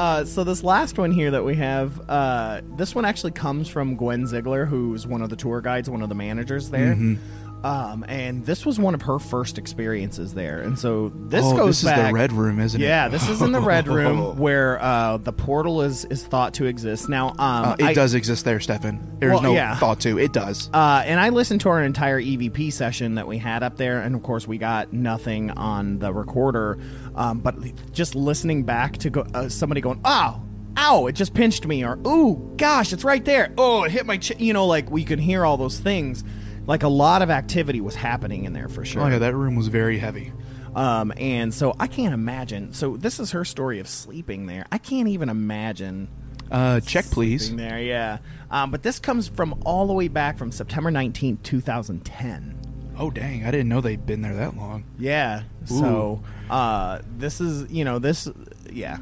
Uh, 0.00 0.24
so 0.24 0.42
this 0.44 0.64
last 0.64 0.96
one 0.96 1.12
here 1.12 1.30
that 1.30 1.44
we 1.44 1.54
have, 1.56 2.00
uh, 2.08 2.62
this 2.78 2.94
one 2.94 3.04
actually 3.04 3.32
comes 3.32 3.68
from 3.68 3.96
Gwen 3.96 4.26
Ziegler, 4.26 4.64
who's 4.64 5.06
one 5.06 5.20
of 5.20 5.28
the 5.28 5.36
tour 5.36 5.60
guides, 5.60 5.90
one 5.90 6.00
of 6.00 6.08
the 6.08 6.14
managers 6.14 6.70
there. 6.70 6.94
Mhm. 6.94 7.18
Um, 7.62 8.04
and 8.08 8.46
this 8.46 8.64
was 8.64 8.78
one 8.78 8.94
of 8.94 9.02
her 9.02 9.18
first 9.18 9.58
experiences 9.58 10.32
there. 10.34 10.60
And 10.60 10.78
so 10.78 11.10
this 11.14 11.44
Oh, 11.44 11.56
goes 11.56 11.82
this 11.82 11.90
is 11.90 11.96
the 12.06 12.12
red 12.12 12.32
room, 12.32 12.58
isn't 12.58 12.80
it? 12.80 12.84
Yeah, 12.84 13.08
this 13.08 13.28
is 13.28 13.42
in 13.42 13.52
the 13.52 13.60
red 13.60 13.86
room 13.96 14.38
where 14.38 14.80
uh, 14.82 15.18
the 15.18 15.32
portal 15.32 15.82
is 15.82 16.04
is 16.06 16.24
thought 16.24 16.54
to 16.54 16.64
exist. 16.64 17.08
Now, 17.08 17.28
um, 17.30 17.36
Uh, 17.38 17.76
it 17.78 17.84
I- 17.84 17.92
does 17.92 18.14
exist 18.14 18.44
there, 18.44 18.60
Stefan. 18.60 19.16
There's 19.18 19.32
Well, 19.34 19.42
no 19.42 19.52
yeah. 19.52 19.76
thought 19.76 20.00
to. 20.00 20.18
It 20.18 20.32
does. 20.32 20.70
uh, 20.72 21.02
and 21.04 21.20
I 21.20 21.28
listened 21.28 21.60
to 21.62 21.68
our 21.68 21.82
entire 21.82 22.18
EVP 22.20 22.70
session 22.72 23.16
that 23.16 23.26
we 23.26 23.36
had 23.36 23.62
up 23.62 23.76
there, 23.76 24.00
and 24.00 24.14
of 24.14 24.22
course 24.22 24.48
we 24.48 24.56
got 24.56 24.92
nothing 24.94 25.50
on 25.50 25.98
the 25.98 26.12
recorder. 26.12 26.78
Um, 27.14 27.40
but 27.40 27.56
just 27.92 28.14
listening 28.14 28.62
back 28.62 28.96
to 28.98 29.10
go, 29.10 29.26
uh, 29.34 29.48
somebody 29.50 29.82
going, 29.82 30.00
"Oh, 30.04 30.40
ow, 30.78 31.06
it 31.08 31.12
just 31.12 31.34
pinched 31.34 31.66
me," 31.66 31.84
or 31.84 31.98
"Ooh, 32.06 32.54
gosh, 32.56 32.94
it's 32.94 33.04
right 33.04 33.24
there." 33.24 33.52
Oh, 33.58 33.84
it 33.84 33.90
hit 33.90 34.06
my, 34.06 34.16
ch-. 34.16 34.38
you 34.40 34.54
know, 34.54 34.66
like 34.66 34.90
we 34.90 35.04
could 35.04 35.20
hear 35.20 35.44
all 35.44 35.58
those 35.58 35.78
things. 35.78 36.24
Like 36.70 36.84
a 36.84 36.88
lot 36.88 37.20
of 37.20 37.30
activity 37.30 37.80
was 37.80 37.96
happening 37.96 38.44
in 38.44 38.52
there 38.52 38.68
for 38.68 38.84
sure. 38.84 39.02
Oh 39.02 39.08
yeah, 39.08 39.18
that 39.18 39.34
room 39.34 39.56
was 39.56 39.66
very 39.66 39.98
heavy. 39.98 40.32
Um, 40.72 41.12
and 41.16 41.52
so 41.52 41.74
I 41.80 41.88
can't 41.88 42.14
imagine. 42.14 42.74
So 42.74 42.96
this 42.96 43.18
is 43.18 43.32
her 43.32 43.44
story 43.44 43.80
of 43.80 43.88
sleeping 43.88 44.46
there. 44.46 44.64
I 44.70 44.78
can't 44.78 45.08
even 45.08 45.30
imagine. 45.30 46.06
Uh, 46.48 46.78
check 46.78 47.06
please. 47.06 47.52
there, 47.56 47.80
yeah. 47.80 48.18
Um, 48.52 48.70
but 48.70 48.84
this 48.84 49.00
comes 49.00 49.26
from 49.26 49.60
all 49.66 49.88
the 49.88 49.92
way 49.92 50.06
back 50.06 50.38
from 50.38 50.52
September 50.52 50.92
nineteenth, 50.92 51.42
two 51.42 51.60
thousand 51.60 52.04
ten. 52.04 52.56
Oh 52.96 53.10
dang, 53.10 53.44
I 53.44 53.50
didn't 53.50 53.68
know 53.68 53.80
they'd 53.80 54.06
been 54.06 54.22
there 54.22 54.36
that 54.36 54.56
long. 54.56 54.84
Yeah. 54.96 55.42
So 55.64 56.22
uh, 56.48 57.00
this 57.18 57.40
is 57.40 57.68
you 57.68 57.84
know 57.84 57.98
this 57.98 58.28
yeah. 58.70 58.98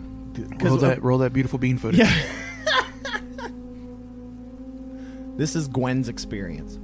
Roll 0.63 0.77
uh, 0.77 0.89
that, 0.89 1.03
roll 1.03 1.19
that 1.19 1.35
beautiful 1.35 1.59
bean 1.59 1.77
footage. 1.77 2.01
Yeah. 2.01 2.23
This 5.37 5.55
is 5.55 5.69
Gwen's 5.69 6.09
experience. 6.09 6.81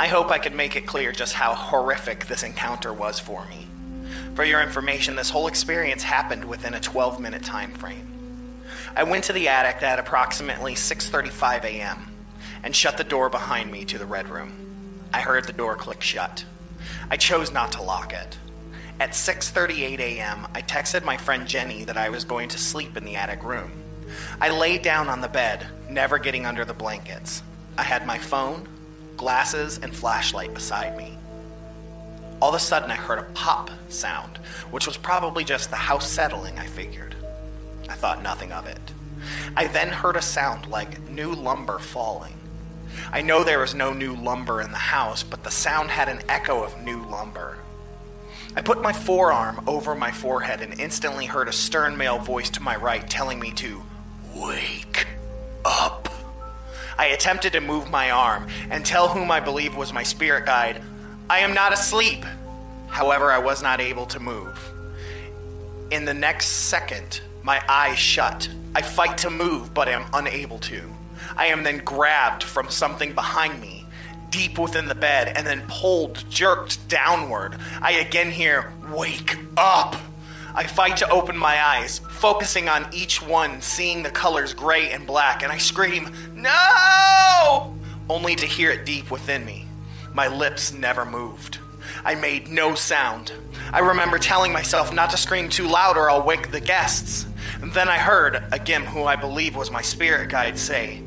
I 0.00 0.06
hope 0.06 0.30
I 0.30 0.38
could 0.38 0.54
make 0.54 0.76
it 0.76 0.86
clear 0.86 1.12
just 1.12 1.34
how 1.34 1.54
horrific 1.54 2.24
this 2.24 2.42
encounter 2.42 2.90
was 2.90 3.20
for 3.20 3.44
me. 3.48 3.66
For 4.34 4.44
your 4.44 4.62
information, 4.62 5.14
this 5.14 5.28
whole 5.28 5.46
experience 5.46 6.02
happened 6.02 6.42
within 6.42 6.72
a 6.72 6.80
12-minute 6.80 7.44
time 7.44 7.74
frame. 7.74 8.10
I 8.96 9.02
went 9.02 9.24
to 9.24 9.34
the 9.34 9.48
attic 9.48 9.82
at 9.82 9.98
approximately 9.98 10.72
6:35 10.72 11.64
a.m. 11.64 12.10
and 12.62 12.74
shut 12.74 12.96
the 12.96 13.04
door 13.04 13.28
behind 13.28 13.70
me 13.70 13.84
to 13.84 13.98
the 13.98 14.06
red 14.06 14.30
room. 14.30 15.02
I 15.12 15.20
heard 15.20 15.44
the 15.44 15.52
door 15.52 15.76
click 15.76 16.00
shut. 16.00 16.46
I 17.10 17.18
chose 17.18 17.52
not 17.52 17.72
to 17.72 17.82
lock 17.82 18.14
it. 18.14 18.38
At 18.98 19.10
6:38 19.10 19.98
a.m., 19.98 20.48
I 20.54 20.62
texted 20.62 21.04
my 21.04 21.18
friend 21.18 21.46
Jenny 21.46 21.84
that 21.84 21.98
I 21.98 22.08
was 22.08 22.24
going 22.24 22.48
to 22.48 22.58
sleep 22.58 22.96
in 22.96 23.04
the 23.04 23.16
attic 23.16 23.44
room. 23.44 23.70
I 24.40 24.48
lay 24.48 24.78
down 24.78 25.10
on 25.10 25.20
the 25.20 25.28
bed, 25.28 25.66
never 25.90 26.16
getting 26.16 26.46
under 26.46 26.64
the 26.64 26.72
blankets. 26.72 27.42
I 27.76 27.82
had 27.82 28.06
my 28.06 28.16
phone, 28.16 28.66
glasses, 29.16 29.78
and 29.82 29.94
flashlight 29.94 30.54
beside 30.54 30.96
me. 30.96 31.16
All 32.40 32.50
of 32.50 32.54
a 32.54 32.58
sudden, 32.58 32.90
I 32.90 32.96
heard 32.96 33.18
a 33.18 33.30
pop 33.34 33.70
sound, 33.88 34.38
which 34.70 34.86
was 34.86 34.96
probably 34.96 35.44
just 35.44 35.70
the 35.70 35.76
house 35.76 36.10
settling, 36.10 36.58
I 36.58 36.66
figured. 36.66 37.14
I 37.88 37.94
thought 37.94 38.22
nothing 38.22 38.52
of 38.52 38.66
it. 38.66 38.80
I 39.56 39.66
then 39.66 39.88
heard 39.88 40.16
a 40.16 40.22
sound 40.22 40.68
like 40.68 41.08
new 41.10 41.32
lumber 41.32 41.78
falling. 41.78 42.34
I 43.12 43.22
know 43.22 43.44
there 43.44 43.58
was 43.58 43.74
no 43.74 43.92
new 43.92 44.14
lumber 44.16 44.60
in 44.60 44.70
the 44.70 44.78
house, 44.78 45.22
but 45.22 45.44
the 45.44 45.50
sound 45.50 45.90
had 45.90 46.08
an 46.08 46.22
echo 46.28 46.62
of 46.62 46.82
new 46.82 47.02
lumber. 47.04 47.58
I 48.56 48.62
put 48.62 48.82
my 48.82 48.92
forearm 48.92 49.62
over 49.66 49.94
my 49.94 50.10
forehead 50.10 50.60
and 50.60 50.80
instantly 50.80 51.26
heard 51.26 51.48
a 51.48 51.52
stern 51.52 51.96
male 51.96 52.18
voice 52.18 52.50
to 52.50 52.62
my 52.62 52.76
right 52.76 53.08
telling 53.08 53.38
me 53.38 53.52
to 53.52 53.82
up. 54.40 54.89
I 57.00 57.06
attempted 57.06 57.54
to 57.54 57.62
move 57.62 57.88
my 57.88 58.10
arm 58.10 58.46
and 58.68 58.84
tell 58.84 59.08
whom 59.08 59.30
I 59.30 59.40
believe 59.40 59.74
was 59.74 59.90
my 59.90 60.02
spirit 60.02 60.44
guide, 60.44 60.82
I 61.30 61.38
am 61.38 61.54
not 61.54 61.72
asleep. 61.72 62.26
However, 62.88 63.32
I 63.32 63.38
was 63.38 63.62
not 63.62 63.80
able 63.80 64.04
to 64.04 64.20
move. 64.20 64.58
In 65.90 66.04
the 66.04 66.12
next 66.12 66.48
second, 66.48 67.22
my 67.42 67.62
eyes 67.66 67.98
shut. 67.98 68.50
I 68.74 68.82
fight 68.82 69.16
to 69.16 69.30
move, 69.30 69.72
but 69.72 69.88
am 69.88 70.04
unable 70.12 70.58
to. 70.58 70.82
I 71.38 71.46
am 71.46 71.62
then 71.62 71.78
grabbed 71.78 72.42
from 72.42 72.68
something 72.68 73.14
behind 73.14 73.62
me, 73.62 73.86
deep 74.28 74.58
within 74.58 74.86
the 74.86 74.94
bed, 74.94 75.32
and 75.34 75.46
then 75.46 75.62
pulled, 75.68 76.22
jerked 76.28 76.86
downward. 76.88 77.56
I 77.80 77.92
again 77.92 78.30
hear, 78.30 78.74
Wake 78.92 79.38
up! 79.56 79.96
I 80.54 80.66
fight 80.66 80.96
to 80.98 81.10
open 81.10 81.36
my 81.36 81.62
eyes, 81.62 82.00
focusing 82.10 82.68
on 82.68 82.86
each 82.92 83.22
one, 83.22 83.60
seeing 83.60 84.02
the 84.02 84.10
colors 84.10 84.52
gray 84.54 84.90
and 84.90 85.06
black, 85.06 85.42
and 85.42 85.52
I 85.52 85.58
scream, 85.58 86.12
No! 86.34 87.74
Only 88.08 88.34
to 88.36 88.46
hear 88.46 88.70
it 88.70 88.84
deep 88.84 89.10
within 89.10 89.44
me. 89.44 89.66
My 90.12 90.26
lips 90.26 90.72
never 90.72 91.04
moved. 91.04 91.58
I 92.04 92.14
made 92.14 92.48
no 92.48 92.74
sound. 92.74 93.32
I 93.72 93.80
remember 93.80 94.18
telling 94.18 94.52
myself 94.52 94.92
not 94.92 95.10
to 95.10 95.16
scream 95.16 95.48
too 95.48 95.66
loud 95.66 95.96
or 95.96 96.10
I'll 96.10 96.22
wake 96.22 96.50
the 96.50 96.60
guests. 96.60 97.26
And 97.62 97.72
then 97.72 97.88
I 97.88 97.98
heard, 97.98 98.42
again, 98.52 98.84
who 98.84 99.04
I 99.04 99.16
believe 99.16 99.54
was 99.54 99.70
my 99.70 99.82
spirit 99.82 100.30
guide, 100.30 100.58
say, 100.58 101.02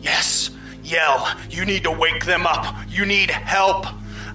Yes, 0.00 0.50
yell. 0.82 1.34
You 1.50 1.64
need 1.64 1.84
to 1.84 1.90
wake 1.90 2.24
them 2.26 2.46
up. 2.46 2.76
You 2.88 3.06
need 3.06 3.30
help. 3.30 3.86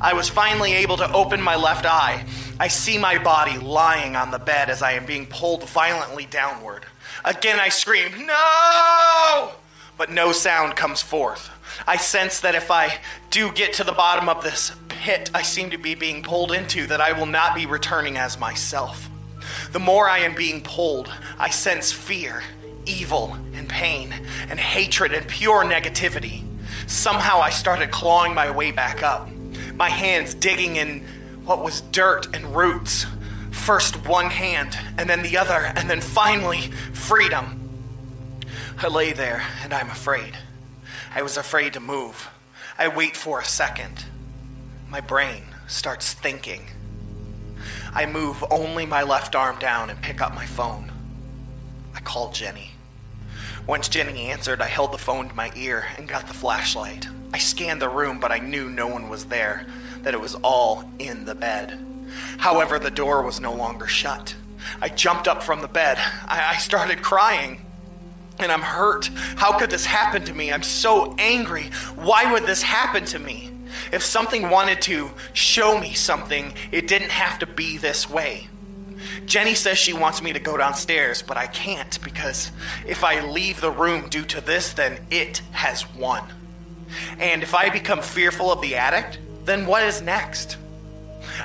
I 0.01 0.13
was 0.13 0.29
finally 0.29 0.73
able 0.73 0.97
to 0.97 1.11
open 1.13 1.41
my 1.41 1.55
left 1.55 1.85
eye. 1.85 2.25
I 2.59 2.67
see 2.67 2.97
my 2.97 3.17
body 3.17 3.57
lying 3.57 4.17
on 4.17 4.31
the 4.31 4.39
bed 4.39 4.69
as 4.69 4.81
I 4.81 4.91
am 4.91 5.05
being 5.05 5.25
pulled 5.25 5.63
violently 5.69 6.25
downward. 6.25 6.85
Again, 7.23 7.59
I 7.59 7.69
scream, 7.69 8.25
No! 8.25 9.51
But 9.97 10.11
no 10.11 10.31
sound 10.31 10.75
comes 10.75 11.01
forth. 11.01 11.49
I 11.87 11.97
sense 11.97 12.41
that 12.41 12.55
if 12.55 12.69
I 12.69 12.99
do 13.29 13.51
get 13.51 13.73
to 13.73 13.83
the 13.83 13.91
bottom 13.91 14.27
of 14.27 14.43
this 14.43 14.73
pit 14.87 15.29
I 15.33 15.41
seem 15.41 15.69
to 15.69 15.77
be 15.77 15.95
being 15.95 16.21
pulled 16.21 16.51
into, 16.51 16.85
that 16.87 16.99
I 16.99 17.13
will 17.13 17.25
not 17.25 17.55
be 17.55 17.65
returning 17.65 18.17
as 18.17 18.37
myself. 18.37 19.09
The 19.71 19.79
more 19.79 20.09
I 20.09 20.19
am 20.19 20.35
being 20.35 20.61
pulled, 20.61 21.11
I 21.37 21.49
sense 21.49 21.91
fear, 21.91 22.43
evil, 22.85 23.37
and 23.53 23.69
pain, 23.69 24.13
and 24.49 24.59
hatred 24.59 25.13
and 25.13 25.27
pure 25.27 25.63
negativity. 25.63 26.43
Somehow 26.87 27.39
I 27.39 27.49
started 27.51 27.91
clawing 27.91 28.33
my 28.33 28.51
way 28.51 28.71
back 28.71 29.01
up, 29.03 29.29
my 29.75 29.89
hands 29.89 30.33
digging 30.33 30.75
in 30.75 31.05
what 31.49 31.63
was 31.63 31.81
dirt 31.81 32.27
and 32.35 32.55
roots. 32.55 33.07
First 33.49 34.07
one 34.07 34.29
hand, 34.29 34.77
and 34.99 35.09
then 35.09 35.23
the 35.23 35.35
other, 35.35 35.73
and 35.75 35.89
then 35.89 35.99
finally, 35.99 36.69
freedom. 36.93 37.59
I 38.77 38.87
lay 38.87 39.13
there, 39.13 39.43
and 39.63 39.73
I'm 39.73 39.89
afraid. 39.89 40.37
I 41.15 41.23
was 41.23 41.37
afraid 41.37 41.73
to 41.73 41.79
move. 41.79 42.29
I 42.77 42.87
wait 42.87 43.17
for 43.17 43.39
a 43.39 43.45
second. 43.45 44.05
My 44.91 45.01
brain 45.01 45.41
starts 45.67 46.13
thinking. 46.13 46.67
I 47.95 48.05
move 48.05 48.45
only 48.51 48.85
my 48.85 49.01
left 49.01 49.35
arm 49.35 49.57
down 49.57 49.89
and 49.89 49.99
pick 50.03 50.21
up 50.21 50.35
my 50.35 50.45
phone. 50.45 50.91
I 51.95 51.99
call 52.01 52.31
Jenny. 52.31 52.73
Once 53.65 53.89
Jenny 53.89 54.29
answered, 54.29 54.61
I 54.61 54.67
held 54.67 54.91
the 54.91 54.99
phone 54.99 55.29
to 55.29 55.35
my 55.35 55.51
ear 55.55 55.87
and 55.97 56.07
got 56.07 56.27
the 56.27 56.33
flashlight. 56.35 57.07
I 57.33 57.39
scanned 57.39 57.81
the 57.81 57.89
room, 57.89 58.19
but 58.19 58.31
I 58.31 58.37
knew 58.37 58.69
no 58.69 58.85
one 58.85 59.09
was 59.09 59.25
there, 59.25 59.65
that 60.09 60.15
it 60.15 60.21
was 60.21 60.33
all 60.43 60.83
in 60.97 61.23
the 61.25 61.35
bed. 61.35 61.85
However, 62.39 62.79
the 62.79 62.89
door 62.89 63.21
was 63.21 63.39
no 63.39 63.53
longer 63.53 63.85
shut. 63.85 64.33
I 64.81 64.89
jumped 64.89 65.27
up 65.27 65.43
from 65.43 65.61
the 65.61 65.67
bed. 65.67 65.99
I, 65.99 66.55
I 66.55 66.57
started 66.57 67.03
crying. 67.03 67.63
And 68.39 68.51
I'm 68.51 68.63
hurt. 68.63 69.05
How 69.35 69.59
could 69.59 69.69
this 69.69 69.85
happen 69.85 70.25
to 70.25 70.33
me? 70.33 70.51
I'm 70.51 70.63
so 70.63 71.13
angry. 71.19 71.65
Why 71.93 72.31
would 72.31 72.47
this 72.47 72.63
happen 72.63 73.05
to 73.05 73.19
me? 73.19 73.51
If 73.91 74.03
something 74.03 74.49
wanted 74.49 74.81
to 74.81 75.11
show 75.33 75.79
me 75.79 75.93
something, 75.93 76.55
it 76.71 76.87
didn't 76.87 77.11
have 77.11 77.37
to 77.37 77.45
be 77.45 77.77
this 77.77 78.09
way. 78.09 78.47
Jenny 79.27 79.53
says 79.53 79.77
she 79.77 79.93
wants 79.93 80.23
me 80.23 80.33
to 80.33 80.39
go 80.39 80.57
downstairs, 80.57 81.21
but 81.21 81.37
I 81.37 81.45
can't 81.45 82.03
because 82.03 82.51
if 82.87 83.03
I 83.03 83.23
leave 83.29 83.61
the 83.61 83.69
room 83.69 84.09
due 84.09 84.25
to 84.25 84.41
this, 84.41 84.73
then 84.73 85.05
it 85.11 85.43
has 85.51 85.87
won. 85.93 86.23
And 87.19 87.43
if 87.43 87.53
I 87.53 87.69
become 87.69 88.01
fearful 88.01 88.51
of 88.51 88.61
the 88.61 88.75
attic, 88.75 89.19
then 89.49 89.65
what 89.65 89.83
is 89.83 90.01
next? 90.01 90.57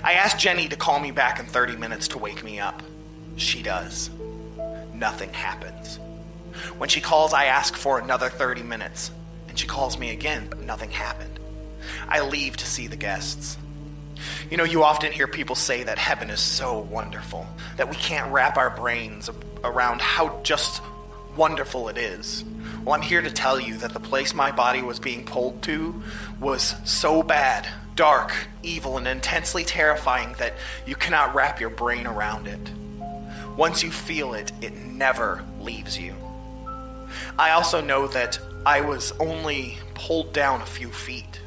I 0.02 0.14
asked 0.14 0.38
Jenny 0.38 0.68
to 0.68 0.76
call 0.76 1.00
me 1.00 1.11
back 1.11 1.40
in 1.40 1.46
30 1.46 1.76
minutes 1.76 2.09
to 2.09 2.18
wake 2.18 2.44
me 2.44 2.61
up. 2.61 2.82
She 3.36 3.62
does. 3.62 4.11
Nothing 4.92 5.32
happens. 5.32 5.98
When 6.78 6.88
she 6.88 7.00
calls, 7.00 7.32
I 7.32 7.46
ask 7.46 7.74
for 7.74 7.98
another 7.98 8.28
30 8.28 8.62
minutes, 8.62 9.11
and 9.48 9.59
she 9.59 9.66
calls 9.66 9.98
me 9.98 10.11
again, 10.11 10.46
but 10.48 10.61
nothing 10.61 10.90
happened. 10.90 11.38
I 12.09 12.20
leave 12.20 12.57
to 12.59 12.66
see 12.66 12.86
the 12.86 12.96
guests. 12.96 13.57
You 14.50 14.57
know, 14.57 14.64
you 14.64 14.84
often 14.84 15.11
hear 15.11 15.26
people 15.26 15.57
say 15.57 15.82
that 15.82 15.98
heaven 15.98 16.30
is 16.30 16.40
so 16.40 16.80
wonderful, 16.80 17.46
that 17.76 17.88
we 17.88 17.96
can't 17.96 18.32
wrap 18.32 18.57
our 18.57 18.70
brains 18.70 19.30
around 19.64 20.00
how 20.00 20.40
just 20.42 20.82
wonderful 21.36 21.88
it 21.88 21.98
is. 21.98 22.44
Well, 22.84 22.94
I'm 22.94 23.02
here 23.02 23.22
to 23.22 23.30
tell 23.30 23.59
you 23.59 23.78
that 23.78 23.92
the 23.92 24.00
place 24.00 24.34
my 24.34 24.52
body 24.52 24.82
was 24.82 25.00
being 25.00 25.24
pulled 25.24 25.62
to 25.62 26.02
was 26.38 26.74
so 26.84 27.22
bad, 27.22 27.66
dark, 27.97 28.32
evil, 28.62 28.97
and 28.97 29.07
intensely 29.07 29.64
terrifying 29.64 30.34
that 30.38 30.55
you 30.86 30.97
cannot 30.97 31.34
wrap 31.34 31.61
your 31.61 31.70
brain 31.70 32.07
around 32.07 32.47
it. 32.47 32.70
Once 33.57 33.82
you 33.82 33.90
feel 33.90 34.34
it, 34.34 34.53
it 34.61 34.74
never 34.74 35.45
leaves 35.61 35.99
you. 35.99 36.14
I 37.38 37.51
also 37.51 37.80
know 37.80 38.09
that 38.09 38.38
I 38.66 38.80
was 38.80 39.12
only 39.20 39.78
pulled 39.95 40.32
down 40.32 40.61
a 40.61 40.66
few 40.66 40.88
feet. 40.88 41.40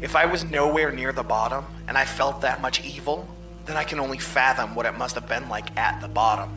If 0.00 0.16
I 0.16 0.26
was 0.26 0.44
nowhere 0.44 0.90
near 0.90 1.12
the 1.12 1.22
bottom 1.22 1.64
and 1.86 1.96
I 1.96 2.04
felt 2.04 2.40
that 2.40 2.60
much 2.60 2.84
evil, 2.84 3.28
then 3.66 3.76
I 3.76 3.84
can 3.84 4.00
only 4.00 4.18
fathom 4.18 4.74
what 4.74 4.86
it 4.86 4.98
must 4.98 5.14
have 5.14 5.28
been 5.28 5.48
like 5.48 5.76
at 5.76 6.00
the 6.00 6.08
bottom. 6.08 6.50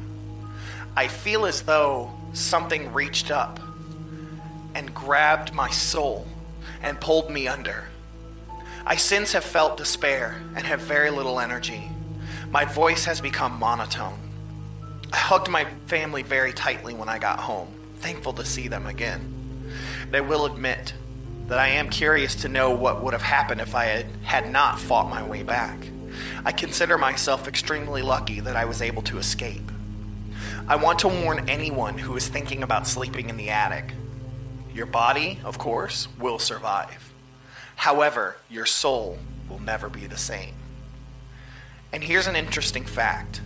I 0.96 1.08
feel 1.08 1.46
as 1.46 1.62
though 1.62 2.12
something 2.34 2.92
reached 2.92 3.30
up 3.30 3.60
and 4.74 4.94
grabbed 4.94 5.54
my 5.54 5.70
soul 5.70 6.28
and 6.82 7.00
pulled 7.00 7.30
me 7.30 7.48
under. 7.48 7.86
I 8.90 8.96
since 8.96 9.34
have 9.34 9.44
felt 9.44 9.76
despair 9.76 10.42
and 10.56 10.66
have 10.66 10.80
very 10.80 11.10
little 11.10 11.42
energy. 11.42 11.92
My 12.52 12.64
voice 12.64 13.04
has 13.04 13.20
become 13.20 13.60
monotone. 13.60 14.18
I 15.12 15.18
hugged 15.18 15.50
my 15.50 15.66
family 15.88 16.24
very 16.24 16.54
tightly 16.54 16.94
when 16.94 17.10
I 17.10 17.20
got 17.20 17.38
home, 17.38 17.68
thankful 17.98 18.32
to 18.32 18.46
see 18.46 18.70
them 18.70 18.88
again. 18.88 19.70
And 20.04 20.16
I 20.16 20.22
will 20.22 20.46
admit 20.46 20.94
that 21.48 21.60
I 21.60 21.68
am 21.68 21.90
curious 21.90 22.34
to 22.36 22.48
know 22.48 22.74
what 22.74 23.04
would 23.04 23.12
have 23.12 23.22
happened 23.22 23.60
if 23.60 23.76
I 23.76 23.88
had, 23.88 24.06
had 24.24 24.50
not 24.50 24.80
fought 24.80 25.10
my 25.10 25.22
way 25.22 25.44
back. 25.44 25.78
I 26.46 26.54
consider 26.54 26.98
myself 26.98 27.46
extremely 27.46 28.02
lucky 28.02 28.40
that 28.40 28.56
I 28.56 28.64
was 28.64 28.82
able 28.82 29.02
to 29.02 29.18
escape. 29.18 29.70
I 30.66 30.78
want 30.78 31.00
to 31.00 31.10
warn 31.10 31.50
anyone 31.50 31.98
who 31.98 32.16
is 32.16 32.30
thinking 32.30 32.64
about 32.64 32.88
sleeping 32.88 33.30
in 33.30 33.36
the 33.36 33.50
attic. 33.50 33.92
Your 34.74 34.86
body, 34.86 35.40
of 35.44 35.58
course, 35.58 36.08
will 36.22 36.40
survive. 36.40 37.07
However, 37.78 38.38
your 38.50 38.66
soul 38.66 39.18
will 39.48 39.60
never 39.60 39.88
be 39.88 40.08
the 40.08 40.18
same. 40.18 40.56
And 41.94 42.04
here's 42.04 42.28
an 42.28 42.36
interesting 42.36 42.84
fact. 42.84 43.40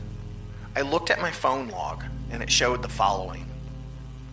I 0.75 0.81
looked 0.81 1.11
at 1.11 1.21
my 1.21 1.29
phone 1.29 1.67
log 1.67 2.05
and 2.31 2.41
it 2.41 2.49
showed 2.49 2.81
the 2.81 2.89
following. 2.89 3.45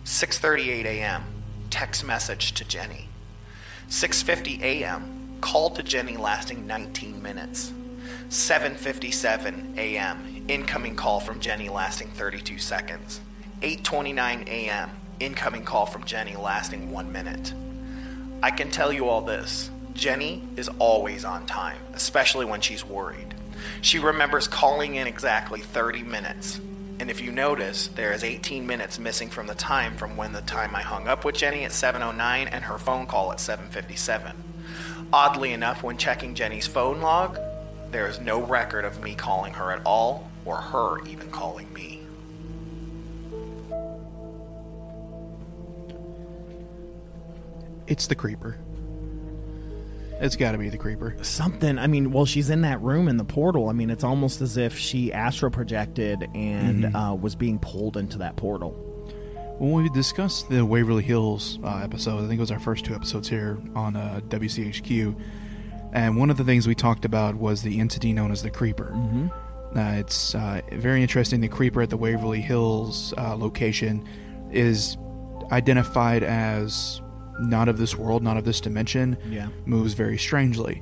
6:38 0.05 0.85
a.m. 0.85 1.23
text 1.69 2.03
message 2.05 2.53
to 2.53 2.65
Jenny. 2.65 3.09
6:50 3.89 4.61
a.m. 4.61 5.37
call 5.41 5.69
to 5.71 5.83
Jenny 5.83 6.15
lasting 6.17 6.65
19 6.65 7.21
minutes. 7.21 7.73
7:57 8.29 9.77
a.m. 9.77 10.45
incoming 10.47 10.95
call 10.95 11.19
from 11.19 11.41
Jenny 11.41 11.67
lasting 11.67 12.09
32 12.11 12.57
seconds. 12.57 13.19
8:29 13.61 14.47
a.m. 14.47 14.89
incoming 15.19 15.65
call 15.65 15.85
from 15.85 16.05
Jenny 16.05 16.37
lasting 16.37 16.89
1 16.89 17.11
minute. 17.11 17.53
I 18.41 18.49
can 18.49 18.71
tell 18.71 18.93
you 18.93 19.09
all 19.09 19.21
this. 19.21 19.69
Jenny 19.93 20.43
is 20.55 20.69
always 20.79 21.25
on 21.25 21.45
time, 21.45 21.81
especially 21.93 22.45
when 22.45 22.61
she's 22.61 22.85
worried. 22.85 23.35
She 23.81 23.99
remembers 23.99 24.47
calling 24.47 24.95
in 24.95 25.07
exactly 25.07 25.59
30 25.59 26.03
minutes. 26.03 26.59
And 26.99 27.09
if 27.09 27.21
you 27.21 27.31
notice, 27.31 27.87
there 27.87 28.11
is 28.11 28.23
18 28.23 28.67
minutes 28.67 28.99
missing 28.99 29.29
from 29.29 29.47
the 29.47 29.55
time 29.55 29.95
from 29.95 30.17
when 30.17 30.33
the 30.33 30.41
time 30.41 30.75
I 30.75 30.81
hung 30.81 31.07
up 31.07 31.23
with 31.23 31.35
Jenny 31.35 31.63
at 31.63 31.71
7:09 31.71 32.47
and 32.47 32.65
her 32.65 32.77
phone 32.77 33.05
call 33.05 33.31
at 33.31 33.39
7:57. 33.39 34.33
Oddly 35.11 35.53
enough, 35.53 35.81
when 35.81 35.97
checking 35.97 36.35
Jenny's 36.35 36.67
phone 36.67 37.01
log, 37.01 37.39
there 37.91 38.07
is 38.07 38.19
no 38.19 38.41
record 38.41 38.85
of 38.85 39.01
me 39.01 39.15
calling 39.15 39.53
her 39.53 39.71
at 39.71 39.81
all 39.85 40.29
or 40.45 40.57
her 40.57 40.99
even 41.07 41.31
calling 41.31 41.71
me. 41.73 42.01
It's 47.87 48.05
the 48.05 48.15
creeper. 48.15 48.57
It's 50.21 50.35
got 50.35 50.51
to 50.51 50.57
be 50.57 50.67
the 50.69 50.77
creeper. 50.77 51.15
Something. 51.21 51.77
I 51.79 51.87
mean, 51.87 52.11
well, 52.11 52.25
she's 52.25 52.49
in 52.49 52.61
that 52.61 52.81
room 52.81 53.07
in 53.07 53.15
the 53.17 53.23
portal. 53.23 53.69
I 53.69 53.73
mean, 53.73 53.89
it's 53.89 54.03
almost 54.03 54.41
as 54.41 54.57
if 54.57 54.77
she 54.77 55.13
astral 55.13 55.51
projected 55.51 56.27
and 56.35 56.83
Mhm. 56.85 56.95
uh, 57.11 57.15
was 57.15 57.35
being 57.35 57.57
pulled 57.59 57.95
into 57.95 58.17
that 58.17 58.35
portal. 58.35 58.71
When 59.59 59.71
we 59.73 59.89
discussed 59.89 60.49
the 60.49 60.65
Waverly 60.65 61.03
Hills 61.03 61.59
uh, 61.63 61.81
episode, 61.83 62.17
I 62.17 62.27
think 62.27 62.33
it 62.33 62.39
was 62.39 62.51
our 62.51 62.59
first 62.59 62.85
two 62.85 62.95
episodes 62.95 63.27
here 63.29 63.57
on 63.75 63.95
uh, 63.95 64.19
WCHQ, 64.29 65.15
and 65.93 66.17
one 66.17 66.29
of 66.29 66.37
the 66.37 66.43
things 66.43 66.67
we 66.67 66.75
talked 66.75 67.03
about 67.05 67.35
was 67.35 67.61
the 67.61 67.79
entity 67.79 68.13
known 68.13 68.31
as 68.31 68.41
the 68.43 68.49
Creeper. 68.49 68.93
Mhm. 68.95 69.31
Uh, 69.75 69.99
it's 69.99 70.33
uh, 70.35 70.61
very 70.73 71.01
interesting. 71.01 71.41
The 71.41 71.47
Creeper 71.47 71.81
at 71.81 71.89
the 71.89 71.97
Waverly 71.97 72.41
Hills 72.41 73.13
uh, 73.17 73.35
location 73.35 74.03
is 74.51 74.97
identified 75.51 76.23
as 76.23 77.01
not 77.39 77.69
of 77.69 77.77
this 77.77 77.95
world, 77.95 78.23
not 78.23 78.37
of 78.37 78.43
this 78.43 78.61
dimension. 78.61 79.17
Yeah. 79.29 79.49
Moves 79.65 79.93
very 79.93 80.17
strangely. 80.17 80.81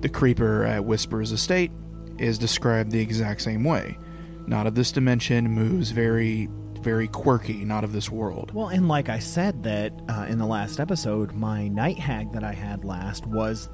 The 0.00 0.08
Creeper 0.08 0.64
at 0.64 0.84
Whispers 0.84 1.32
Estate 1.32 1.70
is 2.18 2.38
described 2.38 2.90
the 2.90 3.00
exact 3.00 3.42
same 3.42 3.64
way. 3.64 3.98
Not 4.46 4.66
of 4.66 4.74
this 4.74 4.92
dimension, 4.92 5.50
moves 5.50 5.90
very, 5.90 6.48
very 6.80 7.08
quirky, 7.08 7.64
not 7.64 7.84
of 7.84 7.92
this 7.92 8.10
world. 8.10 8.52
Well, 8.54 8.68
and 8.68 8.88
like 8.88 9.08
I 9.08 9.18
said, 9.18 9.62
that 9.64 9.92
uh, 10.08 10.26
in 10.28 10.38
the 10.38 10.46
last 10.46 10.80
episode, 10.80 11.32
my 11.32 11.68
night 11.68 11.98
hag 11.98 12.32
that 12.32 12.44
I 12.44 12.52
had 12.52 12.84
last 12.84 13.26
was 13.26 13.68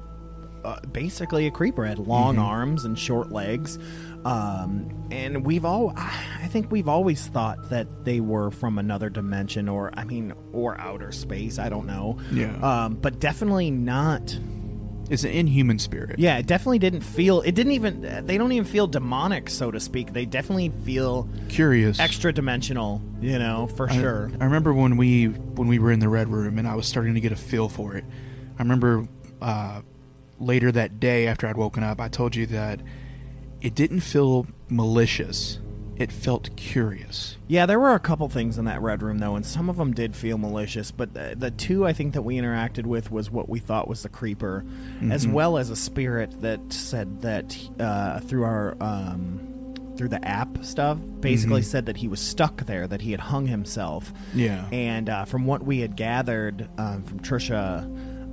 uh, 0.65 0.79
basically 0.91 1.45
a 1.47 1.51
creeper. 1.51 1.85
Had 1.85 1.99
long 1.99 2.35
Mhm. 2.35 2.41
arms 2.43 2.85
and 2.85 2.97
short 2.97 3.31
legs, 3.31 3.77
um, 4.25 4.89
and 5.11 5.45
we've 5.45 5.65
all, 5.65 5.93
I 5.95 6.47
think 6.49 6.71
we've 6.71 6.87
always 6.87 7.27
thought 7.27 7.69
that 7.69 8.05
they 8.05 8.19
were 8.19 8.51
from 8.51 8.77
another 8.79 9.09
dimension, 9.09 9.69
or 9.69 9.91
I 9.93 10.03
mean, 10.03 10.33
or 10.51 10.79
outer 10.79 11.11
space. 11.11 11.59
I 11.59 11.69
don't 11.69 11.85
know. 11.87 12.17
Yeah. 12.33 12.55
um, 12.61 12.95
but 12.95 13.19
definitely 13.19 13.71
not. 13.71 14.37
It's 15.07 15.23
an 15.23 15.29
inhuman 15.29 15.77
spirit. 15.77 16.17
Yeah, 16.17 16.37
it 16.39 16.47
definitely 16.47 16.79
didn't 16.79 17.01
feel. 17.01 17.41
It 17.41 17.53
didn't 17.53 17.73
even. 17.73 18.25
They 18.25 18.39
don't 18.39 18.51
even 18.51 18.65
feel 18.65 18.87
demonic, 18.87 19.51
so 19.51 19.69
to 19.69 19.79
speak. 19.79 20.13
They 20.13 20.25
definitely 20.25 20.69
feel 20.83 21.29
Curious. 21.47 21.99
extra 21.99 22.33
dimensional. 22.33 23.03
You 23.21 23.37
know, 23.37 23.67
for 23.67 23.87
I- 23.87 23.93
sure. 23.95 24.31
I 24.41 24.45
remember 24.45 24.73
when 24.73 24.97
we 24.97 25.25
when 25.27 25.67
we 25.67 25.77
were 25.77 25.91
in 25.91 25.99
the 25.99 26.09
red 26.09 26.27
room 26.29 26.57
and 26.57 26.67
I 26.67 26.73
was 26.73 26.87
starting 26.87 27.13
to 27.13 27.19
get 27.19 27.31
a 27.31 27.35
feel 27.35 27.69
for 27.69 27.93
it. 27.95 28.03
I 28.57 28.63
remember 28.63 29.07
uh, 29.43 29.81
later 30.39 30.71
that 30.71 30.99
day 30.99 31.27
after 31.27 31.47
I'd 31.47 31.57
woken 31.57 31.83
up, 31.83 31.99
I 32.01 32.07
told 32.07 32.35
you 32.35 32.45
that 32.47 32.81
it 33.61 33.73
didn't 33.75 34.01
feel 34.01 34.45
malicious. 34.69 35.59
It 35.97 36.11
felt 36.11 36.53
curious. 36.57 37.37
Yeah, 37.47 37.65
there 37.65 37.79
were 37.79 37.93
a 37.93 37.99
couple 38.01 38.27
things 38.27 38.57
in 38.57 38.65
that 38.65 38.81
red 38.81 39.01
room 39.01 39.19
though, 39.19 39.35
and 39.37 39.45
some 39.45 39.69
of 39.69 39.77
them 39.77 39.93
did 39.93 40.13
feel 40.13 40.37
malicious. 40.37 40.91
But 40.91 41.13
the, 41.13 41.35
the 41.37 41.51
two 41.51 41.85
I 41.87 41.93
think 41.93 42.13
that 42.15 42.23
we 42.23 42.35
interacted 42.35 42.85
with 42.85 43.11
was 43.11 43.31
what 43.31 43.47
we 43.47 43.59
thought 43.59 43.87
was 43.87 44.03
the 44.03 44.09
creeper, 44.09 44.65
as 45.09 45.25
Mhm. 45.25 45.31
well 45.31 45.57
as 45.57 45.69
a 45.69 45.75
spirit 45.75 46.41
that 46.41 46.59
said 46.73 47.21
that 47.21 47.57
uh, 47.79 48.19
through 48.19 48.43
our 48.43 48.75
um, 48.81 49.39
through 49.95 50.09
the 50.09 50.27
app 50.27 50.57
stuff, 50.65 50.97
basically 51.21 51.61
Mhm. 51.61 51.65
said 51.65 51.85
that 51.85 51.95
he 51.95 52.09
was 52.09 52.19
stuck 52.19 52.65
there, 52.65 52.85
that 52.85 52.99
he 52.99 53.11
had 53.11 53.21
hung 53.21 53.47
himself. 53.47 54.11
Yeah. 54.33 54.65
And 54.73 55.09
uh, 55.09 55.23
from 55.23 55.45
what 55.45 55.63
we 55.63 55.79
had 55.79 55.95
gathered 55.95 56.67
um, 56.77 57.03
from 57.03 57.21
Trisha 57.21 57.85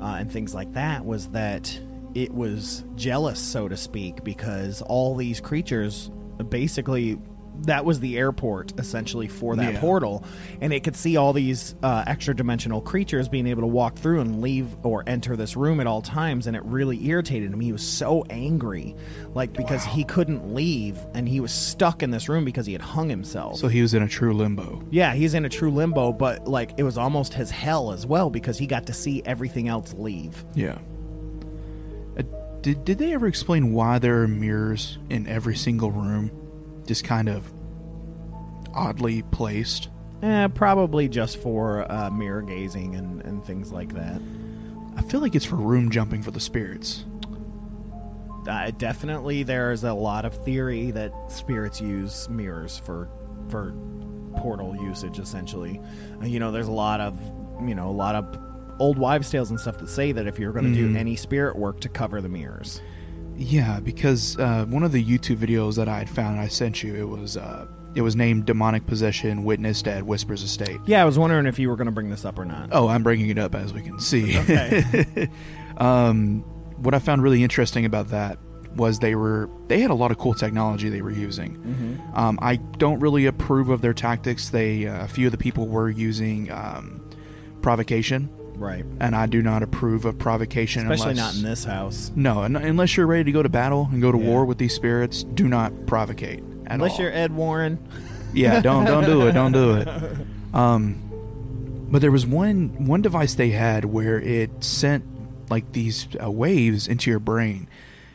uh, 0.03 0.05
and 0.18 0.28
things 0.28 0.53
like 0.53 0.72
that, 0.72 1.05
was 1.05 1.28
that 1.28 1.80
it 2.14 2.32
was 2.32 2.84
jealous, 2.96 3.38
so 3.38 3.68
to 3.68 3.76
speak, 3.76 4.22
because 4.24 4.82
all 4.82 5.14
these 5.16 5.40
creatures 5.40 6.10
basically 6.48 7.18
that 7.64 7.84
was 7.84 8.00
the 8.00 8.16
airport 8.18 8.72
essentially 8.80 9.28
for 9.28 9.54
that 9.54 9.74
Yeah. 9.74 9.80
portal 9.80 10.24
and 10.62 10.72
it 10.72 10.82
could 10.82 10.96
see 10.96 11.18
all 11.18 11.34
these 11.34 11.74
uh, 11.82 12.02
extra 12.06 12.34
dimensional 12.34 12.80
creatures 12.80 13.28
being 13.28 13.46
able 13.46 13.60
to 13.60 13.66
walk 13.68 13.94
through 13.96 14.20
and 14.22 14.40
leave 14.40 14.74
or 14.82 15.04
enter 15.06 15.36
this 15.36 15.54
room 15.54 15.78
at 15.78 15.86
all 15.86 16.00
times 16.00 16.46
and 16.46 16.56
it 16.56 16.64
really 16.64 17.06
irritated 17.06 17.52
him 17.52 17.60
he 17.60 17.70
was 17.70 17.86
so 17.86 18.24
angry 18.30 18.96
like 19.34 19.52
because 19.52 19.84
he 19.84 20.02
couldn't 20.02 20.52
leave 20.54 20.98
and 21.14 21.28
he 21.28 21.38
was 21.40 21.52
stuck 21.52 22.02
in 22.02 22.10
this 22.10 22.26
room 22.28 22.44
because 22.44 22.64
he 22.66 22.72
had 22.72 22.82
hung 22.82 23.08
himself 23.10 23.58
So 23.58 23.68
he 23.68 23.82
was 23.82 23.92
in 23.92 24.02
a 24.02 24.08
true 24.08 24.32
limbo. 24.32 24.82
yeah, 24.90 25.12
he's 25.14 25.34
in 25.34 25.44
a 25.44 25.48
true 25.50 25.70
limbo, 25.70 26.12
but 26.12 26.48
like 26.48 26.72
it 26.78 26.82
was 26.82 26.96
almost 26.96 27.34
his 27.34 27.50
hell 27.50 27.92
as 27.92 28.06
well 28.06 28.30
because 28.30 28.56
he 28.58 28.66
got 28.66 28.86
to 28.86 28.94
see 28.94 29.22
everything 29.26 29.68
else 29.68 29.94
leave. 29.96 30.42
Yeah. 30.54 30.78
Did 32.62 32.84
did 32.84 32.98
they 32.98 33.12
ever 33.12 33.26
explain 33.26 33.72
why 33.72 33.98
there 33.98 34.22
are 34.22 34.28
mirrors 34.28 34.98
in 35.10 35.26
every 35.26 35.56
single 35.56 35.90
room, 35.90 36.30
just 36.86 37.02
kind 37.02 37.28
of 37.28 37.52
oddly 38.72 39.22
placed? 39.22 39.88
Eh, 40.22 40.46
probably 40.48 41.08
just 41.08 41.38
for 41.38 41.90
uh, 41.90 42.08
mirror 42.10 42.42
gazing 42.42 42.94
and, 42.94 43.20
and 43.22 43.44
things 43.44 43.72
like 43.72 43.92
that. 43.94 44.22
I 44.96 45.02
feel 45.02 45.20
like 45.20 45.34
it's 45.34 45.44
for 45.44 45.56
room 45.56 45.90
jumping 45.90 46.22
for 46.22 46.30
the 46.30 46.38
spirits. 46.38 47.04
Uh, 48.46 48.70
definitely, 48.70 49.42
there's 49.42 49.82
a 49.82 49.92
lot 49.92 50.24
of 50.24 50.44
theory 50.44 50.92
that 50.92 51.12
spirits 51.28 51.80
use 51.80 52.28
mirrors 52.28 52.78
for 52.78 53.08
for 53.48 53.74
portal 54.36 54.76
usage 54.76 55.18
essentially. 55.18 55.80
Uh, 56.20 56.26
you 56.26 56.38
know, 56.38 56.52
there's 56.52 56.68
a 56.68 56.72
lot 56.72 57.00
of 57.00 57.20
you 57.66 57.74
know 57.74 57.88
a 57.88 57.90
lot 57.90 58.14
of 58.14 58.51
old 58.83 58.99
wives' 58.99 59.30
tales 59.30 59.51
and 59.51 59.61
stuff 59.61 59.78
that 59.78 59.89
say 59.89 60.11
that 60.12 60.26
if 60.26 60.39
you're 60.39 60.53
going 60.53 60.64
to 60.64 60.70
Mhm. 60.78 60.93
do 60.93 60.99
any 60.99 61.14
spirit 61.16 61.57
work 61.57 61.80
to 61.80 61.89
cover 61.89 62.20
the 62.20 62.28
mirrors. 62.28 62.80
Yeah, 63.37 63.80
because 63.80 64.37
uh, 64.39 64.64
one 64.68 64.83
of 64.83 64.93
the 64.93 65.03
YouTube 65.03 65.37
videos 65.39 65.76
that 65.76 65.89
I 65.89 65.99
had 65.99 66.09
found, 66.11 66.39
I 66.41 66.49
sent 66.49 66.83
you. 66.83 66.95
It 66.95 67.09
was 67.09 67.37
uh, 67.37 67.66
it 67.95 68.03
was 68.03 68.14
named 68.16 68.45
"Demonic 68.47 68.87
Possession 68.87 69.45
Witnessed 69.45 69.87
at 69.89 70.05
Whispers 70.05 70.43
Estate." 70.43 70.78
Yeah, 70.87 71.01
I 71.01 71.05
was 71.05 71.18
wondering 71.18 71.47
if 71.47 71.59
you 71.59 71.68
were 71.70 71.76
going 71.76 71.87
to 71.87 71.93
bring 71.93 72.11
this 72.11 72.24
up 72.24 72.39
or 72.39 72.45
not. 72.45 72.68
Oh, 72.72 72.89
I'm 72.89 73.03
bringing 73.03 73.30
it 73.30 73.39
up 73.39 73.55
as 73.55 73.72
we 73.72 73.83
can 73.83 73.99
see. 74.01 74.37
Okay. 74.39 75.28
um, 75.78 76.41
what 76.78 76.95
I 76.95 76.99
found 76.99 77.22
really 77.22 77.43
interesting 77.43 77.85
about 77.85 78.09
that 78.09 78.39
was 78.76 78.99
they 78.99 79.14
were 79.14 79.49
they 79.68 79.80
had 79.80 79.91
a 79.91 79.95
lot 79.95 80.11
of 80.11 80.18
cool 80.18 80.35
technology 80.35 80.89
they 80.89 81.03
were 81.03 81.11
using. 81.11 81.57
Mhm. 81.57 82.16
Um, 82.18 82.39
I 82.43 82.57
don't 82.57 83.01
really 83.01 83.26
approve 83.26 83.68
of 83.70 83.80
their 83.80 83.95
tactics. 83.95 84.49
They 84.51 84.87
uh, 84.87 85.05
a 85.05 85.09
few 85.09 85.26
of 85.26 85.33
the 85.33 85.39
people 85.39 85.68
were 85.68 85.89
using 85.91 86.51
um, 86.51 87.01
provocation, 87.62 88.28
Right. 88.62 88.84
and 89.00 89.14
I 89.16 89.26
do 89.26 89.42
not 89.42 89.62
approve 89.62 90.04
of 90.04 90.18
provocation, 90.18 90.82
Especially 90.90 91.12
unless- 91.12 91.34
not 91.34 91.42
in 91.42 91.42
this 91.50 91.64
house. 91.64 92.12
No, 92.14 92.42
un- 92.42 92.56
unless 92.56 92.96
you're 92.96 93.06
ready 93.06 93.24
to 93.24 93.32
go 93.32 93.42
to 93.42 93.48
battle 93.48 93.88
and 93.92 94.00
go 94.00 94.12
to 94.12 94.18
Yeah. 94.18 94.26
war 94.28 94.44
with 94.44 94.58
these 94.58 94.72
spirits, 94.74 95.24
do 95.24 95.48
not 95.48 95.86
provocate 95.86 96.38
at 96.66 96.74
Unless 96.74 96.92
all. 96.92 97.02
you're 97.02 97.12
Ed 97.12 97.32
Warren. 97.34 97.78
Yeah, 98.32 98.60
don't 98.60 98.84
don't 98.86 99.04
do 99.04 99.26
it. 99.26 99.32
Don't 99.32 99.52
do 99.52 99.74
it. 99.74 99.88
Um, 100.54 100.96
but 101.90 102.02
there 102.02 102.12
was 102.12 102.26
one 102.26 102.86
one 102.86 103.00
device 103.02 103.34
they 103.34 103.50
had 103.50 103.86
where 103.86 104.20
it 104.20 104.50
sent 104.62 105.02
like 105.50 105.72
these 105.72 106.06
uh, 106.22 106.30
waves 106.30 106.86
into 106.86 107.10
your 107.10 107.18
brain, 107.20 107.68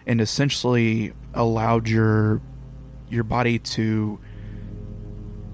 and 0.06 0.22
essentially 0.22 1.14
allowed 1.34 1.88
your 1.90 2.42
your 3.10 3.24
body 3.24 3.58
to 3.60 4.20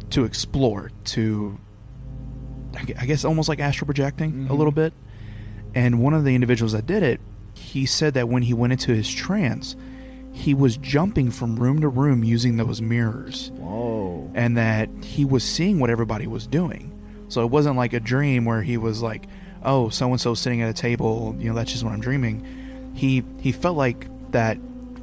to 0.10 0.24
explore, 0.26 0.92
to 1.06 1.58
I 3.00 3.06
guess 3.06 3.24
almost 3.26 3.50
like 3.50 3.60
astral 3.60 3.86
projecting 3.86 4.48
a 4.50 4.54
Mhm. 4.54 4.58
little 4.58 4.72
bit. 4.72 4.94
And 5.76 6.00
one 6.00 6.14
of 6.14 6.24
the 6.24 6.36
individuals 6.36 6.72
that 6.74 6.86
did 6.86 7.04
it, 7.04 7.20
he 7.54 7.86
said 7.86 8.14
that 8.16 8.30
when 8.30 8.44
he 8.44 8.54
went 8.54 8.74
into 8.74 8.94
his 8.94 9.10
trance, 9.10 9.76
he 10.32 10.54
was 10.54 10.78
jumping 10.78 11.30
from 11.32 11.56
room 11.58 11.80
to 11.82 11.88
room 11.88 12.24
using 12.24 12.58
those 12.58 12.82
mirrors 12.82 13.52
Whoa. 13.58 14.30
and 14.34 14.58
that 14.58 14.90
he 15.02 15.24
was 15.26 15.44
seeing 15.44 15.80
what 15.80 15.90
everybody 15.90 16.26
was 16.28 16.48
doing. 16.48 16.92
So 17.30 17.44
it 17.44 17.50
wasn't 17.52 17.78
like 17.78 17.94
a 17.94 18.00
dream 18.00 18.46
where 18.46 18.62
he 18.64 18.78
was 18.78 19.02
like, 19.02 19.28
"Oh, 19.64 19.90
so 19.90 20.10
and 20.12 20.20
so 20.20 20.34
sitting 20.34 20.62
at 20.62 20.70
a 20.70 20.74
table, 20.74 21.36
you 21.40 21.50
know, 21.50 21.56
that's 21.56 21.72
just 21.72 21.84
what 21.84 21.94
I'm 21.94 22.02
dreaming." 22.02 22.42
He 22.94 23.24
he 23.40 23.52
felt 23.52 23.78
like 23.78 24.08
that 24.32 24.58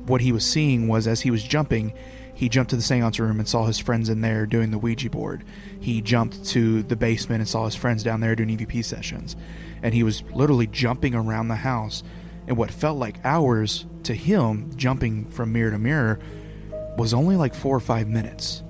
what 0.07 0.21
he 0.21 0.33
was 0.33 0.45
seeing 0.45 0.89
was 0.89 1.07
as 1.07 1.21
he 1.23 1.31
was 1.31 1.43
jumping, 1.43 1.93
he 2.41 2.49
jumped 2.49 2.71
to 2.71 2.77
the 2.77 2.81
seance 2.81 3.21
room 3.21 3.39
and 3.39 3.47
saw 3.47 3.67
his 3.67 3.79
friends 3.79 4.09
in 4.09 4.23
there 4.23 4.47
doing 4.47 4.71
the 4.71 4.79
Ouija 4.79 5.11
board. 5.11 5.45
He 5.79 6.01
jumped 6.01 6.43
to 6.47 6.83
the 6.83 6.97
basement 6.97 7.43
and 7.43 7.47
saw 7.47 7.67
his 7.67 7.75
friends 7.75 8.03
down 8.03 8.21
there 8.21 8.35
doing 8.35 8.57
EVP 8.57 8.83
sessions. 8.83 9.37
And 9.83 9.93
he 9.93 10.03
was 10.03 10.23
literally 10.33 10.67
jumping 10.67 11.15
around 11.15 11.49
the 11.49 11.57
house 11.57 12.03
and 12.47 12.57
what 12.57 12.71
felt 12.71 12.97
like 12.97 13.23
hours 13.25 13.85
to 14.05 14.15
him, 14.15 14.75
jumping 14.75 15.27
from 15.27 15.53
mirror 15.53 15.71
to 15.73 15.79
mirror, 15.79 16.19
was 16.97 17.13
only 17.13 17.37
like 17.37 17.55
four 17.55 17.77
or 17.77 17.81
five 17.81 18.09
minutes 18.09 18.63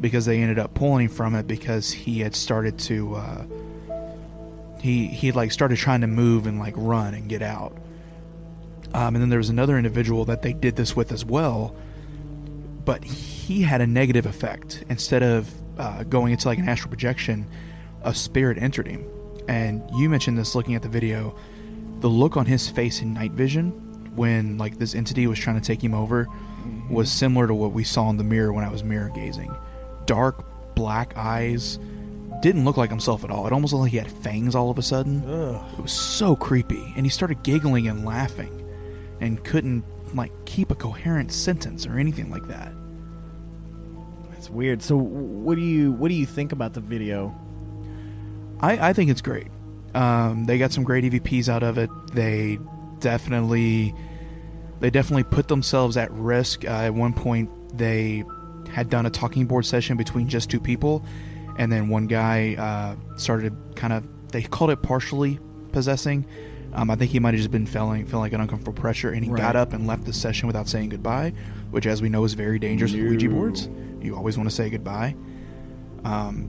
because 0.00 0.26
they 0.26 0.40
ended 0.40 0.58
up 0.58 0.74
pulling 0.74 1.06
him 1.06 1.14
from 1.14 1.36
it 1.36 1.46
because 1.46 1.92
he 1.92 2.18
had 2.18 2.34
started 2.34 2.76
to 2.80 3.14
uh, 3.14 3.44
he 4.80 5.06
he 5.06 5.30
like 5.30 5.52
started 5.52 5.78
trying 5.78 6.00
to 6.00 6.08
move 6.08 6.48
and 6.48 6.58
like 6.58 6.74
run 6.76 7.14
and 7.14 7.28
get 7.28 7.40
out 7.40 7.76
um, 8.94 9.14
and 9.14 9.22
then 9.22 9.28
there 9.28 9.38
was 9.38 9.48
another 9.48 9.78
individual 9.78 10.24
that 10.24 10.42
they 10.42 10.52
did 10.52 10.74
this 10.74 10.96
with 10.96 11.12
as 11.12 11.24
well 11.24 11.72
but 12.84 13.04
he 13.04 13.62
had 13.62 13.80
a 13.80 13.86
negative 13.86 14.26
effect 14.26 14.84
instead 14.88 15.22
of 15.22 15.50
uh, 15.78 16.02
going 16.04 16.32
into 16.32 16.48
like 16.48 16.58
an 16.58 16.68
astral 16.68 16.88
projection 16.88 17.46
a 18.02 18.14
spirit 18.14 18.58
entered 18.58 18.86
him 18.86 19.04
and 19.48 19.82
you 19.96 20.08
mentioned 20.08 20.36
this 20.36 20.54
looking 20.54 20.74
at 20.74 20.82
the 20.82 20.88
video 20.88 21.34
the 22.00 22.08
look 22.08 22.36
on 22.36 22.46
his 22.46 22.68
face 22.68 23.00
in 23.00 23.14
night 23.14 23.32
vision 23.32 23.70
when 24.14 24.58
like 24.58 24.78
this 24.78 24.94
entity 24.94 25.26
was 25.26 25.38
trying 25.38 25.58
to 25.58 25.66
take 25.66 25.82
him 25.82 25.94
over 25.94 26.26
was 26.90 27.10
similar 27.10 27.46
to 27.46 27.54
what 27.54 27.72
we 27.72 27.84
saw 27.84 28.10
in 28.10 28.16
the 28.16 28.24
mirror 28.24 28.52
when 28.52 28.64
I 28.64 28.70
was 28.70 28.84
mirror 28.84 29.10
gazing. 29.14 29.54
Dark 30.06 30.44
black 30.74 31.16
eyes, 31.16 31.78
didn't 32.40 32.64
look 32.64 32.76
like 32.76 32.90
himself 32.90 33.24
at 33.24 33.30
all. 33.30 33.46
It 33.46 33.52
almost 33.52 33.72
looked 33.72 33.84
like 33.84 33.92
he 33.92 33.98
had 33.98 34.10
fangs 34.10 34.54
all 34.54 34.70
of 34.70 34.78
a 34.78 34.82
sudden. 34.82 35.22
Ugh. 35.28 35.64
It 35.78 35.82
was 35.82 35.92
so 35.92 36.34
creepy, 36.36 36.92
and 36.96 37.06
he 37.06 37.10
started 37.10 37.42
giggling 37.42 37.86
and 37.88 38.04
laughing, 38.04 38.68
and 39.20 39.42
couldn't 39.44 39.84
like 40.14 40.32
keep 40.44 40.70
a 40.70 40.74
coherent 40.74 41.32
sentence 41.32 41.86
or 41.86 41.98
anything 41.98 42.30
like 42.30 42.46
that. 42.48 42.72
That's 44.30 44.50
weird. 44.50 44.82
So 44.82 44.96
what 44.96 45.54
do 45.54 45.60
you 45.60 45.92
what 45.92 46.08
do 46.08 46.14
you 46.14 46.26
think 46.26 46.52
about 46.52 46.74
the 46.74 46.80
video? 46.80 47.34
I, 48.60 48.90
I 48.90 48.92
think 48.92 49.10
it's 49.10 49.22
great. 49.22 49.48
Um, 49.94 50.44
they 50.44 50.58
got 50.58 50.72
some 50.72 50.84
great 50.84 51.04
EVPs 51.04 51.48
out 51.48 51.62
of 51.62 51.78
it. 51.78 51.90
They 52.12 52.58
definitely 53.00 53.94
they 54.80 54.90
definitely 54.90 55.24
put 55.24 55.48
themselves 55.48 55.96
at 55.96 56.10
risk. 56.12 56.64
Uh, 56.64 56.70
at 56.70 56.94
one 56.94 57.12
point, 57.12 57.50
they 57.76 58.24
had 58.70 58.90
done 58.90 59.06
a 59.06 59.10
talking 59.10 59.46
board 59.46 59.64
session 59.64 59.96
between 59.96 60.28
just 60.28 60.50
two 60.50 60.60
people, 60.60 61.04
and 61.56 61.70
then 61.70 61.88
one 61.88 62.06
guy 62.06 62.54
uh, 62.56 63.16
started 63.16 63.54
kind 63.76 63.92
of 63.92 64.06
they 64.32 64.42
called 64.42 64.70
it 64.70 64.82
partially 64.82 65.38
possessing. 65.72 66.26
Um, 66.74 66.90
I 66.90 66.96
think 66.96 67.10
he 67.10 67.18
might 67.18 67.34
have 67.34 67.38
just 67.38 67.50
been 67.50 67.66
feeling 67.66 68.06
feeling 68.06 68.22
like 68.22 68.32
an 68.32 68.40
uncomfortable 68.40 68.80
pressure, 68.80 69.10
and 69.10 69.24
he 69.24 69.30
Right. 69.30 69.40
got 69.40 69.56
up 69.56 69.72
and 69.74 69.86
left 69.86 70.04
the 70.04 70.12
session 70.12 70.46
without 70.46 70.68
saying 70.68 70.88
goodbye, 70.88 71.32
which, 71.70 71.86
as 71.86 72.00
we 72.00 72.08
know, 72.08 72.24
is 72.24 72.32
very 72.34 72.58
dangerous 72.58 72.92
with 72.92 73.02
Ouija 73.02 73.28
boards. 73.28 73.68
You 74.00 74.16
always 74.16 74.36
want 74.38 74.48
to 74.48 74.54
say 74.54 74.70
goodbye. 74.70 75.14
Um, 76.04 76.48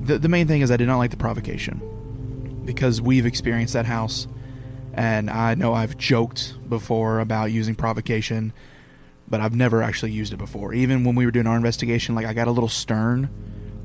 the 0.00 0.18
the 0.18 0.28
main 0.28 0.46
thing 0.46 0.62
is 0.62 0.70
I 0.70 0.76
did 0.76 0.86
not 0.86 0.98
like 0.98 1.10
the 1.10 1.16
provocation 1.16 2.62
because 2.64 3.00
we've 3.00 3.26
experienced 3.26 3.74
that 3.74 3.86
house, 3.86 4.26
and 4.94 5.28
I 5.30 5.54
know 5.54 5.74
I've 5.74 5.96
joked 5.98 6.54
before 6.68 7.20
about 7.20 7.52
using 7.52 7.74
provocation, 7.74 8.52
but 9.28 9.40
I've 9.40 9.54
never 9.54 9.82
actually 9.82 10.12
used 10.12 10.32
it 10.32 10.38
before. 10.38 10.72
Even 10.72 11.04
when 11.04 11.14
we 11.14 11.26
were 11.26 11.30
doing 11.30 11.46
our 11.46 11.56
investigation, 11.56 12.14
like 12.14 12.24
I 12.26 12.32
got 12.32 12.48
a 12.48 12.50
little 12.50 12.68
stern 12.70 13.28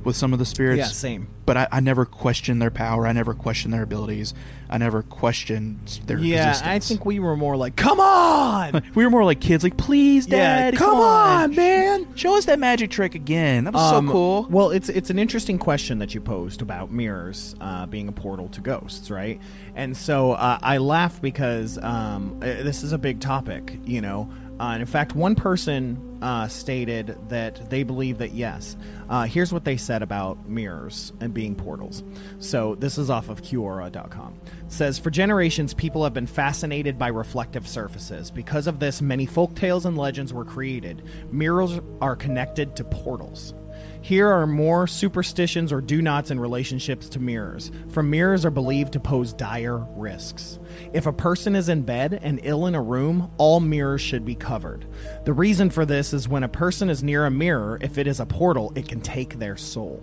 with 0.04 0.16
some 0.16 0.34
of 0.34 0.40
the 0.40 0.46
spirits. 0.46 0.80
Yeah, 0.80 0.86
same. 0.86 1.28
But 1.46 1.58
I, 1.58 1.68
I 1.72 1.80
never 1.80 2.06
questioned 2.06 2.62
their 2.62 2.70
power. 2.72 3.08
I 3.08 3.12
never 3.12 3.34
questioned 3.34 3.74
their 3.74 3.82
abilities. 3.84 4.34
I 4.70 4.78
never 4.78 5.02
questioned 5.02 6.02
their 6.06 6.20
yeah, 6.20 6.50
existence. 6.50 6.68
I 6.68 6.80
think 6.80 7.06
we 7.06 7.20
were 7.20 7.36
more 7.36 7.58
like, 7.58 7.76
"Come 7.76 8.00
on!" 8.00 8.84
we 8.96 9.04
were 9.04 9.10
more 9.10 9.26
like 9.26 9.40
kids, 9.42 9.64
like 9.64 9.78
please, 9.78 10.28
Yeah, 10.28 10.72
dad, 10.72 10.76
come 10.76 11.00
on, 11.00 11.56
man, 11.56 12.08
show 12.16 12.38
us 12.38 12.46
that 12.46 12.60
magic 12.60 12.92
trick 12.92 13.16
again. 13.16 13.64
That 13.64 13.74
was 13.74 13.94
Um, 13.94 14.08
so 14.08 14.12
cool. 14.12 14.48
Well, 14.50 14.70
it's 14.70 14.90
it's 14.90 15.10
an 15.10 15.18
interesting 15.18 15.58
question 15.58 15.98
that 16.00 16.14
you 16.14 16.22
posed 16.22 16.62
about 16.62 16.92
mirrors 16.92 17.56
uh, 17.60 17.88
being 17.88 18.08
a 18.08 18.12
portal 18.12 18.48
to 18.50 18.62
ghosts, 18.62 19.10
right? 19.10 19.42
And 19.76 19.98
so 19.98 20.34
uh, 20.34 20.60
I 20.62 20.78
laugh 20.78 21.20
because 21.22 21.80
um, 21.80 22.38
uh, 22.42 22.46
this 22.46 22.84
is 22.84 22.92
a 22.92 22.98
big 23.00 23.20
topic, 23.22 23.80
you 23.86 24.02
know. 24.02 24.30
Uh, 24.60 24.72
and 24.74 24.82
in 24.82 24.88
fact, 24.88 25.16
one 25.16 25.36
person 25.36 26.20
uh, 26.22 26.48
stated 26.48 27.18
that 27.30 27.70
they 27.70 27.84
believe 27.84 28.18
that 28.18 28.32
yes. 28.32 28.76
Uh, 29.10 29.24
here's 29.24 29.54
what 29.54 29.64
they 29.64 29.78
said 29.78 30.02
about 30.02 30.48
mirrors 30.48 31.14
and 31.22 31.34
being 31.34 31.56
portals. 31.56 32.04
So 32.40 32.76
this 32.76 32.98
is 32.98 33.10
off 33.10 33.30
of 33.30 33.42
Quora.com. 33.42 34.40
It 34.66 34.72
says 34.72 35.00
for 35.00 35.10
generations, 35.10 35.74
people 35.74 36.04
have 36.04 36.14
been 36.14 36.28
fascinated 36.28 36.98
by 36.98 37.08
reflective 37.08 37.68
surfaces. 37.68 38.32
Because 38.32 38.68
of 38.68 38.80
this, 38.80 39.02
many 39.02 39.26
folk 39.26 39.56
tales 39.56 39.86
and 39.86 39.98
legends 39.98 40.34
were 40.34 40.46
created. 40.46 41.04
Mirrors 41.32 41.80
are 42.02 42.16
connected 42.16 42.76
to 42.76 42.84
portals. 42.84 43.54
Here 44.02 44.28
are 44.28 44.48
more 44.48 44.88
superstitions 44.88 45.74
or 45.74 45.82
do 45.82 46.02
nots 46.02 46.32
in 46.32 46.40
relationships 46.40 47.10
to 47.10 47.20
mirrors. 47.20 47.72
For 47.90 48.02
mirrors 48.02 48.46
are 48.46 48.52
believed 48.52 48.94
to 48.94 49.00
pose 49.00 49.34
dire 49.34 49.78
risks. 49.96 50.58
If 50.94 51.06
a 51.06 51.14
person 51.14 51.56
is 51.56 51.70
in 51.70 51.82
bed 51.82 52.20
and 52.22 52.40
ill 52.44 52.66
in 52.66 52.76
a 52.76 52.82
room, 52.82 53.32
all 53.38 53.60
mirrors 53.60 54.02
should 54.02 54.26
be 54.26 54.36
covered. 54.36 54.86
The 55.26 55.34
reason 55.34 55.70
for 55.70 55.86
this 55.86 56.14
is 56.14 56.30
when 56.30 56.44
a 56.44 56.50
person 56.50 56.90
is 56.90 57.04
near 57.04 57.26
a 57.26 57.32
mirror, 57.32 57.78
if 57.82 57.98
it 57.98 58.08
is 58.08 58.20
a 58.20 58.26
portal, 58.26 58.72
it 58.76 58.88
can 58.88 59.02
take 59.02 59.38
their 59.38 59.58
soul. 59.58 60.02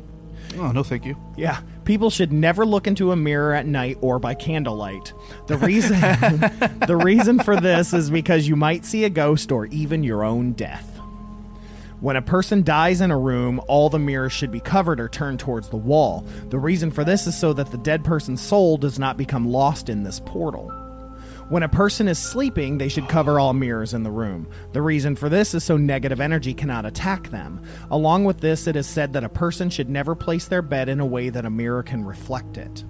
Oh 0.58 0.70
no, 0.72 0.82
thank 0.82 1.04
you. 1.04 1.16
Yeah, 1.36 1.60
people 1.84 2.10
should 2.10 2.32
never 2.32 2.64
look 2.64 2.86
into 2.86 3.12
a 3.12 3.16
mirror 3.16 3.52
at 3.54 3.66
night 3.66 3.98
or 4.00 4.18
by 4.18 4.34
candlelight. 4.34 5.12
The 5.48 5.58
reason 5.58 5.98
the 6.86 7.00
reason 7.02 7.40
for 7.40 7.60
this 7.60 7.92
is 7.92 8.10
because 8.10 8.46
you 8.46 8.56
might 8.56 8.84
see 8.84 9.04
a 9.04 9.10
ghost 9.10 9.50
or 9.50 9.66
even 9.66 10.02
your 10.02 10.22
own 10.22 10.52
death. 10.52 10.95
When 12.00 12.16
a 12.16 12.22
person 12.22 12.62
dies 12.62 13.00
in 13.00 13.10
a 13.10 13.18
room, 13.18 13.60
all 13.68 13.88
the 13.88 13.98
mirrors 13.98 14.32
should 14.32 14.52
be 14.52 14.60
covered 14.60 15.00
or 15.00 15.08
turned 15.08 15.40
towards 15.40 15.70
the 15.70 15.76
wall. 15.76 16.26
The 16.50 16.58
reason 16.58 16.90
for 16.90 17.04
this 17.04 17.26
is 17.26 17.36
so 17.36 17.52
that 17.54 17.70
the 17.70 17.78
dead 17.78 18.04
person's 18.04 18.42
soul 18.42 18.76
does 18.76 18.98
not 18.98 19.16
become 19.16 19.48
lost 19.48 19.88
in 19.88 20.02
this 20.02 20.20
portal. 20.20 20.70
When 21.48 21.62
a 21.62 21.68
person 21.68 22.08
is 22.08 22.18
sleeping, 22.18 22.78
they 22.78 22.88
should 22.88 23.08
cover 23.08 23.38
all 23.38 23.52
mirrors 23.52 23.94
in 23.94 24.02
the 24.02 24.10
room. 24.10 24.48
The 24.72 24.82
reason 24.82 25.14
for 25.14 25.28
this 25.28 25.54
is 25.54 25.62
so 25.62 25.76
negative 25.76 26.20
energy 26.20 26.52
cannot 26.52 26.84
attack 26.84 27.30
them. 27.30 27.62
Along 27.90 28.24
with 28.24 28.40
this, 28.40 28.66
it 28.66 28.74
is 28.74 28.88
said 28.88 29.12
that 29.12 29.22
a 29.22 29.28
person 29.28 29.70
should 29.70 29.88
never 29.88 30.16
place 30.16 30.48
their 30.48 30.62
bed 30.62 30.88
in 30.88 30.98
a 30.98 31.06
way 31.06 31.28
that 31.28 31.46
a 31.46 31.50
mirror 31.50 31.84
can 31.84 32.04
reflect 32.04 32.58
it. 32.58 32.84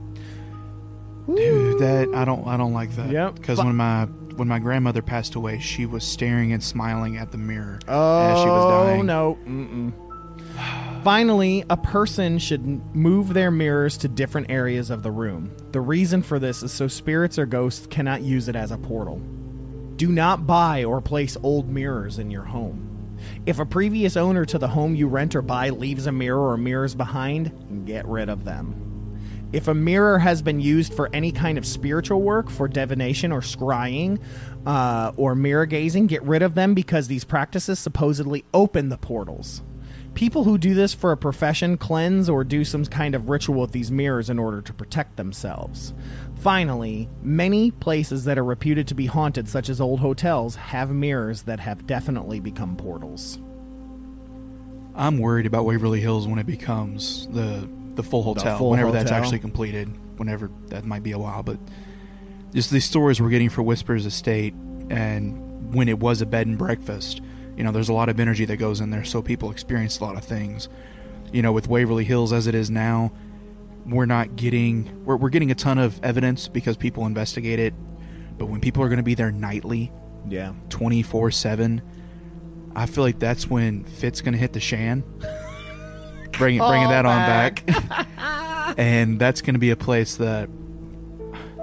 Dude, 1.27 1.81
that 1.81 2.09
I 2.15 2.25
don't 2.25 2.47
I 2.47 2.57
don't 2.57 2.73
like 2.73 2.95
that. 2.97 3.11
Yep. 3.11 3.35
Because 3.35 3.59
when 3.59 3.77
my 3.77 4.07
when 4.37 4.49
my 4.49 4.59
grandmother 4.59 5.03
passed 5.03 5.35
away, 5.35 5.59
she 5.59 5.87
was 5.87 6.05
staring 6.05 6.53
and 6.53 6.63
smiling 6.63 7.17
at 7.17 7.33
the 7.33 7.39
mirror 7.39 7.79
Oh 7.89 8.33
as 8.33 8.39
she 8.41 8.49
was 8.49 8.65
oh, 8.65 8.87
dying. 8.87 9.07
no! 9.07 9.39
Mm-mm. 9.45 11.03
Finally, 11.03 11.65
a 11.71 11.77
person 11.77 12.39
should 12.39 12.67
move 12.95 13.33
their 13.33 13.51
mirrors 13.51 13.97
to 13.99 14.09
different 14.09 14.51
areas 14.51 14.91
of 14.91 15.03
the 15.03 15.11
room. 15.11 15.55
The 15.73 15.81
reason 15.81 16.23
for 16.23 16.39
this 16.39 16.63
is 16.63 16.73
so 16.73 16.89
spirits 16.89 17.39
or 17.39 17.47
ghosts 17.47 17.87
cannot 17.87 18.23
use 18.23 18.49
it 18.49 18.57
as 18.57 18.73
a 18.73 18.79
portal. 18.79 19.21
Do 19.97 20.09
not 20.09 20.47
buy 20.47 20.85
or 20.85 21.01
place 21.01 21.37
old 21.43 21.69
mirrors 21.69 22.19
in 22.19 22.31
your 22.31 22.45
home. 22.45 23.17
If 23.47 23.59
a 23.59 23.67
previous 23.67 24.17
owner 24.17 24.45
to 24.47 24.59
the 24.59 24.69
home 24.69 24.95
you 24.95 25.07
rent 25.09 25.35
or 25.35 25.43
buy 25.43 25.71
leaves 25.71 26.07
a 26.07 26.13
mirror 26.13 26.51
or 26.51 26.57
mirrors 26.57 26.95
behind, 26.95 27.87
get 27.87 28.07
rid 28.07 28.29
of 28.29 28.45
them. 28.45 28.86
If 29.53 29.69
a 29.69 29.75
mirror 29.75 30.19
has 30.19 30.43
been 30.43 30.61
used 30.61 30.93
for 30.93 31.09
any 31.13 31.31
kind 31.31 31.57
of 31.57 31.65
spiritual 31.65 32.21
work, 32.21 32.51
for 32.51 32.67
divination 32.67 33.31
or 33.31 33.41
scrying, 33.41 34.21
uh, 34.67 35.13
or 35.17 35.35
mirror 35.35 35.67
gazing, 35.67 36.09
get 36.09 36.23
rid 36.25 36.43
of 36.43 36.55
them 36.55 36.75
because 36.75 37.07
these 37.07 37.25
practices 37.25 37.79
supposedly 37.79 38.45
open 38.53 38.89
the 38.89 38.99
portals. 38.99 39.63
People 40.15 40.45
who 40.45 40.59
do 40.59 40.75
this 40.75 40.95
for 40.95 41.13
a 41.13 41.17
profession 41.17 41.77
cleanse 41.77 42.29
or 42.29 42.43
do 42.43 42.65
some 42.65 42.85
kind 42.87 43.15
of 43.15 43.29
ritual 43.29 43.61
with 43.61 43.73
these 43.73 43.91
mirrors 43.91 44.31
in 44.31 44.39
order 44.39 44.63
to 44.63 44.73
protect 44.73 45.17
themselves. 45.17 45.95
Finally, 46.37 47.09
many 47.23 47.71
places 47.71 48.25
that 48.25 48.39
are 48.39 48.45
reputed 48.45 48.89
to 48.89 48.95
be 48.95 49.07
haunted, 49.07 49.47
such 49.47 49.69
as 49.69 49.81
old 49.81 50.01
hotels, 50.01 50.57
have 50.57 50.91
mirrors 50.91 51.43
that 51.43 51.61
have 51.61 51.87
definitely 51.87 52.41
become 52.41 52.77
portals. 52.77 53.39
I'm 54.95 55.19
worried 55.19 55.45
about 55.45 55.67
Waverly 55.67 56.01
Hills 56.01 56.27
when 56.27 56.39
it 56.39 56.47
becomes 56.47 57.29
the 57.29 57.69
the 57.97 58.03
full 58.03 58.23
hotel. 58.23 58.59
full 58.59 58.71
whenever 58.71 58.93
that's 58.93 59.11
actually 59.11 59.39
completed, 59.39 59.89
whenever 60.19 60.51
that 60.69 60.85
might 60.85 61.03
be 61.03 61.13
a 61.13 61.19
while, 61.19 61.43
but 61.43 61.59
just 62.55 62.71
these 62.71 62.85
stories 62.85 63.21
we're 63.21 63.29
getting 63.31 63.49
for 63.51 63.63
Whispers 63.63 64.07
Estate, 64.07 64.55
and 64.91 65.75
when 65.75 65.89
it 65.89 65.99
was 65.99 66.23
a 66.23 66.27
bed 66.27 66.47
and 66.47 66.57
breakfast, 66.57 67.21
you 67.57 67.65
know, 67.65 67.73
there's 67.73 67.89
a 67.89 67.93
lot 67.93 68.09
of 68.09 68.21
energy 68.21 68.45
that 68.45 68.57
goes 68.59 68.81
in 68.81 68.91
there, 68.91 69.05
so 69.05 69.21
people 69.23 69.51
experience 69.51 69.99
a 69.99 70.05
lot 70.05 70.17
of 70.17 70.25
things. 70.25 70.69
You 71.33 71.43
know, 71.43 71.53
with 71.53 71.69
Waverly 71.69 72.05
Hills 72.05 72.33
as 72.33 72.47
it 72.47 72.55
is 72.55 72.71
now, 72.71 73.13
we're 73.85 74.07
not 74.07 74.37
getting 74.37 75.05
we're, 75.05 75.17
we're 75.17 75.29
getting 75.31 75.51
a 75.51 75.55
ton 75.55 75.79
of 75.79 75.99
evidence 76.05 76.49
because 76.49 76.77
people 76.77 77.05
investigate 77.07 77.59
it, 77.59 77.75
but 78.39 78.47
when 78.47 78.61
people 78.61 78.83
are 78.83 78.89
going 78.89 78.99
to 78.99 79.03
be 79.03 79.15
there 79.15 79.33
nightly, 79.33 79.91
Yeah. 80.29 80.53
twenty 80.69 81.03
four 81.03 81.31
seven. 81.31 81.83
I 82.75 82.85
feel 82.85 83.05
like 83.05 83.19
that's 83.19 83.49
when 83.49 83.85
Fit's 83.85 84.21
gonna 84.21 84.37
hit 84.37 84.53
the 84.53 84.61
Shan. 84.61 85.03
Bring, 86.39 86.59
bringing 86.59 86.89
that 86.89 87.07
on 87.07 87.19
back, 87.27 87.63
and 88.79 89.19
that's 89.19 89.41
gonna 89.43 89.59
be 89.59 89.71
a 89.71 89.77
place 89.77 90.17
that 90.17 90.49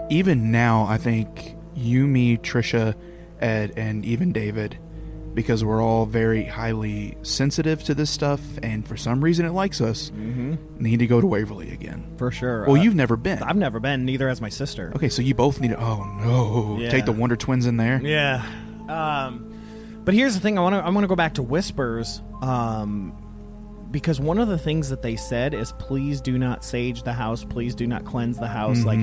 even 0.10 0.52
now 0.52 0.86
I 0.86 0.98
think 0.98 1.56
you, 1.76 2.06
me, 2.08 2.38
Trisha, 2.38 2.96
Ed, 3.40 3.74
and 3.78 4.06
even 4.06 4.32
David, 4.32 4.78
because 5.34 5.64
we're 5.64 5.82
all 5.84 6.06
very 6.06 6.44
highly 6.44 7.18
sensitive 7.24 7.84
to 7.86 7.96
this 7.96 8.10
stuff, 8.12 8.40
and 8.62 8.88
for 8.88 8.96
some 8.98 9.24
reason 9.24 9.46
it 9.46 9.52
likes 9.52 9.82
us, 9.82 10.12
Mhm. 10.12 10.58
need 10.80 10.98
to 11.00 11.08
go 11.08 11.20
to 11.20 11.26
Waverly 11.28 11.72
again 11.72 12.04
For 12.18 12.30
sure. 12.32 12.66
Well, 12.68 12.78
Uh, 12.80 12.84
you've 12.84 12.96
never 12.96 13.16
been. 13.18 13.42
I've 13.42 13.56
never 13.58 13.80
been, 13.80 14.06
neither 14.06 14.28
has 14.30 14.40
my 14.42 14.50
sister. 14.50 14.92
Okay, 14.96 15.10
so 15.10 15.22
you 15.22 15.34
both 15.34 15.60
need 15.60 15.70
to. 15.70 15.80
Oh 15.82 16.04
no! 16.04 16.78
Yeah. 16.80 16.90
Take 16.90 17.06
the 17.06 17.12
Wonder 17.12 17.36
Twins 17.36 17.66
in 17.66 17.78
there. 17.78 18.00
Yeah. 18.04 18.44
Um, 18.88 19.46
but 20.06 20.14
here's 20.14 20.36
the 20.36 20.40
thing: 20.40 20.58
I 20.58 20.62
want 20.62 20.76
to 20.76 20.80
I 20.86 20.90
want 20.90 21.04
to 21.04 21.08
go 21.08 21.16
back 21.16 21.36
to 21.36 21.44
whispers, 21.44 22.22
um, 22.42 23.14
because 23.94 24.20
one 24.20 24.40
of 24.40 24.50
the 24.50 24.58
things 24.58 24.90
that 24.90 25.02
they 25.02 25.16
said 25.16 25.54
is, 25.54 25.72
please 25.74 26.20
do 26.20 26.38
not 26.38 26.66
sage 26.66 27.04
the 27.04 27.14
house. 27.14 27.46
Please 27.46 27.74
do 27.76 27.88
not 27.88 28.04
cleanse 28.04 28.38
the 28.38 28.48
house. 28.48 28.80
Mhm. 28.80 28.86
Like 28.86 29.00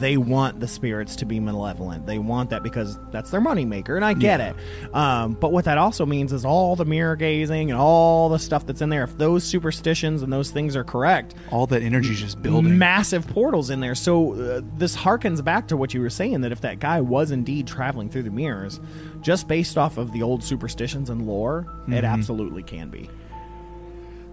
they 0.00 0.16
want 0.18 0.58
the 0.60 0.66
spirits 0.68 1.16
to 1.16 1.24
be 1.24 1.38
malevolent. 1.38 2.06
They 2.06 2.18
want 2.18 2.50
that 2.50 2.62
because 2.62 2.98
that's 3.10 3.30
their 3.30 3.40
moneymaker, 3.40 3.94
and 3.96 4.04
I 4.04 4.12
get 4.14 4.40
Yeah. 4.40 4.50
it. 4.88 4.94
Um, 4.94 5.36
but 5.40 5.52
what 5.52 5.64
that 5.66 5.78
also 5.78 6.04
means 6.04 6.32
is 6.32 6.44
all 6.44 6.76
the 6.76 6.84
mirror 6.84 7.14
gazing 7.16 7.70
and 7.70 7.78
all 7.78 8.28
the 8.28 8.38
stuff 8.38 8.66
that's 8.66 8.82
in 8.82 8.88
there. 8.90 9.04
If 9.04 9.16
those 9.16 9.44
superstitions 9.44 10.22
and 10.22 10.32
those 10.32 10.50
things 10.50 10.74
are 10.76 10.84
correct, 10.84 11.34
All 11.50 11.66
that 11.68 11.82
energy's 11.82 12.20
just 12.20 12.42
building. 12.42 12.76
massive 12.78 13.26
portals 13.28 13.70
in 13.70 13.80
there. 13.80 13.94
So 13.94 14.32
uh, 14.34 14.60
this 14.76 14.96
harkens 14.96 15.42
back 15.44 15.68
to 15.68 15.76
what 15.76 15.94
you 15.94 16.00
were 16.00 16.10
saying 16.10 16.40
that 16.40 16.52
if 16.52 16.60
that 16.62 16.80
guy 16.80 17.00
was 17.00 17.30
indeed 17.30 17.66
traveling 17.68 18.08
through 18.08 18.24
the 18.24 18.30
mirrors, 18.30 18.80
just 19.20 19.46
based 19.46 19.78
off 19.78 19.98
of 19.98 20.12
the 20.12 20.22
old 20.22 20.42
superstitions 20.42 21.10
and 21.10 21.26
lore, 21.28 21.66
it 21.86 22.02
Mhm. 22.02 22.08
absolutely 22.08 22.62
can 22.64 22.88
be. 22.88 23.08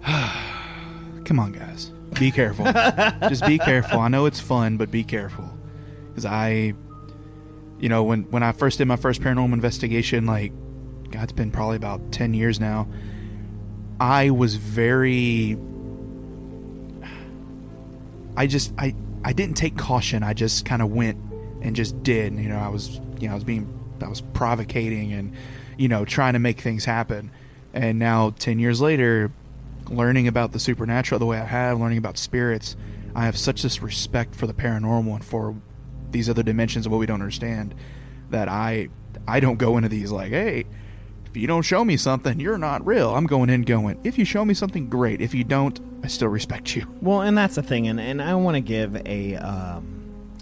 Come 1.26 1.40
on, 1.40 1.52
guys. 1.52 1.92
Be 2.20 2.32
careful. 2.32 2.66
Just 3.30 3.46
be 3.46 3.58
careful. 3.60 4.00
I 4.00 4.08
know 4.08 4.26
it's 4.26 4.40
fun, 4.40 4.78
but 4.78 4.92
be 4.92 5.04
careful. 5.04 5.50
Because 6.08 6.26
I, 6.26 6.74
you 7.80 7.90
know, 7.90 8.04
when 8.04 8.24
when 8.24 8.44
I 8.44 8.52
first 8.52 8.78
did 8.78 8.86
my 8.86 8.96
first 8.96 9.22
paranormal 9.22 9.54
investigation, 9.54 10.26
like, 10.26 10.52
God, 11.12 11.24
it's 11.24 11.34
been 11.34 11.52
probably 11.52 11.76
about 11.76 12.12
ten 12.12 12.34
years 12.34 12.60
now. 12.60 12.88
I 14.00 14.32
was 14.32 14.56
very. 14.56 15.58
I 18.36 18.48
just 18.48 18.74
I 18.78 18.96
I 19.24 19.34
didn't 19.34 19.56
take 19.56 19.78
caution. 19.78 20.24
I 20.24 20.34
just 20.34 20.66
kind 20.66 20.82
of 20.82 20.90
went 20.90 21.18
and 21.62 21.76
just 21.76 22.02
did. 22.04 22.34
You 22.36 22.50
know, 22.50 22.58
I 22.58 22.70
was 22.70 23.00
you 23.20 23.28
know 23.28 23.32
I 23.32 23.36
was 23.36 23.44
being 23.44 23.68
I 24.02 24.08
was 24.08 24.22
provocating 24.22 25.14
and 25.14 25.34
you 25.78 25.88
know 25.88 26.06
trying 26.06 26.34
to 26.34 26.40
make 26.40 26.60
things 26.62 26.86
happen. 26.86 27.32
And 27.74 28.00
now 28.00 28.32
ten 28.32 28.60
years 28.60 28.82
later, 28.82 29.32
learning 29.90 30.28
about 30.28 30.52
the 30.52 30.60
supernatural 30.60 31.20
the 31.20 31.26
way 31.26 31.40
I 31.40 31.46
have, 31.46 31.80
learning 31.80 31.98
about 31.98 32.18
spirits, 32.18 32.76
I 33.16 33.26
have 33.26 33.38
such 33.38 33.62
this 33.62 33.82
respect 33.82 34.36
for 34.36 34.48
the 34.48 34.54
paranormal 34.54 35.16
and 35.16 35.26
for 35.26 35.56
these 36.12 36.30
other 36.30 36.44
dimensions 36.44 36.86
of 36.86 36.92
what 36.92 37.00
we 37.00 37.06
don't 37.06 37.22
understand 37.22 37.76
that 38.30 38.48
I 38.48 38.90
I 39.28 39.40
don't 39.40 39.58
go 39.58 39.78
into 39.78 39.90
these 39.90 40.12
like, 40.12 40.32
hey, 40.32 40.66
if 41.26 41.38
you 41.38 41.48
don't 41.48 41.62
show 41.62 41.86
me 41.86 41.98
something, 41.98 42.40
you're 42.40 42.58
not 42.58 42.86
real. 42.86 43.14
I'm 43.16 43.28
going 43.28 43.50
in 43.50 43.62
going, 43.62 44.00
if 44.04 44.18
you 44.18 44.26
show 44.26 44.44
me 44.44 44.54
something 44.54 44.90
great. 44.90 45.22
If 45.22 45.34
you 45.34 45.44
don't, 45.44 45.80
I 46.04 46.08
still 46.08 46.30
respect 46.30 46.76
you. 46.76 46.88
Well, 47.02 47.22
and 47.22 47.38
that's 47.38 47.56
the 47.56 47.64
thing, 47.64 47.88
and, 47.88 48.00
and 48.00 48.22
I 48.22 48.36
want 48.36 48.56
to 48.56 48.62
give 48.62 48.96
a 49.06 49.36
um, 49.36 49.99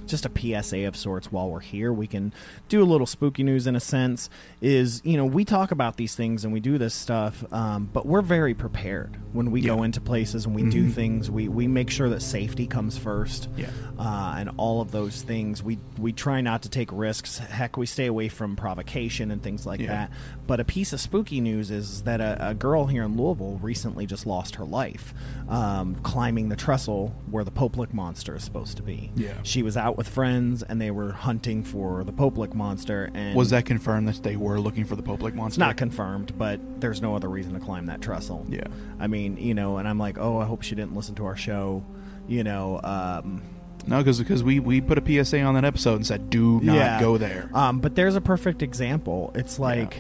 just 0.08 0.26
a 0.26 0.32
PSA 0.64 0.86
of 0.88 0.96
sorts 0.96 1.32
while 1.32 1.50
we're 1.50 1.60
here. 1.60 1.92
We 1.94 2.08
can 2.08 2.34
do 2.70 2.82
a 2.82 2.86
little 2.86 3.08
spooky 3.08 3.44
news 3.44 3.68
in 3.68 3.76
a 3.76 3.80
sense. 3.80 4.30
Is 4.62 5.02
you 5.06 5.18
know 5.18 5.26
we 5.26 5.46
talk 5.46 5.72
about 5.72 5.98
these 5.98 6.16
things 6.16 6.44
and 6.44 6.52
we 6.54 6.60
do 6.60 6.78
this 6.78 6.94
stuff, 6.94 7.44
um, 7.54 7.90
but 7.94 8.06
we're 8.06 8.22
very 8.22 8.54
prepared 8.54 9.18
when 9.34 9.52
we 9.52 9.62
go 9.62 9.84
into 9.84 10.02
places 10.02 10.46
and 10.46 10.56
we 10.56 10.64
do 10.70 10.86
Mhm. 10.86 10.94
things. 10.94 11.30
We 11.32 11.48
we 11.48 11.68
make 11.68 11.90
sure 11.90 12.10
that 12.10 12.22
safety 12.22 12.66
comes 12.68 12.98
first, 12.98 13.50
Yeah. 13.56 13.68
uh, 14.00 14.36
and 14.38 14.50
all 14.58 14.82
of 14.82 14.92
those 14.92 15.22
things. 15.22 15.62
We 15.64 15.78
we 15.98 16.14
try 16.14 16.42
not 16.42 16.62
to 16.64 16.70
take 16.70 16.90
risks. 16.92 17.38
Heck, 17.38 17.78
we 17.78 17.86
stay 17.86 18.06
away 18.08 18.30
from 18.30 18.56
provocation 18.56 19.32
and 19.32 19.42
things 19.44 19.66
like 19.66 19.80
Yeah. 19.80 19.88
that. 19.88 20.12
But 20.48 20.60
a 20.60 20.66
piece 20.66 20.94
of 20.94 21.02
spooky 21.02 21.42
news 21.42 21.70
is 21.72 22.04
that 22.04 22.22
a, 22.22 22.50
a 22.50 22.54
girl 22.54 22.86
here 22.86 23.04
in 23.04 23.18
Louisville 23.18 23.60
recently 23.62 24.06
just 24.06 24.26
lost 24.26 24.56
her 24.56 24.64
life 24.66 25.14
um, 25.50 25.96
climbing 26.04 26.50
the 26.50 26.56
trestle 26.56 27.14
where 27.30 27.44
the 27.44 27.52
Pope 27.52 27.78
Lick 27.78 27.94
monster 27.94 28.36
is 28.36 28.44
supposed 28.44 28.78
to 28.78 28.84
be. 28.84 29.12
Yeah. 29.16 29.34
She 29.44 29.62
was 29.64 29.76
out 29.78 29.97
with 29.98 30.08
friends 30.08 30.64
and 30.64 30.80
they 30.80 30.92
were 30.92 31.12
hunting 31.12 31.64
for 31.64 32.04
the 32.06 32.14
Pope 32.14 32.38
Lick 32.38 32.54
monster. 32.54 33.10
And 33.14 33.36
Was 33.36 33.50
that 33.50 33.66
confirmed 33.66 34.08
that 34.08 34.24
they 34.24 34.38
were 34.38 34.60
looking 34.62 34.86
for 34.86 34.96
the 34.96 35.04
Pope 35.04 35.22
Lick 35.24 35.36
monster? 35.36 35.56
It's 35.56 35.68
not 35.68 35.76
confirmed, 35.76 36.38
but 36.38 36.62
there's 36.80 37.02
no 37.02 37.16
other 37.16 37.28
reason 37.28 37.54
to 37.56 37.60
climb 37.60 37.88
that 37.88 38.00
trestle. 38.02 38.46
Yeah. 38.48 38.68
I 39.00 39.08
mean, 39.08 39.36
you 39.38 39.54
know, 39.54 39.78
and 39.78 39.88
I'm 39.88 40.00
like, 40.00 40.18
oh, 40.18 40.38
I 40.38 40.46
hope 40.46 40.62
she 40.62 40.76
didn't 40.76 40.96
listen 40.96 41.16
to 41.16 41.26
our 41.26 41.36
show. 41.36 41.84
You 42.28 42.44
know, 42.44 42.80
um, 42.84 43.42
No, 43.88 43.98
because 43.98 44.20
because 44.20 44.44
we, 44.44 44.60
we 44.60 44.82
put 44.82 44.98
a 44.98 45.24
PSA 45.26 45.42
on 45.42 45.56
that 45.56 45.66
episode 45.66 45.96
and 45.96 46.06
said, 46.08 46.30
do 46.30 46.62
not 46.62 47.02
go 47.02 47.18
there. 47.18 47.50
Um, 47.54 47.80
but 47.80 47.96
there's 47.96 48.16
a 48.16 48.22
perfect 48.22 48.62
example. 48.62 49.32
It's 49.36 49.58
like 49.60 49.98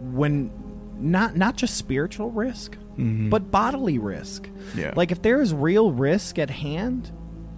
when 0.00 0.50
not 0.98 1.36
not 1.36 1.56
just 1.56 1.76
spiritual 1.76 2.30
risk, 2.30 2.76
Mhm. 2.98 3.30
but 3.30 3.50
bodily 3.50 3.98
risk. 3.98 4.48
Yeah. 4.76 4.92
Like 4.94 5.10
if 5.10 5.22
there 5.22 5.40
is 5.40 5.52
real 5.54 5.90
risk 5.90 6.38
at 6.38 6.50
hand, 6.50 7.10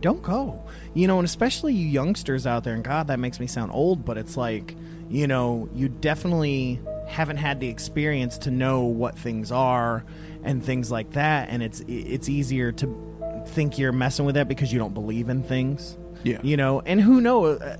don't 0.03 0.23
go. 0.23 0.63
You 0.93 1.07
know, 1.07 1.19
and 1.19 1.25
especially 1.25 1.75
you 1.75 1.89
youngsters 1.89 2.47
out 2.47 2.65
there. 2.65 2.75
And 2.75 2.85
God, 2.85 3.07
that 3.07 3.19
makes 3.19 3.41
me 3.41 3.47
sound 3.47 3.73
old, 3.73 4.05
but 4.05 4.19
it's 4.19 4.37
like 4.37 4.77
you 5.13 5.27
know, 5.27 5.69
you 5.75 5.91
definitely 5.91 6.81
haven't 7.07 7.37
had 7.37 7.61
the 7.61 7.69
experience 7.69 8.39
to 8.39 8.51
know 8.51 8.85
what 8.85 9.19
things 9.19 9.53
are 9.53 10.05
and 10.43 10.65
things 10.65 10.91
like 10.91 11.13
that, 11.13 11.51
and 11.51 11.63
it's 11.63 11.81
it's 11.87 12.29
easier 12.29 12.73
to 12.73 13.45
think 13.49 13.79
you're 13.79 13.93
messing 13.93 14.25
with 14.25 14.37
it 14.37 14.49
because 14.49 14.73
you 14.73 14.79
don't 14.79 14.95
believe 14.95 15.29
in 15.29 15.43
things. 15.43 15.99
Yeah. 16.25 16.39
You 16.43 16.57
know, 16.57 16.81
and 16.81 17.01
who 17.01 17.21
knows? 17.21 17.61
uh, 17.61 17.77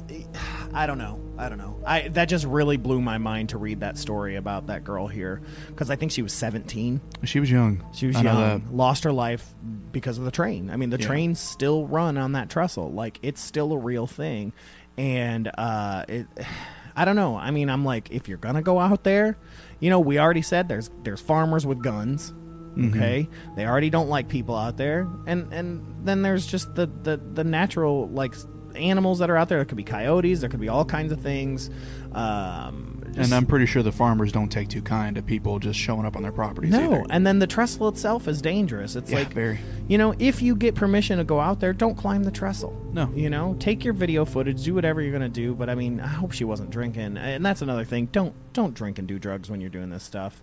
I 0.75 0.87
don't 0.87 0.99
know. 0.99 1.22
I 1.39 1.49
don't 1.49 1.59
know. 1.59 1.79
I 1.87 2.09
that 2.09 2.27
just 2.27 2.45
really 2.45 2.77
blew 2.77 3.01
my 3.01 3.19
mind 3.19 3.49
to 3.51 3.59
read 3.59 3.81
that 3.81 3.97
story 3.99 4.37
about 4.37 4.67
that 4.67 4.85
girl 4.85 5.07
here 5.07 5.41
because 5.69 5.91
I 5.91 5.97
think 5.97 6.13
she 6.13 6.23
was 6.23 6.33
17. 6.33 7.01
She 7.25 7.41
was 7.41 7.51
young. 7.51 7.85
She 7.95 8.07
was 8.07 8.17
I 8.17 8.23
young. 8.23 8.69
Lost 8.71 9.05
her 9.05 9.13
life 9.13 9.47
because 9.93 10.19
of 10.19 10.25
the 10.25 10.31
train. 10.31 10.71
I 10.71 10.77
mean, 10.77 10.91
the 10.91 10.99
Yeah. 11.01 11.07
trains 11.07 11.41
still 11.41 11.87
run 11.87 12.19
on 12.19 12.33
that 12.33 12.51
trestle. 12.51 12.93
Like 12.93 13.19
it's 13.23 13.41
still 13.41 13.73
a 13.73 13.79
real 13.79 14.07
thing, 14.07 14.53
and 14.99 15.51
uh, 15.57 16.05
it. 16.09 16.27
I 16.95 17.07
don't 17.07 17.17
know. 17.17 17.37
I 17.39 17.51
mean, 17.53 17.71
I'm 17.71 17.87
like, 17.87 18.11
if 18.11 18.29
you're 18.29 18.37
gonna 18.37 18.61
go 18.61 18.79
out 18.79 19.03
there, 19.03 19.39
you 19.81 19.89
know, 19.89 19.99
we 19.99 20.19
already 20.19 20.43
said 20.43 20.69
there's 20.69 20.91
there's 21.05 21.23
farmers 21.23 21.65
with 21.67 21.83
guns. 21.83 22.35
Mhm. 22.77 22.91
Okay, 22.95 23.29
they 23.57 23.67
already 23.67 23.89
don't 23.89 24.11
like 24.11 24.29
people 24.29 24.55
out 24.55 24.77
there, 24.77 25.09
and 25.27 25.51
and 25.55 25.83
then 26.05 26.21
there's 26.21 26.47
just 26.47 26.75
the 26.75 26.87
the 27.03 27.19
the 27.33 27.45
natural 27.45 28.09
like 28.09 28.35
animals 28.77 29.19
that 29.21 29.31
are 29.31 29.37
out 29.37 29.49
there. 29.49 29.59
There 29.59 29.65
could 29.65 29.77
be 29.77 29.85
coyotes. 29.85 30.41
There 30.41 30.49
could 30.49 30.61
be 30.61 30.69
all 30.69 30.85
kinds 30.85 31.13
of 31.13 31.21
things. 31.21 31.71
Um, 32.13 33.02
and 33.17 33.33
I'm 33.33 33.47
pretty 33.47 33.67
sure 33.67 33.83
the 33.83 33.93
farmers 33.93 34.33
don't 34.33 34.49
take 34.51 34.69
too 34.69 34.83
kind 34.83 35.17
to 35.17 35.23
people 35.23 35.59
just 35.59 35.79
showing 35.79 36.05
up 36.07 36.17
on 36.17 36.23
their 36.23 36.33
properties. 36.33 36.71
no, 36.71 36.95
either. 36.95 37.05
and 37.11 37.27
then 37.27 37.39
the 37.39 37.47
trestle 37.47 37.89
itself 37.89 38.29
is 38.29 38.41
dangerous. 38.43 38.97
It's 38.97 39.11
Yeah, 39.11 39.19
like 39.19 39.33
very. 39.33 39.61
you 39.89 39.99
know, 39.99 40.15
if 40.19 40.43
you 40.43 40.55
get 40.57 40.75
permission 40.75 41.19
to 41.19 41.25
go 41.25 41.41
out 41.41 41.61
there, 41.61 41.73
don't 41.73 41.97
climb 41.97 42.25
the 42.25 42.31
trestle. 42.31 42.77
No. 42.93 43.11
you 43.15 43.31
know, 43.31 43.57
take 43.59 43.85
your 43.85 43.95
video 43.95 44.25
footage, 44.25 44.63
do 44.65 44.75
whatever 44.75 45.01
you're 45.01 45.13
gonna 45.13 45.29
do. 45.29 45.55
But 45.55 45.71
I 45.71 45.75
mean, 45.75 46.01
I 46.01 46.07
hope 46.09 46.33
she 46.33 46.45
wasn't 46.45 46.71
drinking, 46.71 47.17
and 47.17 47.45
that's 47.45 47.63
another 47.63 47.85
thing. 47.85 48.07
Don't 48.13 48.35
don't 48.53 48.75
drink 48.75 48.99
and 48.99 49.09
do 49.09 49.19
drugs 49.19 49.51
when 49.51 49.61
you're 49.63 49.71
doing 49.71 49.89
this 49.89 50.03
stuff. 50.03 50.41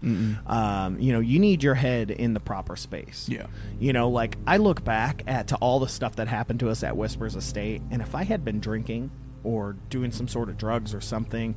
Um, 0.48 1.00
you 1.00 1.14
know, 1.14 1.20
you 1.20 1.40
need 1.40 1.62
your 1.64 1.76
head 1.76 2.10
in 2.12 2.34
the 2.34 2.40
proper 2.40 2.76
space. 2.76 3.28
Yeah. 3.30 3.46
You 3.80 3.94
know, 3.94 4.10
like 4.10 4.38
I 4.48 4.58
look 4.58 4.84
back 4.84 5.24
at 5.28 5.50
to 5.50 5.56
all 5.58 5.80
the 5.80 5.88
stuff 5.88 6.16
that 6.16 6.28
happened 6.28 6.60
to 6.62 6.70
us 6.70 6.84
at 6.84 6.98
Whispers 6.98 7.36
Estate, 7.36 7.82
and 7.92 8.02
if 8.02 8.16
I 8.16 8.24
had 8.24 8.44
been 8.44 8.60
drinking 8.60 9.12
or 9.44 9.76
doing 9.90 10.12
some 10.12 10.28
sort 10.28 10.50
of 10.50 10.58
drugs 10.58 10.94
or 10.94 11.02
something, 11.02 11.56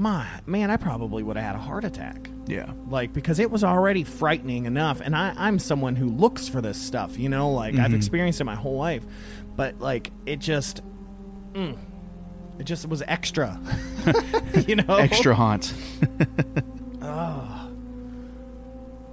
my 0.00 0.26
man, 0.46 0.70
I 0.70 0.78
probably 0.78 1.22
would 1.22 1.36
have 1.36 1.44
had 1.44 1.54
a 1.56 1.58
heart 1.58 1.84
attack. 1.84 2.30
Yeah. 2.46 2.72
Like 2.88 3.12
because 3.12 3.38
it 3.38 3.50
was 3.50 3.62
already 3.62 4.02
frightening 4.02 4.64
enough, 4.64 5.02
and 5.02 5.14
I, 5.14 5.34
I'm 5.36 5.58
someone 5.58 5.94
who 5.94 6.08
looks 6.08 6.48
for 6.48 6.60
this 6.62 6.80
stuff. 6.80 7.18
You 7.18 7.28
know, 7.28 7.50
like 7.50 7.74
I've 7.76 7.90
Mhm. 7.90 7.96
experienced 7.96 8.40
it 8.40 8.44
my 8.44 8.54
whole 8.54 8.78
life, 8.78 9.04
but 9.56 9.78
like 9.78 10.10
it 10.24 10.38
just, 10.40 10.80
mm, 11.52 11.76
it 12.58 12.64
just 12.64 12.88
was 12.88 13.02
extra. 13.06 13.60
you 14.66 14.76
know, 14.76 14.96
Extra 14.96 15.34
haunt. 15.34 15.74
Oh. 17.02 17.70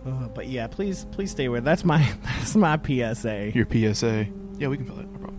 Oh, 0.06 0.32
but 0.34 0.48
yeah, 0.48 0.68
please, 0.68 1.06
please 1.12 1.32
stay 1.32 1.50
with. 1.50 1.66
That's 1.66 1.84
my 1.84 1.98
that's 2.24 2.56
my 2.56 2.78
PSA. 2.82 3.52
Your 3.54 3.68
PSA. 3.70 4.28
Yeah, 4.58 4.70
we 4.70 4.78
can 4.78 4.86
fill 4.86 4.96
that. 4.96 5.12
No 5.12 5.20
problem. 5.20 5.36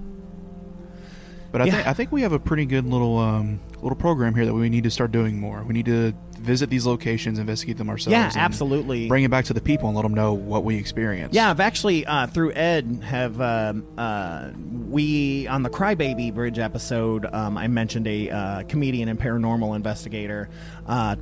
But 1.52 1.62
I 1.62 1.64
Yeah. 1.64 1.72
think 1.72 1.86
I 1.86 1.92
think 1.94 2.12
we 2.12 2.20
have 2.22 2.32
a 2.32 2.38
pretty 2.38 2.66
good 2.66 2.84
little 2.86 3.16
um, 3.18 3.60
little 3.82 3.96
program 3.96 4.34
here 4.34 4.44
that 4.44 4.54
we 4.54 4.68
need 4.68 4.84
to 4.84 4.90
start 4.90 5.12
doing 5.12 5.38
more. 5.38 5.62
We 5.62 5.74
need 5.74 5.86
to 5.86 6.12
visit 6.38 6.70
these 6.70 6.86
locations, 6.86 7.38
investigate 7.38 7.78
them 7.78 7.88
ourselves. 7.88 8.12
Yeah, 8.12 8.30
absolutely. 8.34 9.08
Bring 9.08 9.24
it 9.24 9.30
back 9.30 9.44
to 9.46 9.54
the 9.54 9.60
people 9.60 9.88
and 9.88 9.96
let 9.96 10.02
them 10.02 10.14
know 10.14 10.32
what 10.32 10.64
we 10.64 10.76
experienced. 10.76 11.34
Yeah, 11.34 11.50
I've 11.50 11.60
actually 11.60 12.06
uh, 12.06 12.26
through 12.28 12.52
Ed 12.52 13.00
have 13.04 13.40
um, 13.40 13.86
uh, 13.96 14.50
we 14.88 15.46
on 15.46 15.62
the 15.62 15.70
Crybaby 15.70 16.34
Bridge 16.34 16.58
episode. 16.58 17.26
Um, 17.26 17.58
I 17.58 17.68
mentioned 17.68 18.06
a 18.06 18.30
uh, 18.30 18.62
comedian 18.64 19.08
and 19.08 19.18
paranormal 19.18 19.76
investigator 19.76 20.48
uh, 20.86 21.16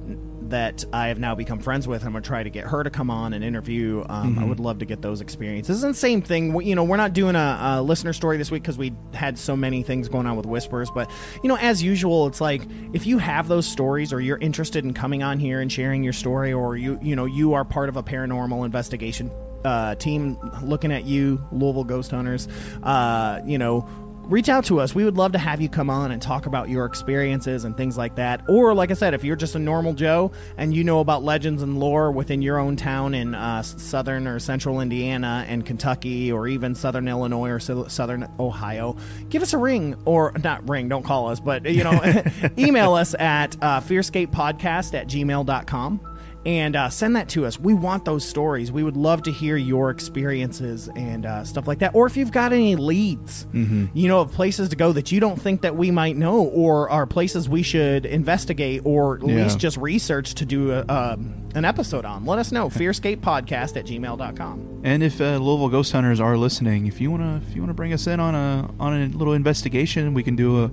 that 0.50 0.84
I 0.92 1.08
have 1.08 1.18
now 1.18 1.34
become 1.34 1.58
friends 1.58 1.86
with. 1.88 2.04
I'm 2.04 2.12
gonna 2.12 2.22
try 2.22 2.42
to 2.42 2.50
get 2.50 2.64
her 2.66 2.82
to 2.82 2.90
come 2.90 3.10
on 3.10 3.32
and 3.32 3.42
interview. 3.44 4.04
Um, 4.08 4.38
I 4.38 4.42
Mhm. 4.42 4.48
would 4.48 4.60
love 4.60 4.78
to 4.78 4.84
get 4.84 5.02
those 5.02 5.20
experiences. 5.20 5.82
And 5.84 5.94
same 5.96 6.22
thing, 6.22 6.52
we- 6.54 6.66
you 6.66 6.74
know, 6.74 6.84
we're 6.84 6.96
not 6.96 7.12
doing 7.12 7.36
a, 7.36 7.58
a 7.60 7.82
listener 7.82 8.12
story 8.12 8.36
this 8.36 8.50
week 8.50 8.62
because 8.62 8.78
we 8.78 8.92
had 9.14 9.38
so 9.38 9.56
many 9.56 9.82
things 9.82 10.08
going 10.08 10.26
on 10.26 10.36
with 10.36 10.46
Whispers. 10.46 10.90
But 10.90 11.10
you 11.42 11.48
know, 11.48 11.56
as 11.56 11.82
usual, 11.82 12.26
it's 12.26 12.40
like 12.40 12.62
if 12.92 13.06
you 13.06 13.18
have 13.18 13.48
those 13.48 13.66
stories 13.66 14.12
or 14.12 14.20
you're 14.20 14.38
interested 14.38 14.84
in 14.84 14.92
coming 14.94 15.22
on 15.22 15.38
here 15.38 15.60
and 15.60 15.70
sharing 15.70 16.02
your 16.04 16.12
story, 16.12 16.52
or 16.52 16.76
you 16.76 16.98
you 17.02 17.16
know 17.16 17.24
you 17.26 17.54
are 17.54 17.64
part 17.64 17.88
of 17.88 17.96
a 17.96 18.02
paranormal 18.02 18.64
investigation 18.64 19.30
uh, 19.64 19.96
team 19.96 20.36
looking 20.62 20.92
at 20.92 21.04
you, 21.04 21.40
Louisville 21.50 21.82
Ghost 21.82 22.12
Hunters. 22.12 22.46
Uh, 22.84 23.40
you 23.44 23.58
know, 23.58 23.88
reach 24.28 24.48
out 24.48 24.64
to 24.66 24.80
us. 24.80 24.94
We 24.94 25.04
would 25.04 25.16
love 25.16 25.32
to 25.32 25.38
have 25.38 25.60
you 25.60 25.68
come 25.68 25.88
on 25.88 26.10
and 26.10 26.20
talk 26.20 26.46
about 26.46 26.68
your 26.68 26.84
experiences 26.84 27.64
and 27.64 27.76
things 27.76 27.96
like 27.96 28.16
that. 28.16 28.42
Or, 28.48 28.74
like 28.74 28.90
I 28.90 28.94
said, 28.94 29.14
if 29.14 29.24
you're 29.24 29.36
just 29.36 29.54
a 29.54 29.58
normal 29.58 29.94
Joe 29.94 30.32
and 30.56 30.74
you 30.74 30.84
know 30.84 31.00
about 31.00 31.22
legends 31.22 31.62
and 31.62 31.78
lore 31.78 32.10
within 32.10 32.42
your 32.42 32.58
own 32.58 32.76
town 32.76 33.14
in 33.14 33.34
uh, 33.34 33.62
southern 33.62 34.26
or 34.26 34.38
central 34.38 34.80
Indiana 34.80 35.44
and 35.48 35.64
Kentucky, 35.64 36.32
or 36.32 36.48
even 36.48 36.74
southern 36.74 37.08
Illinois 37.08 37.50
or 37.50 37.60
sou- 37.60 37.88
southern 37.88 38.28
Ohio, 38.38 38.96
give 39.28 39.42
us 39.42 39.52
a 39.52 39.58
ring 39.58 39.94
or 40.04 40.32
not 40.42 40.68
ring. 40.68 40.88
Don't 40.88 41.04
call 41.04 41.28
us, 41.28 41.40
but 41.40 41.64
you 41.66 41.84
know, 41.84 42.00
email 42.58 42.94
us 42.94 43.14
at 43.14 43.56
uh, 43.62 43.80
fearscapepodcast 43.80 44.94
at 44.94 45.06
gmail.com 45.06 46.15
and 46.46 46.76
uh, 46.76 46.88
send 46.88 47.16
that 47.16 47.28
to 47.30 47.44
us. 47.44 47.58
We 47.60 47.74
want 47.74 48.04
those 48.06 48.24
stories. 48.24 48.70
We 48.72 48.82
would 48.84 48.96
love 48.96 49.24
to 49.24 49.32
hear 49.32 49.56
your 49.56 49.90
experiences 49.90 50.88
and 50.94 51.26
uh, 51.26 51.44
stuff 51.44 51.66
like 51.66 51.80
that. 51.80 51.94
Or 51.94 52.06
if 52.06 52.16
you've 52.16 52.30
got 52.32 52.52
any 52.52 52.76
leads, 52.76 53.46
Mhm. 53.52 53.90
you 53.92 54.08
know, 54.08 54.20
of 54.20 54.32
places 54.32 54.68
to 54.70 54.76
go 54.76 54.92
that 54.92 55.10
you 55.12 55.20
don't 55.20 55.40
think 55.40 55.62
that 55.62 55.76
we 55.76 55.90
might 55.90 56.16
know, 56.16 56.38
or 56.44 56.88
are 56.88 57.04
places 57.04 57.48
we 57.48 57.62
should 57.62 58.06
investigate, 58.06 58.82
or 58.84 59.16
at 59.16 59.26
Yeah. 59.28 59.42
least 59.42 59.58
just 59.58 59.76
research 59.76 60.34
to 60.36 60.44
do 60.46 60.70
a, 60.72 60.84
um, 60.88 61.34
an 61.54 61.64
episode 61.64 62.04
on, 62.04 62.24
let 62.24 62.38
us 62.38 62.52
know. 62.52 62.68
Fearscapepodcast 62.68 63.76
at 63.76 63.86
gmail.com. 63.86 64.60
And 64.84 65.02
if 65.02 65.20
uh, 65.20 65.38
Louisville 65.38 65.68
Ghost 65.68 65.90
Hunters 65.92 66.20
are 66.20 66.36
listening, 66.36 66.86
if 66.86 67.00
you 67.00 67.10
wanna 67.10 67.40
if 67.48 67.56
you 67.56 67.60
wanna 67.62 67.74
bring 67.74 67.92
us 67.92 68.06
in 68.06 68.20
on 68.20 68.34
a 68.36 68.70
on 68.78 68.94
a 68.94 69.06
little 69.08 69.34
investigation, 69.34 70.14
we 70.14 70.22
can 70.22 70.36
do 70.36 70.62
a, 70.62 70.64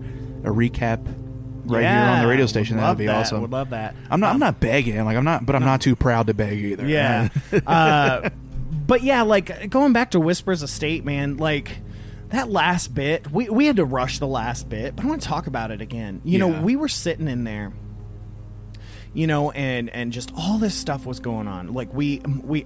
a 0.44 0.54
recap 0.54 1.00
right 1.66 1.82
here 1.82 1.92
on 1.92 2.22
the 2.22 2.28
radio 2.28 2.46
station. 2.46 2.78
That'd 2.78 2.98
be 2.98 3.08
that, 3.08 3.16
awesome. 3.16 3.42
would 3.42 3.52
love 3.52 3.72
that. 3.72 3.96
I'm 4.10 4.20
not 4.20 4.34
I'm 4.34 4.40
not 4.40 4.60
begging. 4.60 5.04
Like 5.06 5.18
I'm 5.18 5.24
not, 5.24 5.46
but 5.46 5.56
I'm 5.56 5.66
not 5.66 5.82
too 5.82 5.96
proud 5.96 6.28
to 6.28 6.34
beg 6.34 6.58
either. 6.58 6.88
Yeah. 6.88 7.30
uh, 7.68 8.30
but 8.86 9.04
yeah, 9.04 9.22
like 9.24 9.70
going 9.70 9.94
back 9.94 10.12
to 10.12 10.20
Whispers 10.20 10.64
Estate, 10.64 11.06
man, 11.06 11.38
like 11.38 11.78
that 12.30 12.50
last 12.50 12.94
bit, 12.94 13.32
we, 13.32 13.48
we 13.50 13.68
had 13.68 13.76
to 13.78 13.86
rush 13.86 14.20
the 14.20 14.28
last 14.28 14.68
bit, 14.68 14.96
but 14.96 15.06
I 15.06 15.08
want 15.08 15.22
to 15.22 15.28
talk 15.28 15.48
about 15.48 15.72
it 15.72 15.82
again. 15.82 16.22
You 16.24 16.40
know, 16.40 16.62
we 16.62 16.76
were 16.76 16.88
sitting 16.88 17.28
in 17.28 17.44
there, 17.44 17.72
you 19.14 19.28
know, 19.28 19.52
and 19.52 19.90
and 19.90 20.12
just 20.12 20.32
all 20.36 20.58
this 20.58 20.76
stuff 20.76 21.06
was 21.06 21.20
going 21.20 21.48
on. 21.48 21.74
Like 21.74 21.94
we 21.94 22.20
we 22.20 22.66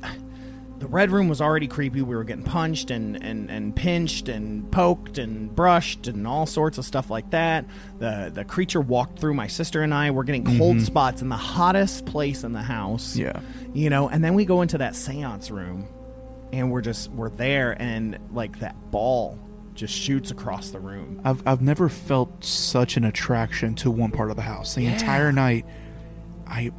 the 0.80 0.88
red 0.88 1.10
room 1.12 1.28
was 1.28 1.42
already 1.42 1.68
creepy. 1.68 2.02
We 2.02 2.16
were 2.16 2.24
getting 2.24 2.44
punched 2.44 2.92
and, 2.92 3.16
and, 3.24 3.50
and 3.50 3.76
pinched 3.76 4.30
and 4.30 4.72
poked 4.72 5.18
and 5.18 5.54
brushed 5.56 6.08
and 6.08 6.28
all 6.28 6.46
sorts 6.46 6.78
of 6.78 6.86
stuff 6.86 7.10
like 7.10 7.32
that. 7.32 7.66
The 8.00 8.32
the 8.34 8.46
creature 8.46 8.80
walked 8.82 9.18
through 9.20 9.34
my 9.34 9.48
sister 9.48 9.82
and 9.82 9.94
I. 9.94 10.12
We're 10.12 10.24
getting 10.24 10.46
cold 10.58 10.78
Mhm. 10.78 10.86
spots 10.86 11.22
in 11.24 11.30
the 11.30 11.36
hottest 11.36 12.06
place 12.06 12.44
in 12.44 12.52
the 12.54 12.62
house. 12.62 13.16
Yeah. 13.16 13.40
You 13.74 13.90
know, 13.90 14.08
and 14.08 14.24
then 14.24 14.36
we 14.36 14.46
go 14.46 14.62
into 14.62 14.78
that 14.78 14.96
seance 14.96 15.50
room 15.50 15.88
and 16.54 16.72
we're 16.72 16.82
just 16.82 17.10
we're 17.12 17.30
there 17.32 17.76
and 17.82 18.20
like 18.32 18.60
that 18.60 18.76
ball 18.92 19.40
just 19.74 19.94
shoots 19.94 20.32
across 20.32 20.70
the 20.70 20.80
room. 20.80 21.22
I've 21.26 21.42
I've 21.48 21.62
never 21.62 21.90
felt 21.90 22.44
such 22.44 22.98
an 22.98 23.04
attraction 23.04 23.74
to 23.76 23.90
one 23.92 24.12
part 24.12 24.30
of 24.30 24.36
the 24.36 24.44
house. 24.44 24.76
The 24.76 24.84
Yeah. 24.84 24.94
entire 24.94 25.32
night, 25.32 25.66
I 26.46 26.72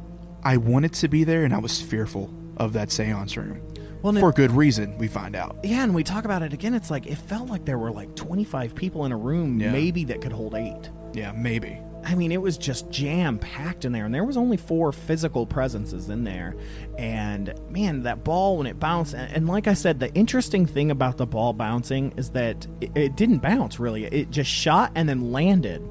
I 0.43 0.55
wanted 0.57 0.93
to 0.93 1.09
be 1.09 1.25
there, 1.25 1.43
and 1.43 1.53
I 1.53 1.57
was 1.59 1.81
fearful 1.81 2.33
of 2.55 2.71
that 2.73 2.91
seance 2.91 3.35
room. 3.35 3.59
Well, 4.01 4.13
for 4.13 4.31
good 4.31 4.51
reason, 4.51 4.97
we 4.97 5.07
find 5.07 5.35
out. 5.35 5.57
Yeah, 5.63 5.83
and 5.83 5.93
we 5.93 6.03
talk 6.03 6.25
about 6.25 6.41
it 6.41 6.53
again. 6.53 6.73
It's 6.73 6.89
like 6.89 7.07
it 7.07 7.17
felt 7.17 7.49
like 7.49 7.65
there 7.65 7.77
were 7.77 7.91
like 7.91 8.15
25 8.15 8.73
people 8.75 9.05
in 9.05 9.11
a 9.11 9.17
room, 9.17 9.59
Yeah. 9.59 9.71
maybe 9.71 10.05
that 10.05 10.21
could 10.21 10.31
hold 10.31 10.55
eight. 10.55 10.89
Yeah, 11.13 11.31
maybe. 11.33 11.79
I 12.05 12.15
mean, 12.15 12.31
it 12.31 12.41
was 12.41 12.57
just 12.57 12.89
jam 12.89 13.37
packed 13.37 13.83
in 13.83 13.91
there, 13.91 14.05
and 14.05 14.15
there 14.15 14.23
was 14.23 14.37
only 14.37 14.55
four 14.55 14.93
physical 14.93 15.45
presences 15.45 16.07
in 16.09 16.23
there. 16.23 16.55
And 16.97 17.53
man, 17.69 18.03
that 18.03 18.23
ball 18.23 18.57
when 18.57 18.67
it 18.67 18.79
bounced, 18.79 19.13
and, 19.13 19.29
and 19.35 19.47
like 19.49 19.67
I 19.67 19.73
said, 19.73 19.99
the 19.99 20.11
interesting 20.13 20.65
thing 20.65 20.91
about 20.91 21.17
the 21.17 21.25
ball 21.27 21.51
bouncing 21.51 22.13
is 22.15 22.29
that 22.31 22.65
it, 22.79 22.91
it 22.95 23.15
didn't 23.17 23.39
bounce 23.39 23.81
really; 23.81 24.05
it 24.05 24.29
just 24.31 24.49
shot 24.49 24.93
and 24.95 25.09
then 25.09 25.33
landed. 25.33 25.83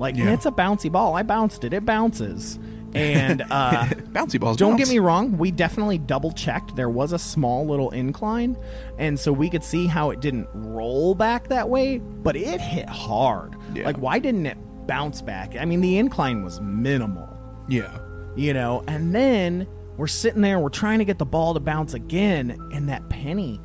Like 0.00 0.16
Yeah. 0.16 0.32
it's 0.32 0.46
a 0.46 0.50
bouncy 0.50 0.90
ball. 0.90 1.14
I 1.16 1.22
bounced 1.22 1.62
it; 1.62 1.72
it 1.72 1.84
bounces. 1.86 2.58
And 2.94 3.42
uh, 3.50 3.84
bouncy 4.12 4.38
balls. 4.38 4.56
Don't 4.56 4.72
bounce. 4.72 4.88
get 4.88 4.88
me 4.88 4.98
wrong. 4.98 5.38
We 5.38 5.50
definitely 5.50 5.98
double 5.98 6.32
checked. 6.32 6.76
There 6.76 6.90
was 6.90 7.12
a 7.12 7.18
small 7.18 7.66
little 7.66 7.90
incline, 7.90 8.56
and 8.98 9.18
so 9.18 9.32
we 9.32 9.48
could 9.48 9.64
see 9.64 9.86
how 9.86 10.10
it 10.10 10.20
didn't 10.20 10.48
roll 10.52 11.14
back 11.14 11.48
that 11.48 11.68
way, 11.68 11.98
but 11.98 12.36
it 12.36 12.60
hit 12.60 12.88
hard. 12.88 13.54
Yeah. 13.74 13.84
Like, 13.86 13.96
why 13.96 14.18
didn't 14.18 14.46
it 14.46 14.58
bounce 14.86 15.22
back? 15.22 15.56
I 15.56 15.64
mean, 15.64 15.80
the 15.80 15.96
incline 15.98 16.44
was 16.44 16.60
minimal, 16.60 17.28
Yeah. 17.68 17.98
you 18.36 18.52
know. 18.52 18.82
And 18.86 19.14
then 19.14 19.66
we're 19.96 20.06
sitting 20.06 20.42
there, 20.42 20.58
we're 20.58 20.68
trying 20.68 20.98
to 20.98 21.04
get 21.04 21.18
the 21.18 21.24
ball 21.26 21.54
to 21.54 21.60
bounce 21.60 21.94
again, 21.94 22.58
and 22.72 22.88
that 22.88 23.08
penny, 23.08 23.60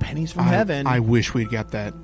pennies 0.00 0.30
from 0.32 0.44
I, 0.44 0.48
heaven. 0.50 0.86
I 0.86 1.00
wish 1.00 1.34
we'd 1.34 1.50
got 1.50 1.70
that. 1.72 1.94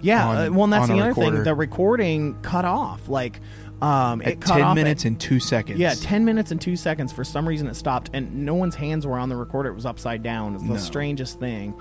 yeah. 0.00 0.26
on- 0.28 0.36
uh, 0.36 0.50
well, 0.52 0.64
and 0.64 0.72
that's 0.72 0.88
the 0.88 1.00
other 1.00 1.14
thing. 1.14 1.42
The 1.42 1.54
recording 1.54 2.40
cut 2.42 2.64
off. 2.64 3.08
Like, 3.08 3.40
um, 3.82 4.22
it 4.22 4.26
At 4.28 4.40
cut 4.40 4.54
ten 4.54 4.62
off 4.62 4.74
minutes 4.74 5.04
at- 5.04 5.08
and 5.08 5.20
two 5.20 5.38
seconds. 5.40 5.78
yeah, 5.78 5.94
10 5.94 6.24
minutes 6.24 6.50
and 6.50 6.60
2 6.60 6.76
seconds. 6.76 7.12
For 7.12 7.24
some 7.24 7.46
reason, 7.46 7.66
it 7.66 7.74
stopped, 7.76 8.10
and 8.14 8.44
no 8.46 8.54
one's 8.54 8.74
hands 8.74 9.06
were 9.06 9.18
on 9.18 9.28
the 9.28 9.36
recorder. 9.36 9.68
It 9.70 9.74
was 9.74 9.84
upside 9.86 10.22
down. 10.22 10.54
It's 10.54 10.62
the 10.64 10.70
No. 10.70 10.76
strangest 10.78 11.38
thing. 11.40 11.74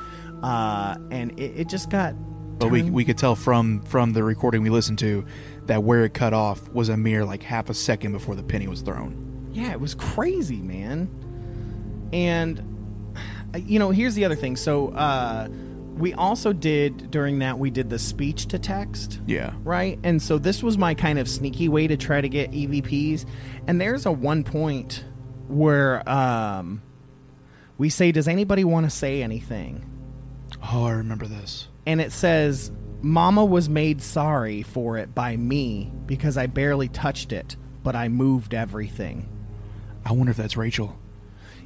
Uh, 0.44 0.98
and 1.12 1.32
it, 1.40 1.54
it 1.62 1.70
just 1.70 1.90
got. 1.90 2.14
But 2.60 2.70
we, 2.72 2.82
turned- 2.82 2.94
we 2.94 3.06
could 3.06 3.18
tell 3.18 3.36
from 3.36 3.82
from 3.84 4.14
the 4.14 4.24
recording 4.24 4.62
we 4.62 4.70
listened 4.70 5.00
to 5.00 5.26
that 5.66 5.84
where 5.84 6.04
it 6.06 6.14
cut 6.14 6.34
off 6.34 6.70
was 6.72 6.90
a 6.90 6.98
mere 6.98 7.26
like 7.26 7.44
half 7.44 7.70
a 7.70 7.74
second 7.74 8.12
before 8.12 8.36
the 8.36 8.44
penny 8.44 8.68
was 8.68 8.82
thrown. 8.82 9.50
Yeah, 9.54 9.72
it 9.72 9.80
was 9.80 9.96
crazy, 9.96 10.62
man. 10.62 11.10
And, 12.14 12.62
uh, 13.54 13.58
you 13.66 13.80
know, 13.80 13.92
here's 13.92 14.16
the 14.16 14.26
other 14.26 14.36
thing. 14.36 14.56
So, 14.58 14.90
uh, 14.90 15.48
we 15.98 16.14
also 16.14 16.54
did, 16.54 17.10
during 17.10 17.40
that, 17.40 17.58
we 17.58 17.70
did 17.70 17.90
the 17.90 18.00
speech 18.00 18.48
to 18.48 18.60
text. 18.60 19.22
Yeah. 19.26 19.54
right? 19.64 19.98
And 20.04 20.22
so 20.22 20.38
this 20.38 20.62
was 20.62 20.78
my 20.78 20.94
kind 20.94 21.20
of 21.20 21.30
sneaky 21.30 21.70
way 21.70 21.88
to 21.88 21.98
try 21.98 22.22
to 22.22 22.30
get 22.30 22.52
EVPs. 22.52 23.26
And 23.68 23.80
there's 23.80 24.06
a 24.06 24.12
one 24.12 24.44
point 24.44 25.04
where 25.48 26.08
um, 26.10 26.82
we 27.78 27.90
say, 27.90 28.12
"Does 28.12 28.28
anybody 28.28 28.64
want 28.64 28.86
to 28.86 28.90
say 28.90 29.24
anything?" 29.24 29.90
Oh, 30.72 30.86
I 30.86 30.92
remember 30.92 31.28
this. 31.28 31.68
And 31.86 32.02
it 32.02 32.12
says, 32.12 32.72
Mama 33.02 33.46
was 33.46 33.70
made 33.70 34.02
sorry 34.02 34.64
for 34.64 34.98
it 34.98 35.14
by 35.14 35.38
me 35.38 35.92
because 36.08 36.38
I 36.38 36.48
barely 36.48 36.88
touched 36.88 37.32
it, 37.32 37.56
but 37.84 37.96
I 37.96 38.08
moved 38.08 38.54
everything. 38.54 39.30
I 40.04 40.12
wonder 40.14 40.32
if 40.32 40.38
that's 40.38 40.58
Rachel. 40.58 40.98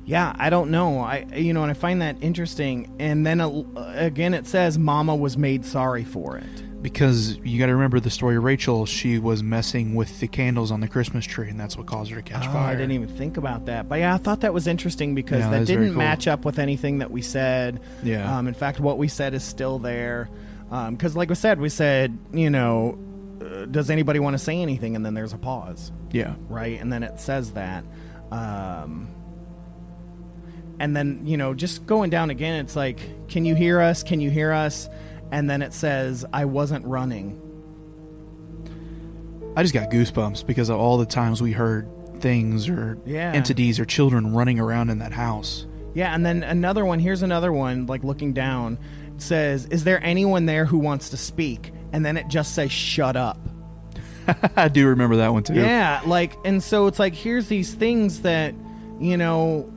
Yeah, 0.09 0.33
I 0.39 0.49
don't 0.49 0.71
know. 0.71 0.99
I 1.01 1.25
you 1.35 1.53
know, 1.53 1.61
and 1.61 1.69
I 1.69 1.75
find 1.75 2.01
that 2.01 2.17
interesting. 2.21 2.91
And 2.99 3.25
then 3.27 3.39
uh, 3.39 3.63
again, 3.95 4.33
it 4.33 4.47
says 4.47 4.79
Mama 4.79 5.15
was 5.15 5.37
made 5.37 5.63
sorry 5.65 6.03
for 6.03 6.37
it. 6.37 6.63
Because 6.81 7.37
you 7.43 7.59
got 7.59 7.67
to 7.67 7.73
remember 7.73 7.99
the 7.99 8.09
story 8.09 8.37
of 8.37 8.43
Rachel. 8.43 8.85
She 8.87 9.19
was 9.19 9.43
messing 9.43 9.93
with 9.93 10.19
the 10.19 10.27
candles 10.27 10.71
on 10.71 10.79
the 10.79 10.87
Christmas 10.87 11.25
tree, 11.25 11.49
and 11.49 11.59
that's 11.59 11.77
what 11.77 11.85
caused 11.85 12.09
her 12.09 12.15
to 12.15 12.23
catch 12.23 12.47
Oh, 12.47 12.53
fire. 12.53 12.69
I 12.69 12.75
didn't 12.75 12.93
even 12.93 13.09
think 13.09 13.37
about 13.37 13.65
that. 13.65 13.87
But 13.89 13.99
yeah, 13.99 14.15
I 14.15 14.17
thought 14.17 14.41
that 14.41 14.53
was 14.53 14.65
interesting 14.65 15.13
because 15.13 15.41
Yeah, 15.41 15.49
that 15.51 15.59
that 15.59 15.65
didn't 15.67 15.89
cool. 15.89 15.97
match 15.97 16.25
up 16.27 16.43
with 16.45 16.57
anything 16.57 16.99
that 16.99 17.11
we 17.11 17.21
said. 17.21 17.81
Yeah. 18.01 18.35
Um, 18.37 18.47
in 18.47 18.53
fact, 18.55 18.79
what 18.79 18.97
we 18.97 19.09
said 19.09 19.33
is 19.35 19.43
still 19.43 19.77
there. 19.77 20.29
Because, 20.69 21.15
like 21.17 21.29
we 21.29 21.35
said, 21.35 21.59
we 21.59 21.69
said, 21.69 22.17
you 22.33 22.49
know, 22.49 22.97
uh, 23.41 23.65
does 23.65 23.89
anybody 23.89 24.19
want 24.19 24.35
to 24.35 24.39
say 24.39 24.59
anything? 24.61 24.95
And 24.95 25.05
then 25.05 25.13
there's 25.13 25.33
a 25.33 25.37
pause. 25.37 25.91
Yeah. 26.11 26.33
Right? 26.47 26.79
And 26.81 26.91
then 26.93 27.03
it 27.03 27.19
says 27.19 27.51
that. 27.51 27.83
Um, 28.31 29.07
and 30.79 30.95
then, 30.95 31.21
you 31.25 31.37
know, 31.37 31.53
just 31.53 31.85
going 31.85 32.09
down 32.09 32.29
again, 32.29 32.59
it's 32.63 32.75
like, 32.75 32.99
can 33.27 33.45
you 33.45 33.55
hear 33.55 33.81
us? 33.81 34.01
Can 34.03 34.19
you 34.21 34.29
hear 34.29 34.51
us? 34.51 34.87
And 35.31 35.49
then 35.49 35.61
it 35.61 35.73
says, 35.73 36.25
I 36.33 36.45
wasn't 36.45 36.85
running. 36.85 37.39
I 39.55 39.61
just 39.63 39.73
got 39.73 39.89
goosebumps 39.89 40.45
because 40.45 40.69
of 40.69 40.77
all 40.79 40.97
the 40.97 41.05
times 41.05 41.41
we 41.41 41.51
heard 41.51 41.87
things 42.21 42.69
or 42.69 42.97
Yeah. 43.05 43.31
entities 43.33 43.79
or 43.79 43.85
children 43.85 44.33
running 44.33 44.59
around 44.59 44.89
in 44.89 44.99
that 44.99 45.11
house. 45.11 45.65
Yeah, 45.93 46.13
and 46.13 46.25
then 46.25 46.43
another 46.43 46.85
one. 46.85 46.99
Here's 46.99 47.23
another 47.23 47.51
one. 47.51 47.87
Like 47.87 48.03
looking 48.03 48.31
down, 48.31 48.77
it 49.15 49.21
says, 49.21 49.65
"Is 49.65 49.83
there 49.83 50.01
anyone 50.03 50.45
there 50.45 50.65
who 50.65 50.77
wants 50.77 51.09
to 51.09 51.17
speak?" 51.17 51.71
And 51.91 52.05
then 52.05 52.15
it 52.15 52.27
just 52.27 52.53
says, 52.53 52.71
"Shut 52.71 53.15
up." 53.15 53.39
I 54.55 54.67
do 54.67 54.87
remember 54.87 55.15
that 55.17 55.33
one 55.33 55.41
too. 55.43 55.55
Yeah, 55.55 56.01
like, 56.05 56.33
and 56.45 56.61
so 56.63 56.85
it's 56.87 56.99
like 56.99 57.15
here's 57.15 57.47
these 57.47 57.73
things 57.73 58.21
that 58.21 58.53
you 58.99 59.17
know 59.17 59.67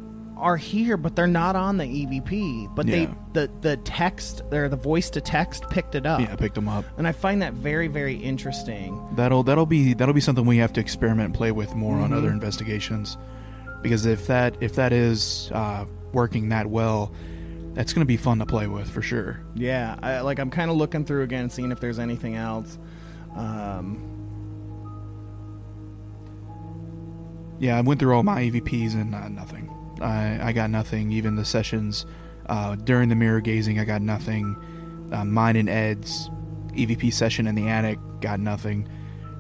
are 0.43 0.57
here, 0.57 0.97
but 0.97 1.15
they're 1.17 1.27
not 1.27 1.57
on 1.57 1.77
the 1.79 1.85
EVP. 1.85 2.69
But 2.75 2.87
Yeah. 2.87 3.07
they 3.07 3.15
the 3.33 3.51
the 3.63 3.77
text 3.79 4.43
or 4.53 4.69
the 4.69 4.77
voice 4.77 5.09
to 5.11 5.21
text 5.21 5.69
picked 5.71 5.95
it 5.95 6.05
up. 6.05 6.21
Yeah, 6.21 6.35
picked 6.37 6.57
them 6.57 6.69
up. 6.69 6.85
and 6.99 7.07
I 7.09 7.13
find 7.13 7.41
that 7.43 7.55
very 7.55 7.89
very 7.89 8.17
interesting. 8.17 9.01
That'll 9.17 9.43
that'll 9.45 9.67
be 9.67 9.95
that'll 9.95 10.15
be 10.15 10.21
something 10.21 10.45
we 10.45 10.59
have 10.59 10.73
to 10.75 10.81
experiment 10.81 11.27
and 11.27 11.35
play 11.35 11.53
with 11.53 11.75
more 11.75 11.97
on 11.97 12.11
Mhm. 12.11 12.17
other 12.17 12.31
investigations, 12.31 13.17
because 13.83 14.05
if 14.05 14.27
that 14.27 14.57
if 14.61 14.75
that 14.75 14.93
is 14.93 15.51
uh, 15.55 15.85
working 16.13 16.51
that 16.51 16.67
well, 16.67 17.13
that's 17.75 17.93
going 17.95 18.03
to 18.03 18.07
be 18.07 18.19
fun 18.19 18.39
to 18.41 18.45
play 18.47 18.67
with 18.67 18.91
for 18.91 19.01
sure. 19.01 19.41
Yeah, 19.55 19.97
I, 20.03 20.21
like 20.21 20.39
I'm 20.39 20.51
kind 20.51 20.71
of 20.71 20.77
looking 20.77 21.05
through 21.07 21.23
again, 21.23 21.49
seeing 21.49 21.71
if 21.73 21.81
there's 21.81 21.99
anything 21.99 22.35
else. 22.37 22.79
Um, 23.37 24.09
Yeah, 27.59 27.79
I 27.79 27.81
went 27.81 28.01
through 28.01 28.13
all 28.17 28.25
my 28.25 28.43
EVPs 28.43 28.95
and 28.95 29.15
uh, 29.15 29.29
nothing. 29.29 29.72
I 30.03 30.49
I 30.49 30.53
got 30.53 30.71
nothing. 30.71 31.13
Even 31.13 31.37
the 31.37 31.45
sessions 31.45 32.07
uh, 32.47 32.75
during 32.77 33.09
the 33.09 33.15
mirror 33.15 33.41
gazing, 33.41 33.79
I 33.79 33.85
got 33.85 34.03
nothing. 34.03 34.57
Uh, 35.13 35.25
mine 35.25 35.57
and 35.57 35.69
Ed's 35.69 36.31
EVP 36.73 37.13
session 37.13 37.47
in 37.47 37.55
the 37.55 37.69
attic 37.69 37.99
got 38.21 38.41
nothing. 38.41 38.89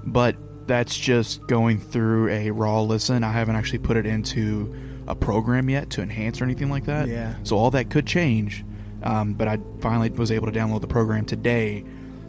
But 0.04 0.36
that's 0.66 0.96
just 0.96 1.46
going 1.46 1.78
through 1.78 2.28
a 2.28 2.50
raw 2.50 2.82
listen. 2.82 3.24
I 3.24 3.32
haven't 3.32 3.56
actually 3.56 3.80
put 3.80 3.96
it 3.96 4.06
into 4.06 4.74
a 5.06 5.14
program 5.14 5.68
yet 5.68 5.90
to 5.90 6.02
enhance 6.02 6.40
or 6.40 6.44
anything 6.44 6.70
like 6.70 6.84
that. 6.84 7.08
Yeah. 7.08 7.34
So 7.42 7.56
all 7.56 7.70
that 7.72 7.90
could 7.90 8.06
change. 8.06 8.64
Um, 9.02 9.34
but 9.34 9.48
I 9.48 9.58
finally 9.80 10.10
was 10.10 10.30
able 10.30 10.50
to 10.50 10.56
download 10.56 10.80
the 10.80 10.86
program 10.86 11.24
today. 11.24 11.84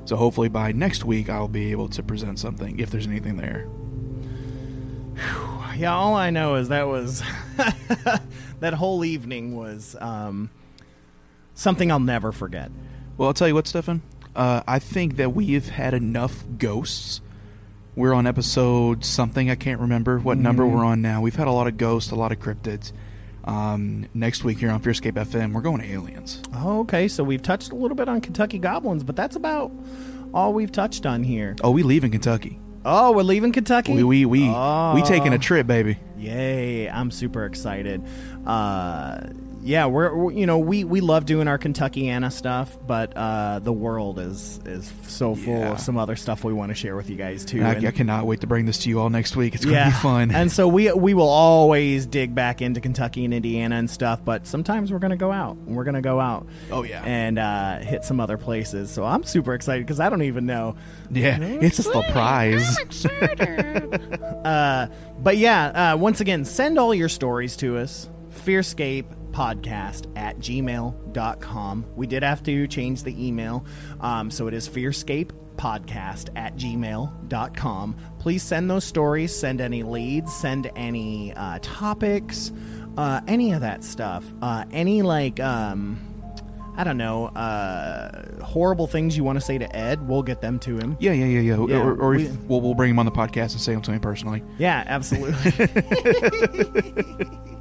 So 0.05 0.15
hopefully 0.15 0.49
by 0.49 0.71
next 0.71 1.05
week 1.05 1.29
I'll 1.29 1.47
be 1.47 1.71
able 1.71 1.88
to 1.89 2.03
present 2.03 2.39
something 2.39 2.79
if 2.79 2.89
there's 2.89 3.07
anything 3.07 3.38
there. 3.38 3.67
Yeah, 5.84 5.93
all 5.93 6.15
I 6.15 6.29
know 6.29 6.55
is 6.55 6.69
that 6.69 6.88
was 6.88 7.21
that 8.59 8.73
whole 8.73 9.03
evening 9.05 9.55
was 9.55 9.95
um, 9.99 10.49
something 11.53 11.91
I'll 11.91 11.99
never 11.99 12.31
forget. 12.31 12.71
Well, 13.17 13.27
I'll 13.27 13.34
tell 13.34 13.47
you 13.47 13.53
what, 13.55 13.67
Stefan. 13.67 14.01
Uh, 14.36 14.61
I 14.67 14.79
think 14.79 15.17
that 15.17 15.34
we've 15.34 15.67
had 15.69 15.93
enough 15.93 16.43
ghosts. 16.57 17.21
We're 17.95 18.13
on 18.13 18.25
episode 18.25 19.05
something. 19.05 19.49
I 19.51 19.55
can't 19.55 19.79
remember 19.79 20.17
what 20.19 20.38
number 20.38 20.63
Mhm. 20.63 20.71
we're 20.71 20.86
on 20.86 21.01
now. 21.01 21.21
We've 21.21 21.36
had 21.36 21.47
a 21.47 21.51
lot 21.51 21.67
of 21.67 21.77
ghosts, 21.77 22.09
a 22.11 22.15
lot 22.15 22.31
of 22.31 22.39
cryptids. 22.39 22.91
Um, 23.43 24.05
next 24.13 24.43
week 24.43 24.59
here 24.59 24.71
on 24.71 24.81
Fearscape 24.81 25.13
FM, 25.17 25.51
we're 25.53 25.61
going 25.61 25.81
to 25.81 25.91
aliens. 25.91 26.41
Oh, 26.55 26.79
okay, 26.79 27.07
so 27.09 27.23
we've 27.23 27.41
touched 27.43 27.71
a 27.71 27.75
little 27.75 27.95
bit 27.97 28.07
on 28.07 28.21
Kentucky 28.21 28.57
Goblins, 28.57 29.03
but 29.03 29.15
that's 29.17 29.36
about 29.36 29.69
all 30.34 30.53
we've 30.53 30.71
touched 30.71 31.05
on 31.05 31.23
here. 31.23 31.55
Oh, 31.61 31.69
we 31.71 31.84
leave 31.84 32.03
in 32.05 32.09
Kentucky. 32.11 32.57
Oh, 32.86 33.11
we're 33.13 33.23
leaving 33.23 33.51
Kentucky. 33.51 33.93
We 33.93 34.03
we 34.03 34.25
we, 34.25 34.49
Oh. 34.49 34.93
we 34.95 35.01
taking 35.03 35.34
a 35.34 35.39
trip, 35.39 35.67
baby. 35.67 35.97
Yay! 36.17 36.89
I'm 36.89 37.11
super 37.11 37.45
excited. 37.45 38.03
Uh, 38.45 39.21
yeah, 39.64 39.86
we're, 39.86 40.16
we're 40.16 40.32
you 40.32 40.45
know 40.45 40.59
we 40.59 40.84
we 40.84 40.99
love 41.01 41.26
doing 41.26 41.47
our 41.47 41.57
Kentuckiana 41.57 42.32
stuff, 42.32 42.78
but 42.86 43.14
uh, 43.16 43.59
the 43.59 43.72
world 43.74 44.20
is 44.20 44.59
is 44.66 44.91
so 45.07 45.36
full 45.36 45.57
Yeah. 45.59 45.72
of 45.72 45.80
some 45.80 45.97
other 45.97 46.16
stuff 46.16 46.43
we 46.43 46.53
want 46.53 46.70
to 46.70 46.76
share 46.76 46.95
with 46.95 47.09
you 47.09 47.16
guys 47.16 47.45
too. 47.45 47.64
I, 47.64 47.74
And- 47.74 47.88
I 47.88 47.91
cannot 47.91 48.26
wait 48.26 48.41
to 48.41 48.47
bring 48.47 48.66
this 48.66 48.80
to 48.80 48.89
you 48.89 48.99
all 48.99 49.09
next 49.09 49.36
week. 49.36 49.55
It's 49.55 49.64
going 49.66 49.78
to 49.78 49.86
be 49.86 49.91
fun. 49.91 50.32
And 50.32 50.51
so 50.51 50.68
we 50.68 50.91
we 50.91 51.14
will 51.14 51.30
always 51.30 52.05
dig 52.05 52.36
back 52.36 52.61
into 52.61 52.82
Kentucky 52.82 53.26
and 53.26 53.34
Indiana 53.34 53.76
and 53.78 53.89
stuff, 53.89 54.24
but 54.24 54.45
sometimes 54.45 54.91
we're 54.91 54.99
gonna 54.99 55.16
go 55.18 55.32
out. 55.32 55.57
We're 55.57 55.84
gonna 55.86 56.01
go 56.01 56.20
out. 56.20 56.47
Oh 56.72 56.84
yeah, 56.84 57.01
and 57.03 57.39
uh, 57.39 57.80
hit 57.80 58.03
some 58.03 58.20
other 58.20 58.38
places. 58.38 58.91
So 58.91 59.03
I'm 59.05 59.24
super 59.24 59.53
excited 59.53 59.86
because 59.86 59.99
I 59.99 60.09
don't 60.09 60.24
even 60.24 60.45
know. 60.45 60.76
yeah, 61.11 61.38
it's 61.41 61.80
a 61.80 61.84
surprise. 61.84 62.78
Uh, 64.43 64.88
but 65.20 65.38
yeah, 65.38 65.93
uh, 65.93 65.97
once 65.97 66.20
again, 66.20 66.43
send 66.43 66.78
all 66.78 66.93
your 66.93 67.07
stories 67.09 67.55
to 67.57 67.78
us. 67.78 68.09
Fearscape 68.45 69.05
podcast 69.34 70.07
at 70.17 70.38
gmail.com. 70.39 71.86
We 71.95 72.07
did 72.07 72.23
have 72.23 72.43
to 72.43 72.67
change 72.67 73.03
the 73.03 73.27
email. 73.27 73.65
Um, 73.99 74.31
so 74.31 74.47
it 74.47 74.53
is 74.53 74.69
fearscape 74.69 75.31
podcast 75.57 76.29
at 76.36 76.55
gmail.com. 76.55 77.97
Please 78.19 78.43
send 78.43 78.69
those 78.69 78.84
stories, 78.86 79.36
send 79.36 79.59
any 79.61 79.84
leads, 79.84 80.34
send 80.34 80.71
any 80.75 81.34
uh, 81.34 81.59
topics, 81.61 82.51
uh, 82.97 83.21
any 83.27 83.51
of 83.53 83.61
that 83.61 83.84
stuff. 83.84 84.23
Uh, 84.41 84.65
any 84.71 85.01
like, 85.01 85.39
um, 85.39 85.99
I 86.75 86.84
don't 86.84 86.97
know, 86.97 87.27
uh, 87.27 88.41
horrible 88.43 88.88
things 88.88 89.15
you 89.15 89.23
want 89.23 89.38
to 89.39 89.45
say 89.45 89.59
to 89.59 89.75
Ed, 89.75 90.07
we'll 90.07 90.23
get 90.23 90.41
them 90.41 90.57
to 90.59 90.77
him. 90.77 90.97
Yeah, 90.99 91.11
yeah, 91.11 91.25
yeah, 91.25 91.39
yeah. 91.55 91.65
Yeah, 91.67 91.84
or 91.84 91.95
or 92.01 92.09
we- 92.15 92.25
if, 92.25 92.36
we'll, 92.45 92.61
we'll 92.61 92.73
bring 92.73 92.89
him 92.89 92.97
on 92.97 93.05
the 93.05 93.11
podcast 93.11 93.51
and 93.51 93.61
say 93.61 93.73
them 93.73 93.84
to 93.84 93.91
him 93.91 93.99
personally. 93.99 94.41
Yeah, 94.57 94.84
absolutely. 94.88 95.36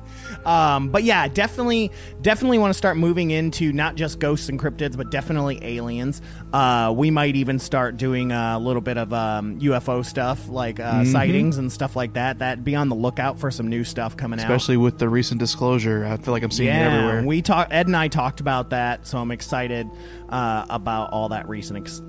um, 0.44 0.88
but 0.88 1.04
yeah, 1.04 1.28
definitely, 1.28 1.90
definitely 2.20 2.58
want 2.58 2.70
to 2.72 2.78
start 2.78 2.96
moving 2.96 3.30
into 3.30 3.72
not 3.72 3.94
just 3.94 4.18
ghosts 4.18 4.48
and 4.48 4.58
cryptids, 4.58 4.96
but 4.96 5.10
definitely 5.10 5.58
aliens. 5.62 6.20
Uh, 6.52 6.92
we 6.96 7.10
might 7.10 7.36
even 7.36 7.58
start 7.58 7.96
doing 7.96 8.32
a 8.32 8.58
little 8.58 8.82
bit 8.82 8.98
of 8.98 9.12
um, 9.12 9.58
UFO 9.60 10.04
stuff, 10.04 10.48
like 10.48 10.80
uh, 10.80 11.02
Mhm. 11.02 11.12
sightings 11.12 11.58
and 11.58 11.70
stuff 11.72 11.96
like 11.96 12.14
that. 12.14 12.40
That 12.40 12.64
be 12.64 12.74
on 12.76 12.88
the 12.88 12.94
lookout 12.96 13.38
for 13.38 13.50
some 13.50 13.68
new 13.68 13.84
stuff 13.84 14.16
coming 14.16 14.38
out. 14.40 14.44
Especially 14.44 14.76
with 14.76 14.98
the 14.98 15.08
recent 15.08 15.38
disclosure, 15.40 16.04
I 16.04 16.16
feel 16.16 16.32
like 16.32 16.42
I'm 16.42 16.50
seeing 16.50 16.68
it 16.68 16.72
everywhere. 16.72 17.22
We 17.24 17.42
talked. 17.42 17.72
Ed 17.72 17.86
and 17.86 17.96
I 17.96 18.08
talked 18.08 18.40
about 18.40 18.70
that, 18.70 19.06
so 19.06 19.18
I'm 19.18 19.30
excited 19.30 19.88
uh, 20.28 20.64
about 20.70 21.10
all 21.12 21.28
that 21.30 21.48
recent, 21.48 21.78
ex- 21.78 22.00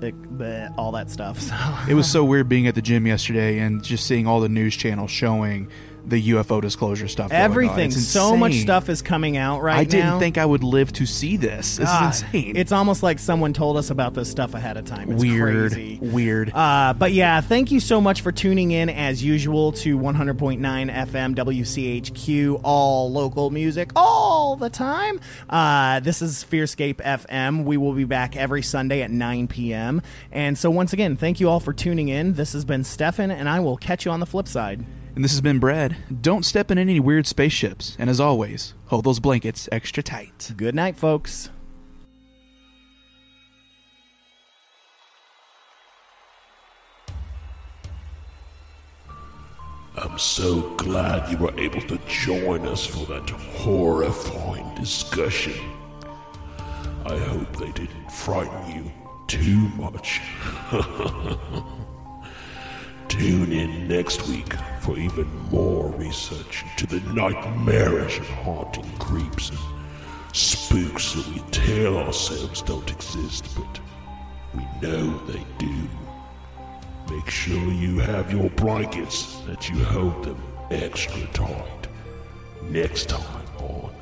all 0.76 0.92
that 0.92 1.10
stuff. 1.10 1.38
So 1.44 1.54
It 1.88 1.94
was 1.94 2.10
so 2.10 2.24
weird 2.24 2.48
being 2.48 2.66
at 2.66 2.74
the 2.74 2.82
gym 2.82 3.06
yesterday 3.06 3.58
and 3.58 3.82
just 3.82 4.06
seeing 4.06 4.26
all 4.26 4.40
the 4.40 4.48
news 4.48 4.74
channels 4.76 5.10
showing 5.10 5.68
the 6.06 6.30
UFO 6.30 6.60
disclosure 6.60 7.08
stuff. 7.08 7.32
everything, 7.32 7.90
so 7.90 8.36
much 8.36 8.54
stuff 8.54 8.88
is 8.88 9.02
coming 9.02 9.36
out 9.36 9.62
right 9.62 9.74
now. 9.74 9.80
I 9.80 9.84
didn't 9.84 10.18
think 10.18 10.38
I 10.38 10.44
would 10.44 10.62
live 10.62 10.92
to 10.94 11.06
see 11.06 11.36
this. 11.36 11.76
This 11.76 11.88
is 11.88 12.22
insane. 12.22 12.56
It's 12.56 12.72
almost 12.72 13.02
like 13.02 13.18
someone 13.18 13.52
told 13.52 13.76
us 13.76 13.90
about 13.90 14.14
this 14.14 14.30
stuff 14.30 14.54
ahead 14.54 14.76
of 14.76 14.84
time. 14.84 15.12
It's 15.12 15.22
weird, 15.22 15.72
crazy. 15.72 15.98
weird. 16.00 16.52
Uh, 16.54 16.94
but 16.96 17.12
yeah, 17.12 17.40
thank 17.40 17.70
you 17.70 17.80
so 17.80 18.00
much 18.00 18.20
for 18.20 18.32
tuning 18.32 18.70
in 18.70 18.90
as 18.90 19.22
usual 19.22 19.72
to 19.72 19.98
100.9 19.98 20.58
FM 20.60 21.34
WCHQ, 21.34 22.60
all 22.62 23.10
local 23.10 23.50
music 23.50 23.90
all 23.96 24.56
the 24.56 24.70
time. 24.70 25.20
Uh, 25.48 26.00
this 26.00 26.22
is 26.22 26.44
Fearscape 26.44 26.96
FM. 26.96 27.64
We 27.64 27.76
will 27.76 27.94
be 27.94 28.04
back 28.04 28.36
every 28.36 28.62
Sunday 28.62 29.02
at 29.02 29.10
9 29.10 29.48
p.m. 29.48 30.02
And 30.32 30.58
so, 30.58 30.70
once 30.70 30.92
again, 30.92 31.16
thank 31.16 31.40
you 31.40 31.48
all 31.48 31.60
for 31.60 31.72
tuning 31.72 32.08
in. 32.08 32.34
This 32.34 32.52
has 32.52 32.64
been 32.64 32.84
Stefan, 32.84 33.30
and 33.30 33.48
I 33.48 33.60
will 33.60 33.76
catch 33.76 34.04
you 34.04 34.10
on 34.10 34.20
the 34.20 34.26
flip 34.26 34.48
side. 34.48 34.84
And 35.14 35.24
this 35.24 35.32
has 35.32 35.40
been 35.40 35.58
Brad. 35.58 35.96
Don't 36.22 36.44
step 36.44 36.70
in 36.70 36.78
any 36.78 36.98
weird 36.98 37.26
spaceships. 37.26 37.96
And 37.98 38.10
as 38.10 38.20
always, 38.20 38.74
hold 38.86 39.04
those 39.04 39.20
blankets 39.20 39.68
extra 39.70 40.02
tight. 40.02 40.52
Good 40.56 40.74
night, 40.74 40.96
folks. 40.96 41.50
I'm 49.96 50.18
so 50.18 50.74
glad 50.76 51.30
you 51.30 51.38
were 51.38 51.56
able 51.58 51.80
to 51.82 51.98
join 52.08 52.66
us 52.66 52.84
for 52.84 53.06
that 53.06 53.30
horrifying 53.30 54.74
discussion. 54.74 55.54
I 57.06 57.16
hope 57.16 57.56
they 57.56 57.70
didn't 57.72 58.10
frighten 58.10 58.74
you 58.74 58.92
too 59.28 59.68
much. 59.76 60.20
Tune 63.08 63.52
in 63.52 63.88
next 63.88 64.26
week 64.28 64.54
for 64.80 64.98
even 64.98 65.26
more 65.50 65.90
research 65.92 66.64
into 66.70 66.86
the 66.86 67.00
nightmarish 67.12 68.18
and 68.18 68.26
haunting 68.26 68.90
creeps 68.98 69.50
and 69.50 69.58
spooks 70.32 71.12
that 71.12 71.26
we 71.28 71.38
tell 71.50 71.96
ourselves 71.98 72.62
don't 72.62 72.90
exist, 72.90 73.48
but 73.56 73.80
we 74.54 74.62
know 74.82 75.18
they 75.26 75.44
do. 75.58 75.88
Make 77.10 77.30
sure 77.30 77.72
you 77.72 77.98
have 77.98 78.32
your 78.32 78.50
blankets, 78.50 79.40
that 79.46 79.68
you 79.68 79.84
hold 79.84 80.24
them 80.24 80.42
extra 80.70 81.26
tight. 81.28 81.88
Next 82.64 83.08
time 83.10 83.46
on 83.58 83.94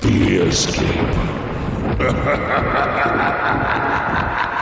Fearscape. 0.00 1.40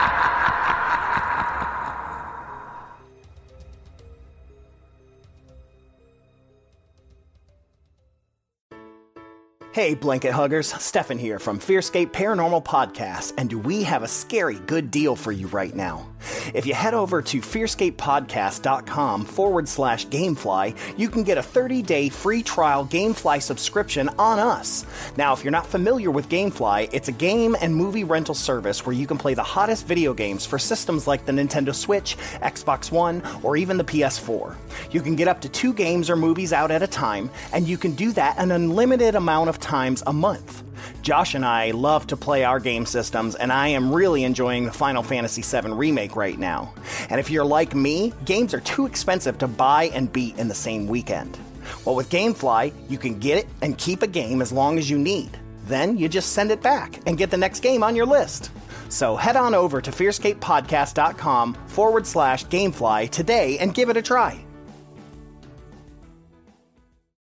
Hey, 9.73 9.95
blanket 9.95 10.33
huggers, 10.33 10.71
Stefan 10.71 11.17
here 11.17 11.39
from 11.39 11.57
Fearscape 11.57 12.11
Paranormal 12.11 12.63
Podcast, 12.63 13.33
and 13.39 13.49
do 13.49 13.57
we 13.57 13.81
have 13.81 14.03
a 14.03 14.07
scary 14.07 14.59
good 14.67 14.91
deal 14.91 15.15
for 15.15 15.31
you 15.31 15.47
right 15.47 15.73
now? 15.73 16.13
If 16.53 16.67
you 16.67 16.75
head 16.75 16.93
over 16.93 17.21
to 17.23 17.41
fearscapepodcast.com 17.41 19.25
forward 19.25 19.67
slash 19.67 20.05
gamefly, 20.07 20.77
you 20.97 21.09
can 21.09 21.23
get 21.23 21.37
a 21.37 21.43
30 21.43 21.81
day 21.81 22.09
free 22.09 22.43
trial 22.43 22.85
Gamefly 22.85 23.41
subscription 23.41 24.09
on 24.19 24.39
us. 24.39 24.85
Now, 25.17 25.33
if 25.33 25.43
you're 25.43 25.51
not 25.51 25.65
familiar 25.65 26.11
with 26.11 26.29
Gamefly, 26.29 26.89
it's 26.93 27.07
a 27.07 27.11
game 27.11 27.55
and 27.59 27.75
movie 27.75 28.03
rental 28.03 28.35
service 28.35 28.85
where 28.85 28.95
you 28.95 29.07
can 29.07 29.17
play 29.17 29.33
the 29.33 29.43
hottest 29.43 29.87
video 29.87 30.13
games 30.13 30.45
for 30.45 30.59
systems 30.59 31.07
like 31.07 31.25
the 31.25 31.31
Nintendo 31.31 31.73
Switch, 31.73 32.15
Xbox 32.41 32.91
One, 32.91 33.23
or 33.41 33.57
even 33.57 33.77
the 33.77 33.83
PS4. 33.83 34.55
You 34.91 35.01
can 35.01 35.15
get 35.15 35.27
up 35.27 35.41
to 35.41 35.49
two 35.49 35.73
games 35.73 36.09
or 36.09 36.15
movies 36.15 36.53
out 36.53 36.69
at 36.71 36.83
a 36.83 36.87
time, 36.87 37.31
and 37.51 37.67
you 37.67 37.77
can 37.77 37.93
do 37.93 38.11
that 38.11 38.37
an 38.37 38.51
unlimited 38.51 39.15
amount 39.15 39.49
of 39.49 39.59
times 39.63 40.03
a 40.05 40.13
month. 40.13 40.61
Josh 41.01 41.33
and 41.33 41.45
I 41.45 41.71
love 41.71 42.05
to 42.07 42.17
play 42.17 42.43
our 42.43 42.59
game 42.59 42.85
systems, 42.85 43.35
and 43.35 43.51
I 43.51 43.69
am 43.69 43.91
really 43.91 44.23
enjoying 44.23 44.65
the 44.65 44.71
Final 44.71 45.01
Fantasy 45.01 45.41
VII 45.41 45.71
Remake 45.71 46.15
right 46.15 46.37
now. 46.37 46.73
And 47.09 47.19
if 47.19 47.31
you're 47.31 47.45
like 47.45 47.73
me, 47.73 48.13
games 48.25 48.53
are 48.53 48.59
too 48.59 48.85
expensive 48.85 49.37
to 49.39 49.47
buy 49.47 49.85
and 49.85 50.11
beat 50.11 50.37
in 50.37 50.47
the 50.47 50.53
same 50.53 50.87
weekend. 50.87 51.39
Well, 51.85 51.95
with 51.95 52.09
Gamefly, 52.09 52.73
you 52.89 52.97
can 52.97 53.19
get 53.19 53.39
it 53.39 53.47
and 53.61 53.77
keep 53.77 54.01
a 54.01 54.07
game 54.07 54.41
as 54.41 54.51
long 54.51 54.77
as 54.77 54.89
you 54.89 54.97
need. 54.97 55.39
Then 55.65 55.97
you 55.97 56.09
just 56.09 56.33
send 56.33 56.51
it 56.51 56.61
back 56.61 56.99
and 57.05 57.17
get 57.17 57.31
the 57.31 57.37
next 57.37 57.61
game 57.61 57.83
on 57.83 57.95
your 57.95 58.05
list. 58.05 58.51
So 58.89 59.15
head 59.15 59.35
on 59.35 59.55
over 59.55 59.81
to 59.81 59.91
fearscapepodcast.com 59.91 61.53
forward 61.67 62.05
slash 62.05 62.45
gamefly 62.45 63.09
today 63.09 63.57
and 63.59 63.73
give 63.73 63.89
it 63.89 63.97
a 63.97 64.01
try. 64.01 64.42